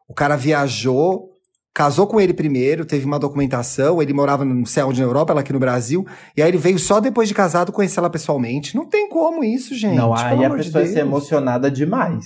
O 0.07 0.13
cara 0.13 0.35
viajou, 0.35 1.29
casou 1.77 2.07
com 2.07 2.19
ele 2.19 2.33
primeiro, 2.33 2.85
teve 2.85 3.05
uma 3.05 3.19
documentação, 3.19 4.01
ele 4.01 4.11
morava 4.11 4.43
não 4.43 4.65
sei 4.65 4.81
onde 4.81 4.99
na 4.99 5.05
Europa, 5.05 5.31
ela 5.31 5.41
aqui 5.41 5.53
no 5.53 5.59
Brasil, 5.59 6.03
e 6.35 6.41
aí 6.41 6.49
ele 6.49 6.57
veio 6.57 6.79
só 6.79 6.99
depois 6.99 7.27
de 7.27 7.35
casado 7.35 7.71
conhecer 7.71 7.99
ela 7.99 8.09
pessoalmente. 8.09 8.75
Não 8.75 8.83
tem 8.89 9.07
como 9.07 9.43
isso, 9.43 9.75
gente. 9.75 9.95
não, 9.95 10.11
aí 10.11 10.43
a 10.43 10.49
de 10.49 10.55
pessoa 10.55 10.83
ia 10.83 10.91
ser 10.91 10.99
emocionada 11.01 11.69
demais. 11.69 12.25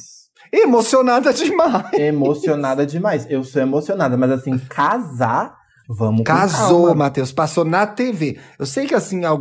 Emocionada 0.54 1.34
demais. 1.34 1.92
Emocionada 1.94 2.86
demais. 2.86 3.28
Eu 3.30 3.44
sou 3.44 3.62
emocionada, 3.62 4.16
mas 4.16 4.32
assim, 4.32 4.58
casar, 4.58 5.54
vamos 5.90 6.24
Casou. 6.24 6.96
Matheus, 6.96 7.34
passou 7.34 7.66
na 7.66 7.86
TV. 7.86 8.40
Eu 8.58 8.66
sei 8.66 8.86
que 8.88 8.96
assim, 8.96 9.22
a, 9.26 9.34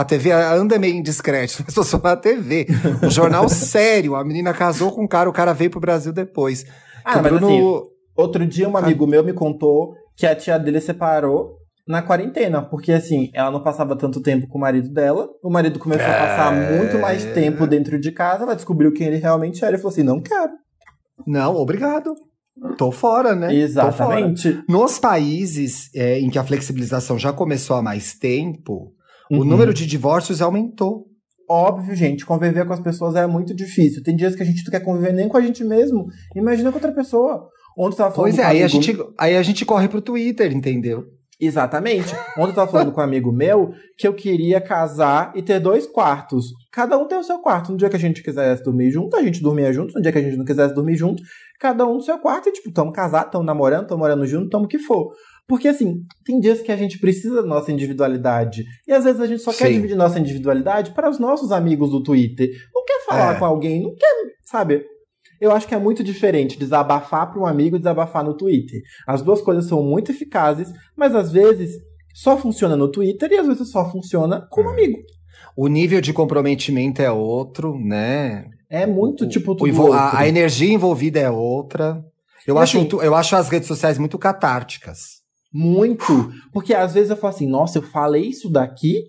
a 0.00 0.04
TV 0.04 0.32
anda 0.32 0.76
meio 0.76 0.96
indiscreto, 0.96 1.62
mas 1.64 1.72
passou 1.72 2.00
na 2.02 2.16
TV. 2.16 2.66
Um 3.00 3.08
jornal 3.10 3.46
sério. 3.50 4.16
A 4.16 4.24
menina 4.24 4.52
casou 4.52 4.90
com 4.90 5.04
um 5.04 5.08
cara, 5.08 5.30
o 5.30 5.32
cara 5.32 5.52
veio 5.52 5.70
pro 5.70 5.78
Brasil 5.78 6.12
depois. 6.12 6.64
Ah, 7.04 7.18
o 7.18 7.22
mas 7.22 7.32
Bruno- 7.32 7.46
assim, 7.46 7.91
Outro 8.16 8.46
dia, 8.46 8.68
um 8.68 8.76
amigo 8.76 9.06
meu 9.06 9.24
me 9.24 9.32
contou 9.32 9.94
que 10.16 10.26
a 10.26 10.34
tia 10.36 10.58
dele 10.58 10.80
separou 10.80 11.56
na 11.88 12.00
quarentena, 12.02 12.62
porque 12.62 12.92
assim, 12.92 13.30
ela 13.34 13.50
não 13.50 13.62
passava 13.62 13.96
tanto 13.96 14.20
tempo 14.22 14.46
com 14.46 14.56
o 14.58 14.60
marido 14.60 14.88
dela, 14.90 15.28
o 15.42 15.50
marido 15.50 15.78
começou 15.80 16.06
a 16.06 16.12
passar 16.12 16.54
É. 16.54 16.78
muito 16.78 16.98
mais 16.98 17.24
tempo 17.32 17.66
dentro 17.66 17.98
de 17.98 18.12
casa, 18.12 18.44
ela 18.44 18.54
descobriu 18.54 18.92
quem 18.92 19.06
ele 19.08 19.16
realmente 19.16 19.64
era 19.64 19.74
e 19.74 19.78
falou 19.78 19.90
assim: 19.92 20.02
não 20.04 20.20
quero. 20.20 20.52
Não, 21.26 21.56
obrigado. 21.56 22.14
Tô 22.76 22.92
fora, 22.92 23.34
né? 23.34 23.48
Tô 23.48 23.52
fora. 23.52 23.56
Exatamente. 23.62 24.62
Nos 24.68 24.98
países 24.98 25.88
é, 25.94 26.20
em 26.20 26.28
que 26.30 26.38
a 26.38 26.44
flexibilização 26.44 27.18
já 27.18 27.32
começou 27.32 27.76
há 27.76 27.82
mais 27.82 28.14
tempo, 28.14 28.92
o 29.30 29.38
Uhum. 29.38 29.44
número 29.44 29.72
de 29.72 29.86
divórcios 29.86 30.42
aumentou. 30.42 31.06
Óbvio, 31.48 31.94
gente, 31.96 32.24
conviver 32.24 32.66
com 32.66 32.72
as 32.72 32.80
pessoas 32.80 33.14
é 33.16 33.26
muito 33.26 33.54
difícil. 33.54 34.02
Tem 34.02 34.14
dias 34.14 34.34
que 34.36 34.42
a 34.42 34.46
gente 34.46 34.62
não 34.64 34.70
quer 34.70 34.80
conviver 34.80 35.12
nem 35.12 35.28
com 35.28 35.36
a 35.36 35.40
gente 35.40 35.64
mesmo. 35.64 36.06
Imagina 36.36 36.70
com 36.70 36.76
outra 36.76 36.92
pessoa. 36.92 37.48
Ontem 37.76 37.94
eu 37.94 37.98
tava 37.98 38.14
falando 38.14 38.30
Pois 38.30 38.38
é, 38.38 38.42
com 38.42 38.48
aí 38.50 38.62
a, 38.62 38.66
amigo- 38.66 38.82
gente, 38.82 39.04
aí 39.18 39.36
a 39.36 39.42
gente 39.42 39.64
corre 39.64 39.88
pro 39.88 40.00
Twitter, 40.00 40.52
entendeu? 40.54 41.04
Exatamente. 41.40 42.14
Ontem 42.38 42.50
eu 42.50 42.54
tava 42.54 42.70
falando 42.70 42.92
com 42.92 43.00
um 43.00 43.04
amigo 43.04 43.32
meu 43.32 43.72
que 43.98 44.06
eu 44.06 44.14
queria 44.14 44.60
casar 44.60 45.32
e 45.34 45.42
ter 45.42 45.58
dois 45.58 45.86
quartos. 45.88 46.46
Cada 46.70 46.96
um 46.96 47.08
tem 47.08 47.18
o 47.18 47.22
seu 47.24 47.38
quarto. 47.40 47.72
No 47.72 47.76
dia 47.78 47.88
que 47.90 47.96
a 47.96 47.98
gente 47.98 48.22
quisesse 48.22 48.62
dormir 48.62 48.90
junto, 48.92 49.16
a 49.16 49.22
gente 49.22 49.42
dormia 49.42 49.72
junto. 49.72 49.92
No 49.94 50.00
dia 50.00 50.12
que 50.12 50.18
a 50.18 50.22
gente 50.22 50.36
não 50.36 50.44
quisesse 50.44 50.72
dormir 50.72 50.94
junto, 50.94 51.20
cada 51.58 51.84
um 51.84 51.94
no 51.94 52.00
seu 52.00 52.16
quarto. 52.18 52.48
E, 52.48 52.52
tipo, 52.52 52.70
tamo 52.72 52.92
casados, 52.92 53.32
tamo 53.32 53.42
namorando, 53.44 53.88
tamo 53.88 53.98
morando 54.00 54.24
junto, 54.24 54.48
tamo 54.50 54.66
o 54.66 54.68
que 54.68 54.78
for. 54.78 55.10
Porque, 55.48 55.66
assim, 55.66 56.00
tem 56.24 56.38
dias 56.38 56.60
que 56.60 56.70
a 56.70 56.76
gente 56.76 57.00
precisa 57.00 57.42
da 57.42 57.48
nossa 57.48 57.72
individualidade. 57.72 58.62
E 58.86 58.92
às 58.92 59.02
vezes 59.02 59.20
a 59.20 59.26
gente 59.26 59.42
só 59.42 59.52
quer 59.52 59.66
Sim. 59.66 59.72
dividir 59.74 59.96
nossa 59.96 60.20
individualidade 60.20 60.92
para 60.92 61.10
os 61.10 61.18
nossos 61.18 61.50
amigos 61.50 61.90
do 61.90 62.02
Twitter. 62.02 62.48
Não 62.72 62.84
quer 62.84 63.04
falar 63.04 63.34
É. 63.34 63.38
com 63.40 63.44
alguém, 63.44 63.82
não 63.82 63.94
quer, 63.96 64.14
sabe? 64.44 64.84
Eu 65.42 65.50
acho 65.50 65.66
que 65.66 65.74
é 65.74 65.78
muito 65.78 66.04
diferente 66.04 66.56
desabafar 66.56 67.30
para 67.30 67.40
um 67.40 67.46
amigo 67.46 67.74
e 67.74 67.78
desabafar 67.80 68.22
no 68.24 68.34
Twitter. 68.36 68.80
As 69.06 69.22
duas 69.22 69.40
coisas 69.42 69.66
são 69.66 69.82
muito 69.82 70.12
eficazes, 70.12 70.72
mas 70.96 71.14
às 71.16 71.32
vezes 71.32 71.78
só 72.14 72.36
funciona 72.38 72.76
no 72.76 72.86
Twitter 72.88 73.28
e 73.32 73.38
às 73.38 73.46
vezes 73.48 73.68
só 73.70 73.90
funciona 73.90 74.46
com 74.50 74.62
um 74.62 74.68
amigo. 74.68 74.98
O 75.56 75.66
nível 75.66 76.00
de 76.00 76.12
comprometimento 76.12 77.02
é 77.02 77.10
outro, 77.10 77.76
né? 77.76 78.44
É 78.70 78.86
muito 78.86 79.24
O- 79.24 79.28
tipo 79.28 79.56
tudo 79.56 79.92
a, 79.92 80.20
a 80.20 80.28
energia 80.28 80.72
envolvida 80.72 81.18
é 81.18 81.28
outra. 81.30 82.04
Eu 82.46 82.56
E 82.56 82.58
acho, 82.60 82.78
assim- 82.78 82.88
eu 83.02 83.14
acho 83.14 83.34
as 83.34 83.48
redes 83.48 83.66
sociais 83.66 83.98
muito 83.98 84.18
catárticas. 84.18 85.22
Muito. 85.52 86.30
Porque 86.52 86.72
às 86.72 86.94
vezes 86.94 87.10
eu 87.10 87.16
falo 87.16 87.34
assim, 87.34 87.48
nossa, 87.48 87.78
eu 87.78 87.82
falei 87.82 88.26
isso 88.26 88.48
daqui, 88.48 89.02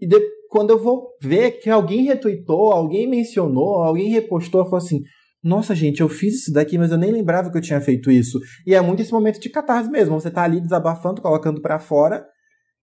e 0.00 0.06
de- 0.06 0.20
quando 0.50 0.70
eu 0.70 0.82
vou 0.82 1.10
ver 1.22 1.52
que 1.60 1.70
alguém 1.70 2.02
retweetou, 2.04 2.72
alguém 2.72 3.06
mencionou, 3.08 3.76
alguém 3.82 4.08
repostou, 4.10 4.60
eu 4.62 4.64
falo 4.66 4.76
assim, 4.78 5.00
nossa, 5.44 5.74
gente, 5.74 6.00
eu 6.00 6.08
fiz 6.08 6.36
isso 6.36 6.52
daqui, 6.52 6.78
mas 6.78 6.90
eu 6.90 6.96
nem 6.96 7.12
lembrava 7.12 7.50
que 7.50 7.58
eu 7.58 7.60
tinha 7.60 7.78
feito 7.78 8.10
isso. 8.10 8.40
E 8.66 8.74
é 8.74 8.80
muito 8.80 9.02
esse 9.02 9.12
momento 9.12 9.38
de 9.38 9.50
catarse 9.50 9.90
mesmo. 9.90 10.18
Você 10.18 10.30
tá 10.30 10.42
ali 10.42 10.58
desabafando, 10.58 11.20
colocando 11.20 11.60
pra 11.60 11.78
fora, 11.78 12.24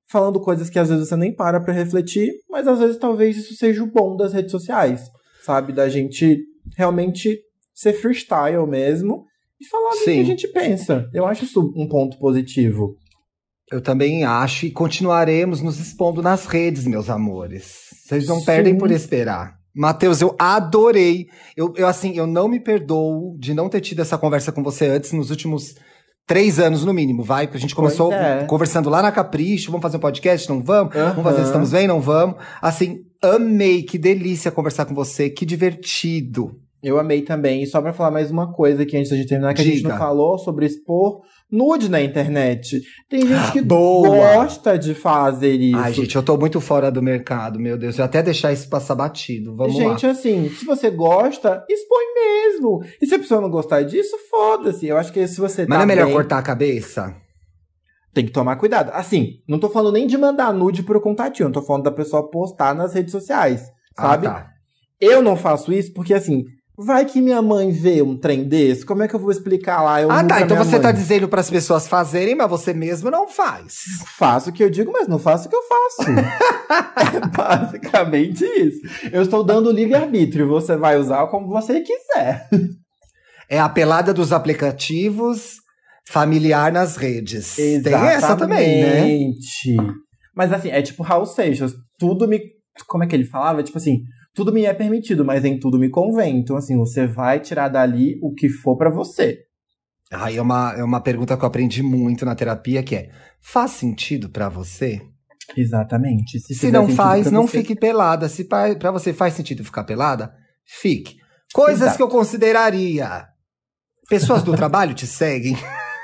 falando 0.07 0.39
coisas 0.39 0.69
que 0.69 0.77
às 0.77 0.89
vezes 0.89 1.09
você 1.09 1.15
nem 1.15 1.33
para 1.33 1.59
pra 1.59 1.73
refletir, 1.73 2.31
mas 2.47 2.67
às 2.67 2.77
vezes 2.77 2.97
talvez 2.97 3.35
isso 3.35 3.55
seja 3.55 3.83
o 3.83 3.91
bom 3.91 4.15
das 4.15 4.31
redes 4.31 4.51
sociais, 4.51 5.01
sabe? 5.43 5.73
Da 5.73 5.89
gente 5.89 6.37
realmente 6.77 7.39
ser 7.73 7.93
freestyle 7.93 8.67
mesmo 8.67 9.25
e 9.59 9.65
falar 9.65 9.89
o 9.89 10.03
que 10.03 10.19
a 10.19 10.23
gente 10.23 10.47
pensa. 10.49 11.09
Eu 11.13 11.25
acho 11.25 11.45
isso 11.45 11.73
um 11.75 11.87
ponto 11.87 12.19
positivo. 12.19 12.95
Eu 13.71 13.81
também 13.81 14.23
acho 14.23 14.67
e 14.67 14.71
continuaremos 14.71 15.61
nos 15.61 15.79
expondo 15.79 16.21
nas 16.21 16.45
redes, 16.45 16.85
meus 16.85 17.09
amores. 17.09 17.73
Vocês 18.05 18.27
não 18.27 18.39
Sim. 18.39 18.45
perdem 18.45 18.77
por 18.77 18.91
esperar. 18.91 19.60
Matheus, 19.73 20.21
eu 20.21 20.35
adorei. 20.37 21.27
Eu, 21.55 21.73
eu, 21.75 21.87
assim, 21.87 22.17
eu 22.17 22.27
não 22.27 22.47
me 22.47 22.59
perdoo 22.59 23.35
de 23.37 23.53
não 23.53 23.69
ter 23.69 23.81
tido 23.81 24.01
essa 24.01 24.17
conversa 24.17 24.51
com 24.51 24.61
você 24.63 24.87
antes 24.87 25.11
nos 25.11 25.29
últimos 25.29 25.75
três 26.27 26.59
anos, 26.59 26.85
no 26.85 26.93
mínimo, 26.93 27.23
vai? 27.23 27.47
Porque 27.47 27.57
a 27.57 27.61
gente 27.61 27.75
começou 27.75 28.11
é. 28.13 28.45
conversando 28.45 28.89
lá 28.89 29.01
na 29.01 29.11
Capricho, 29.11 29.71
vamos 29.71 29.81
fazer 29.81 29.97
um 29.97 30.01
podcast? 30.01 30.49
Não 30.49 30.61
vamos? 30.61 30.93
Vamos 30.93 31.23
fazer. 31.23 31.41
Estamos 31.41 31.71
Bem? 31.71 31.87
Não 31.87 31.99
vamos? 31.99 32.35
Assim, 32.61 32.99
amei, 33.21 33.83
que 33.83 33.97
delícia 33.97 34.51
conversar 34.51 34.85
com 34.85 34.93
você, 34.93 35.29
que 35.29 35.45
divertido. 35.45 36.59
Eu 36.81 36.99
amei 36.99 37.21
também. 37.21 37.63
E 37.63 37.67
só 37.67 37.81
pra 37.81 37.93
falar 37.93 38.11
mais 38.11 38.31
uma 38.31 38.51
coisa 38.51 38.83
aqui 38.83 38.97
antes 38.97 39.15
de 39.15 39.25
terminar, 39.25 39.53
que 39.53 39.61
a 39.61 39.63
gente 39.63 39.77
Diga. 39.77 39.89
não 39.89 39.97
falou 39.97 40.37
sobre 40.37 40.65
expor 40.65 41.21
nude 41.51 41.89
na 41.89 42.01
internet. 42.01 42.81
Tem 43.09 43.27
gente 43.27 43.51
que 43.51 43.61
Boa. 43.61 44.07
gosta 44.35 44.77
de 44.79 44.93
fazer 44.93 45.55
isso. 45.55 45.77
Ai, 45.77 45.93
gente, 45.93 46.15
eu 46.15 46.23
tô 46.23 46.37
muito 46.37 46.61
fora 46.61 46.89
do 46.89 47.01
mercado, 47.01 47.59
meu 47.59 47.77
Deus. 47.77 47.97
Eu 47.97 48.05
até 48.05 48.23
deixar 48.23 48.53
isso 48.53 48.69
passar 48.69 48.95
batido. 48.95 49.55
Vamos 49.55 49.75
gente, 49.75 50.05
lá. 50.05 50.11
assim, 50.11 50.49
se 50.49 50.65
você 50.65 50.89
gosta, 50.89 51.65
expõe 51.69 52.05
mesmo. 52.13 52.83
E 53.01 53.05
se 53.05 53.15
a 53.15 53.19
pessoa 53.19 53.41
não 53.41 53.49
gostar 53.49 53.81
disso, 53.83 54.17
foda-se. 54.29 54.87
Eu 54.87 54.97
acho 54.97 55.11
que 55.11 55.27
se 55.27 55.39
você 55.39 55.65
Mas 55.67 55.69
tá 55.69 55.75
não 55.75 55.83
é 55.83 55.85
melhor 55.85 56.05
bem, 56.05 56.13
cortar 56.13 56.37
a 56.37 56.43
cabeça? 56.43 57.15
tem 58.13 58.25
que 58.25 58.31
tomar 58.31 58.57
cuidado. 58.57 58.89
Assim, 58.93 59.35
não 59.47 59.59
tô 59.59 59.69
falando 59.69 59.93
nem 59.93 60.05
de 60.07 60.17
mandar 60.17 60.53
nude 60.53 60.83
pro 60.83 60.99
contatinho, 61.01 61.47
eu 61.47 61.53
tô 61.53 61.61
falando 61.61 61.83
da 61.83 61.91
pessoa 61.91 62.29
postar 62.29 62.75
nas 62.75 62.93
redes 62.93 63.11
sociais, 63.11 63.63
sabe? 63.97 64.27
Ah, 64.27 64.31
tá. 64.31 64.47
Eu 64.99 65.21
não 65.21 65.35
faço 65.35 65.73
isso 65.73 65.93
porque, 65.93 66.13
assim, 66.13 66.43
vai 66.85 67.05
que 67.05 67.21
minha 67.21 67.41
mãe 67.41 67.71
vê 67.71 68.01
um 68.01 68.17
trem 68.17 68.43
desse, 68.43 68.85
como 68.85 69.03
é 69.03 69.07
que 69.07 69.15
eu 69.15 69.19
vou 69.19 69.31
explicar 69.31 69.81
lá? 69.81 70.01
Eu 70.01 70.11
Ah, 70.11 70.23
tá. 70.23 70.41
Então 70.41 70.57
você 70.57 70.79
tá 70.79 70.89
mãe? 70.89 70.95
dizendo 70.95 71.27
para 71.27 71.41
as 71.41 71.49
pessoas 71.49 71.87
fazerem, 71.87 72.35
mas 72.35 72.49
você 72.49 72.73
mesmo 72.73 73.09
não 73.11 73.27
faz. 73.27 73.79
Faço 74.17 74.49
o 74.49 74.53
que 74.53 74.63
eu 74.63 74.69
digo, 74.69 74.91
mas 74.91 75.07
não 75.07 75.19
faço 75.19 75.47
o 75.47 75.49
que 75.49 75.55
eu 75.55 75.63
faço. 75.63 76.11
é 77.15 77.27
basicamente 77.27 78.43
isso. 78.43 78.79
Eu 79.11 79.21
estou 79.21 79.43
dando 79.43 79.71
livre-arbítrio. 79.71 80.47
Você 80.47 80.75
vai 80.75 80.97
usar 80.97 81.27
como 81.27 81.47
você 81.47 81.81
quiser. 81.81 82.47
É 83.49 83.59
a 83.59 83.69
pelada 83.69 84.13
dos 84.13 84.31
aplicativos 84.31 85.57
familiar 86.07 86.71
nas 86.71 86.95
redes. 86.95 87.55
Tem 87.55 87.93
essa 87.93 88.35
também, 88.35 88.81
né? 88.81 89.09
Exatamente. 89.09 89.77
Mas 90.35 90.53
assim, 90.53 90.69
é 90.69 90.81
tipo 90.81 91.03
Raul 91.03 91.25
Seixas. 91.25 91.73
Tudo 91.99 92.27
me. 92.27 92.39
Como 92.87 93.03
é 93.03 93.07
que 93.07 93.15
ele 93.15 93.25
falava? 93.25 93.61
Tipo 93.61 93.77
assim, 93.77 94.03
tudo 94.33 94.51
me 94.53 94.65
é 94.65 94.73
permitido, 94.73 95.23
mas 95.25 95.43
em 95.45 95.59
tudo 95.59 95.77
me 95.79 95.89
convém. 95.89 96.37
Então, 96.37 96.55
assim, 96.55 96.77
você 96.77 97.05
vai 97.07 97.39
tirar 97.39 97.67
dali 97.69 98.17
o 98.21 98.33
que 98.33 98.49
for 98.49 98.77
pra 98.77 98.89
você. 98.89 99.39
Aí 100.11 100.37
é 100.37 100.41
uma, 100.41 100.73
é 100.77 100.83
uma 100.83 100.99
pergunta 101.01 101.37
que 101.37 101.43
eu 101.43 101.47
aprendi 101.47 101.81
muito 101.81 102.25
na 102.25 102.35
terapia, 102.35 102.83
que 102.83 102.95
é: 102.95 103.09
faz 103.41 103.71
sentido 103.71 104.29
pra 104.29 104.49
você? 104.49 105.01
Exatamente. 105.55 106.39
Se 106.39 106.53
fizer 106.53 106.71
não 106.71 106.87
faz, 106.89 107.31
não 107.31 107.47
você- 107.47 107.59
fique 107.59 107.75
pelada. 107.75 108.27
Se 108.29 108.43
pa- 108.45 108.75
pra 108.75 108.91
você 108.91 109.13
faz 109.13 109.33
sentido 109.33 109.63
ficar 109.63 109.83
pelada, 109.83 110.33
fique. 110.65 111.15
Coisas 111.53 111.81
Exato. 111.81 111.97
que 111.97 112.03
eu 112.03 112.07
consideraria. 112.09 113.25
Pessoas 114.09 114.43
do 114.43 114.53
trabalho 114.55 114.93
te 114.93 115.05
seguem. 115.07 115.55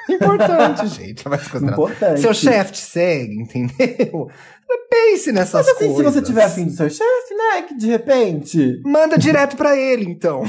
Importante, 0.09 0.87
gente. 0.95 1.21
Se 1.21 1.29
considerar. 1.49 1.73
Importante. 1.73 2.19
Seu 2.21 2.33
chefe 2.33 2.71
te 2.73 2.79
segue, 2.81 3.35
entendeu? 3.41 4.27
Pense 4.89 5.31
nessas 5.31 5.65
Mas 5.65 5.75
assim, 5.75 5.87
se 5.87 5.93
coisas. 5.95 6.13
você 6.13 6.21
tiver 6.21 6.43
afim 6.43 6.65
do 6.65 6.71
seu 6.71 6.89
chefe, 6.89 7.33
né? 7.33 7.61
Que 7.67 7.77
de 7.77 7.87
repente. 7.87 8.81
Manda 8.83 9.17
direto 9.17 9.55
pra 9.55 9.77
ele, 9.77 10.03
então. 10.09 10.43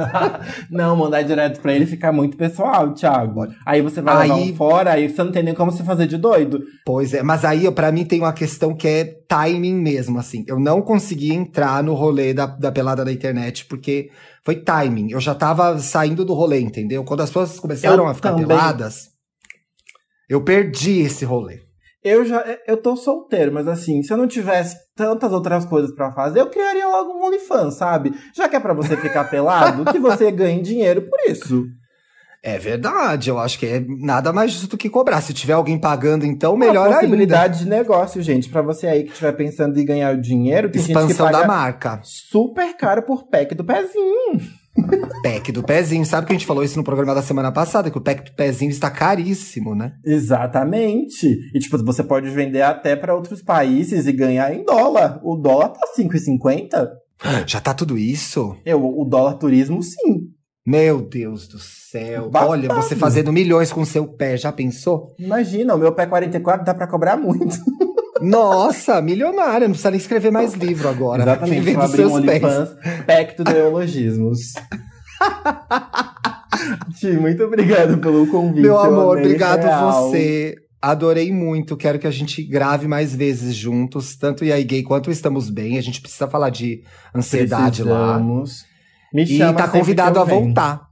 não, 0.70 0.96
mandar 0.96 1.22
direto 1.22 1.60
pra 1.60 1.74
ele 1.74 1.84
fica 1.86 2.10
muito 2.10 2.36
pessoal, 2.38 2.94
Thiago. 2.94 3.46
Aí 3.66 3.82
você 3.82 4.00
vai 4.00 4.22
levar 4.28 4.34
Aí- 4.38 4.50
um 4.52 4.56
fora, 4.56 4.92
aí 4.92 5.08
você 5.08 5.22
não 5.22 5.30
tem 5.32 5.42
nem 5.42 5.54
como 5.54 5.70
se 5.72 5.82
fazer 5.82 6.06
de 6.06 6.16
doido. 6.16 6.62
Pois 6.86 7.12
é, 7.12 7.22
mas 7.22 7.44
aí, 7.44 7.66
ó, 7.68 7.70
pra 7.70 7.92
mim, 7.92 8.04
tem 8.04 8.20
uma 8.20 8.32
questão 8.32 8.74
que 8.74 8.88
é 8.88 9.04
timing 9.28 9.74
mesmo, 9.76 10.18
assim. 10.18 10.42
Eu 10.48 10.58
não 10.58 10.80
consegui 10.80 11.32
entrar 11.34 11.82
no 11.82 11.94
rolê 11.94 12.32
da, 12.32 12.46
da 12.46 12.72
pelada 12.72 13.04
da 13.04 13.12
internet, 13.12 13.66
porque 13.66 14.10
foi 14.44 14.56
timing. 14.56 15.10
Eu 15.10 15.20
já 15.20 15.34
tava 15.34 15.78
saindo 15.78 16.24
do 16.24 16.34
rolê, 16.34 16.60
entendeu? 16.60 17.04
Quando 17.04 17.20
as 17.20 17.30
pessoas 17.30 17.58
começaram 17.60 18.04
Eu 18.04 18.08
a 18.10 18.14
ficar 18.14 18.30
também. 18.30 18.46
peladas, 18.46 19.08
eu 20.28 20.42
perdi 20.42 21.00
esse 21.00 21.24
rolê. 21.24 21.60
Eu 22.02 22.24
já, 22.24 22.42
eu 22.66 22.78
tô 22.78 22.96
solteiro, 22.96 23.52
mas 23.52 23.68
assim, 23.68 24.02
se 24.02 24.10
eu 24.10 24.16
não 24.16 24.26
tivesse 24.26 24.74
tantas 24.96 25.32
outras 25.32 25.66
coisas 25.66 25.94
pra 25.94 26.12
fazer, 26.12 26.40
eu 26.40 26.48
criaria 26.48 26.88
logo 26.88 27.12
um 27.12 27.26
OnlyFans, 27.26 27.74
sabe? 27.74 28.14
Já 28.34 28.48
que 28.48 28.56
é 28.56 28.60
pra 28.60 28.72
você 28.72 28.96
ficar 28.96 29.24
pelado, 29.28 29.84
que 29.92 29.98
você 29.98 30.30
ganhe 30.32 30.62
dinheiro 30.62 31.02
por 31.02 31.18
isso. 31.30 31.66
É 32.42 32.58
verdade, 32.58 33.28
eu 33.28 33.38
acho 33.38 33.58
que 33.58 33.66
é 33.66 33.84
nada 33.86 34.32
mais 34.32 34.52
justo 34.52 34.76
que 34.78 34.88
cobrar. 34.88 35.20
Se 35.20 35.34
tiver 35.34 35.52
alguém 35.52 35.78
pagando, 35.78 36.24
então, 36.24 36.56
melhor 36.56 36.86
Uma 36.86 36.86
ainda. 36.86 36.94
possibilidade 37.00 37.58
de 37.60 37.68
negócio, 37.68 38.22
gente. 38.22 38.48
Pra 38.48 38.62
você 38.62 38.86
aí 38.86 39.04
que 39.04 39.10
estiver 39.10 39.32
pensando 39.32 39.78
em 39.78 39.84
ganhar 39.84 40.14
o 40.14 40.20
dinheiro, 40.20 40.70
tem 40.70 40.80
Expansão 40.80 41.30
da 41.30 41.46
marca. 41.46 42.00
super 42.02 42.74
caro 42.78 43.02
por 43.02 43.28
pack 43.28 43.54
do 43.54 43.64
pezinho. 43.64 44.40
Pack 45.22 45.50
do 45.52 45.64
pezinho. 45.64 46.06
Sabe 46.06 46.26
que 46.26 46.32
a 46.32 46.36
gente 46.38 46.46
falou 46.46 46.62
isso 46.62 46.78
no 46.78 46.84
programa 46.84 47.14
da 47.14 47.20
semana 47.20 47.50
passada? 47.50 47.90
Que 47.90 47.98
o 47.98 48.00
pack 48.00 48.30
do 48.30 48.36
pezinho 48.36 48.70
está 48.70 48.88
caríssimo, 48.88 49.74
né? 49.74 49.92
Exatamente. 50.04 51.26
E 51.54 51.58
tipo, 51.58 51.76
você 51.84 52.02
pode 52.02 52.30
vender 52.30 52.62
até 52.62 52.94
pra 52.96 53.14
outros 53.14 53.42
países 53.42 54.06
e 54.06 54.12
ganhar 54.12 54.54
em 54.54 54.64
dólar. 54.64 55.20
O 55.22 55.36
dólar 55.36 55.70
tá 55.70 55.80
5,50. 55.98 56.88
Já 57.46 57.60
tá 57.60 57.74
tudo 57.74 57.98
isso? 57.98 58.56
Eu, 58.64 58.82
o 58.82 59.04
dólar 59.04 59.34
turismo, 59.34 59.82
sim. 59.82 60.30
Meu 60.66 61.00
Deus 61.00 61.48
do 61.48 61.58
céu. 61.58 62.28
Babado. 62.28 62.50
Olha, 62.50 62.68
você 62.74 62.94
fazendo 62.94 63.32
milhões 63.32 63.72
com 63.72 63.84
seu 63.84 64.06
pé, 64.06 64.36
já 64.36 64.52
pensou? 64.52 65.14
Imagina, 65.18 65.74
o 65.74 65.78
meu 65.78 65.92
pé 65.92 66.06
44 66.06 66.64
dá 66.64 66.74
pra 66.74 66.86
cobrar 66.86 67.16
muito. 67.16 67.56
Nossa, 68.20 69.00
milionária, 69.00 69.66
não 69.66 69.72
precisa 69.72 69.90
nem 69.90 69.98
escrever 69.98 70.30
mais 70.30 70.52
livro 70.52 70.88
agora. 70.88 71.22
Exatamente, 71.22 71.60
Vivendo 71.60 71.76
vou 71.76 71.84
abrir 71.84 72.06
um. 72.06 72.12
OnlyFans 72.12 72.76
Pacto 73.06 73.44
de 73.44 73.52
Neologismos. 73.54 74.52
Ti, 76.98 77.12
muito 77.12 77.42
obrigado 77.44 77.96
pelo 77.98 78.26
convite. 78.26 78.60
Meu 78.60 78.74
eu 78.74 78.78
amor, 78.78 79.18
obrigado 79.18 79.62
real. 79.62 80.10
você. 80.10 80.54
Adorei 80.82 81.32
muito. 81.32 81.76
Quero 81.76 81.98
que 81.98 82.06
a 82.06 82.10
gente 82.10 82.42
grave 82.42 82.86
mais 82.86 83.14
vezes 83.14 83.54
juntos, 83.54 84.16
tanto 84.16 84.44
e 84.44 84.52
aí 84.52 84.64
gay 84.64 84.82
quanto 84.82 85.10
estamos 85.10 85.48
bem. 85.48 85.78
A 85.78 85.82
gente 85.82 86.02
precisa 86.02 86.28
falar 86.28 86.50
de 86.50 86.82
ansiedade 87.14 87.82
lá. 87.82 88.18
Me 89.12 89.22
E 89.24 89.26
chama 89.38 89.54
tá 89.54 89.64
sempre 89.64 89.80
convidado 89.80 90.18
a 90.20 90.24
venho. 90.24 90.44
voltar. 90.44 90.88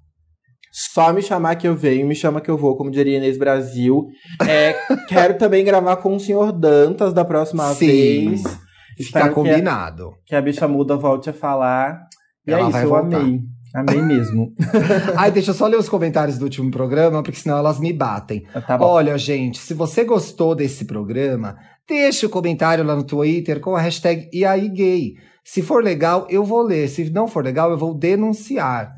Só 0.73 1.13
me 1.13 1.23
chamar 1.23 1.57
que 1.57 1.67
eu 1.67 1.75
venho, 1.75 2.07
me 2.07 2.15
chama 2.15 2.41
que 2.41 2.51
eu 2.51 2.57
vou, 2.57 2.77
como 2.77 2.91
diria 2.91 3.17
Inês 3.17 3.39
Brasil. 3.39 4.07
É, 4.47 4.75
quero 5.09 5.37
também 5.39 5.65
gravar 5.65 5.97
com 5.97 6.15
o 6.15 6.21
senhor 6.21 6.53
Dantas 6.53 7.13
da 7.13 7.25
próxima 7.25 7.65
Sim. 7.75 7.87
vez. 7.87 8.43
Fica 8.43 8.59
Espero 8.99 9.25
que 9.27 9.31
a, 9.31 9.35
combinado. 9.35 10.11
que 10.27 10.35
a 10.35 10.43
bicha 10.43 10.67
muda 10.69 10.97
volte 10.97 11.31
a 11.31 11.33
falar. 11.33 11.99
E 12.47 12.53
Ela 12.53 12.61
é 12.61 12.63
isso, 12.65 12.73
vai 12.73 12.85
eu 12.85 12.89
voltar. 12.89 13.17
amei. 13.19 13.41
Amei 13.75 14.03
mesmo. 14.03 14.53
Ai, 15.17 15.31
deixa 15.31 15.51
eu 15.51 15.55
só 15.55 15.67
ler 15.67 15.77
os 15.79 15.89
comentários 15.89 16.39
do 16.39 16.45
último 16.45 16.71
programa, 16.71 17.23
porque 17.23 17.39
senão 17.39 17.59
elas 17.59 17.79
me 17.79 17.93
batem. 17.93 18.43
tá 18.67 18.79
bom. 18.79 18.87
Olha, 18.87 19.17
gente, 19.19 19.59
se 19.59 19.75
você 19.75 20.05
gostou 20.05 20.55
desse 20.55 20.85
programa, 20.85 21.57
deixa 21.87 22.27
o 22.27 22.31
comentário 22.31 22.83
lá 22.85 22.97
no 22.97 23.05
Twitter 23.05 23.61
com 23.61 23.77
a 23.77 23.81
hashtag 23.81 24.29
#IAIGay. 24.33 25.15
Se 25.51 25.63
for 25.63 25.83
legal, 25.83 26.27
eu 26.29 26.45
vou 26.45 26.61
ler. 26.61 26.89
Se 26.89 27.09
não 27.09 27.27
for 27.27 27.43
legal, 27.43 27.71
eu 27.71 27.79
vou 27.79 27.95
denunciar. 27.95 28.93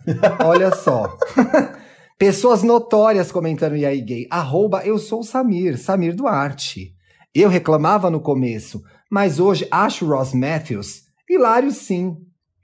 Olha 0.44 0.74
só. 0.74 1.16
Pessoas 2.18 2.64
notórias 2.64 3.30
comentando 3.30 3.76
e 3.76 3.86
aí 3.86 4.00
gay. 4.00 4.26
Arroba 4.28 4.82
eu 4.84 4.98
sou 4.98 5.20
o 5.20 5.22
Samir, 5.24 5.78
Samir 5.78 6.12
Duarte. 6.12 6.92
Eu 7.32 7.48
reclamava 7.48 8.10
no 8.10 8.20
começo, 8.20 8.82
mas 9.08 9.38
hoje 9.38 9.64
acho 9.70 10.04
Ross 10.06 10.34
Matthews 10.34 11.02
hilário 11.30 11.70
sim. 11.70 12.16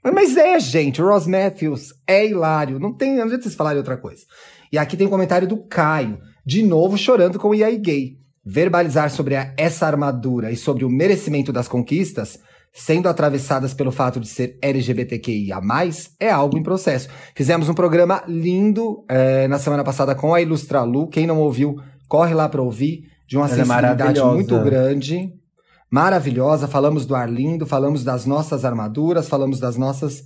Mas 0.03 0.35
é, 0.35 0.59
gente, 0.59 1.01
Ross 1.01 1.25
Matthews 1.25 1.93
é 2.05 2.27
hilário. 2.27 2.79
Não 2.79 2.93
tem, 2.93 3.15
não 3.15 3.23
adianta 3.23 3.43
vocês 3.43 3.55
falarem 3.55 3.77
outra 3.77 3.95
coisa. 3.95 4.23
E 4.69 4.77
aqui 4.77 4.97
tem 4.97 5.07
um 5.07 5.09
comentário 5.09 5.47
do 5.47 5.65
Caio, 5.65 6.19
de 6.45 6.61
novo 6.61 6.97
chorando 6.97 7.39
com 7.39 7.47
o 7.51 7.55
IAI 7.55 7.77
gay. 7.77 8.17
Verbalizar 8.45 9.09
sobre 9.11 9.37
a- 9.37 9.53
essa 9.57 9.87
armadura 9.87 10.51
e 10.51 10.57
sobre 10.57 10.83
o 10.83 10.89
merecimento 10.89 11.53
das 11.53 11.69
conquistas, 11.69 12.37
sendo 12.77 13.09
atravessadas 13.09 13.73
pelo 13.73 13.91
fato 13.91 14.19
de 14.19 14.27
ser 14.27 14.59
LGBTQIA+, 14.61 15.59
é 16.19 16.29
algo 16.29 16.57
em 16.59 16.63
processo. 16.63 17.09
Fizemos 17.35 17.67
um 17.67 17.73
programa 17.73 18.23
lindo 18.27 19.03
eh, 19.09 19.47
na 19.47 19.57
semana 19.57 19.83
passada 19.83 20.13
com 20.13 20.31
a 20.31 20.41
Ilustralu. 20.41 21.07
Quem 21.09 21.25
não 21.25 21.39
ouviu, 21.39 21.75
corre 22.07 22.35
lá 22.35 22.47
para 22.47 22.61
ouvir. 22.61 23.01
De 23.27 23.35
uma 23.35 23.45
Ela 23.47 23.53
é 23.53 23.57
sensibilidade 23.57 23.99
maravilhosa. 23.99 24.33
muito 24.35 24.59
grande. 24.63 25.33
Maravilhosa. 25.91 26.67
Falamos 26.67 27.07
do 27.07 27.15
Arlindo, 27.15 27.65
falamos 27.65 28.03
das 28.03 28.27
nossas 28.27 28.63
armaduras, 28.63 29.27
falamos 29.27 29.59
das 29.59 29.75
nossas 29.75 30.23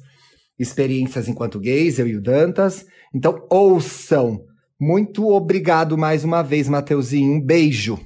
experiências 0.59 1.29
enquanto 1.29 1.59
gays, 1.59 1.99
eu 1.99 2.07
e 2.07 2.17
o 2.17 2.21
Dantas. 2.21 2.85
Então, 3.15 3.47
ouçam. 3.49 4.41
Muito 4.79 5.25
obrigado 5.29 5.97
mais 5.97 6.25
uma 6.25 6.41
vez, 6.41 6.67
Mateuzinho. 6.67 7.33
Um 7.33 7.41
beijo. 7.41 7.97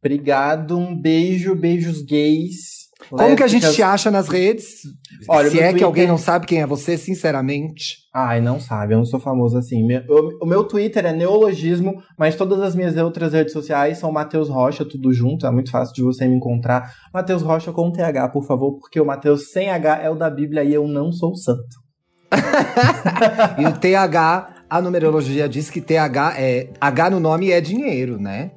Obrigado, 0.00 0.76
um 0.76 1.00
beijo, 1.00 1.54
beijos 1.54 2.02
gays. 2.02 2.83
Como 3.10 3.36
que 3.36 3.42
a 3.42 3.46
gente 3.48 3.70
te 3.72 3.82
acha 3.82 4.10
nas 4.10 4.28
redes? 4.28 4.82
Olha, 5.28 5.50
Se 5.50 5.58
é 5.58 5.64
que 5.64 5.68
Twitter- 5.70 5.86
alguém 5.86 6.06
não 6.06 6.16
sabe 6.18 6.46
quem 6.46 6.62
é 6.62 6.66
você, 6.66 6.96
sinceramente. 6.96 7.98
Ai, 8.14 8.40
não 8.40 8.58
sabe, 8.60 8.94
eu 8.94 8.98
não 8.98 9.04
sou 9.04 9.20
famoso 9.20 9.58
assim. 9.58 9.84
Meu- 9.84 10.02
eu- 10.08 10.38
o 10.40 10.46
meu 10.46 10.64
Twitter 10.64 11.04
é 11.04 11.12
neologismo, 11.12 12.00
mas 12.18 12.36
todas 12.36 12.60
as 12.60 12.74
minhas 12.74 12.96
outras 12.96 13.32
redes 13.32 13.52
sociais 13.52 13.98
são 13.98 14.10
Matheus 14.12 14.48
Rocha, 14.48 14.84
tudo 14.84 15.12
junto, 15.12 15.46
é 15.46 15.50
muito 15.50 15.70
fácil 15.70 15.94
de 15.94 16.02
você 16.02 16.26
me 16.26 16.36
encontrar. 16.36 16.92
Matheus 17.12 17.42
Rocha 17.42 17.72
com 17.72 17.90
TH, 17.92 18.28
por 18.28 18.44
favor, 18.46 18.78
porque 18.78 19.00
o 19.00 19.04
Matheus 19.04 19.50
sem 19.50 19.70
H 19.70 20.00
é 20.02 20.08
o 20.08 20.14
da 20.14 20.30
Bíblia 20.30 20.62
e 20.64 20.72
eu 20.72 20.86
não 20.88 21.10
sou 21.12 21.34
santo. 21.36 21.82
E 23.58 23.64
o 23.66 23.72
TH, 23.72 24.54
a 24.68 24.80
numerologia 24.80 25.48
diz 25.48 25.70
que 25.70 25.80
TH 25.80 26.34
é. 26.38 26.68
H 26.80 27.10
no 27.10 27.20
nome 27.20 27.50
é 27.50 27.60
dinheiro, 27.60 28.18
né? 28.18 28.50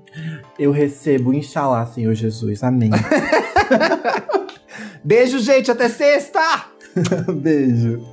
Eu 0.57 0.71
recebo, 0.71 1.33
inshallah, 1.33 1.85
Senhor 1.85 2.13
Jesus. 2.13 2.63
Amém. 2.63 2.91
Beijo, 5.03 5.39
gente. 5.39 5.71
Até 5.71 5.89
sexta! 5.89 6.65
Beijo. 7.33 8.05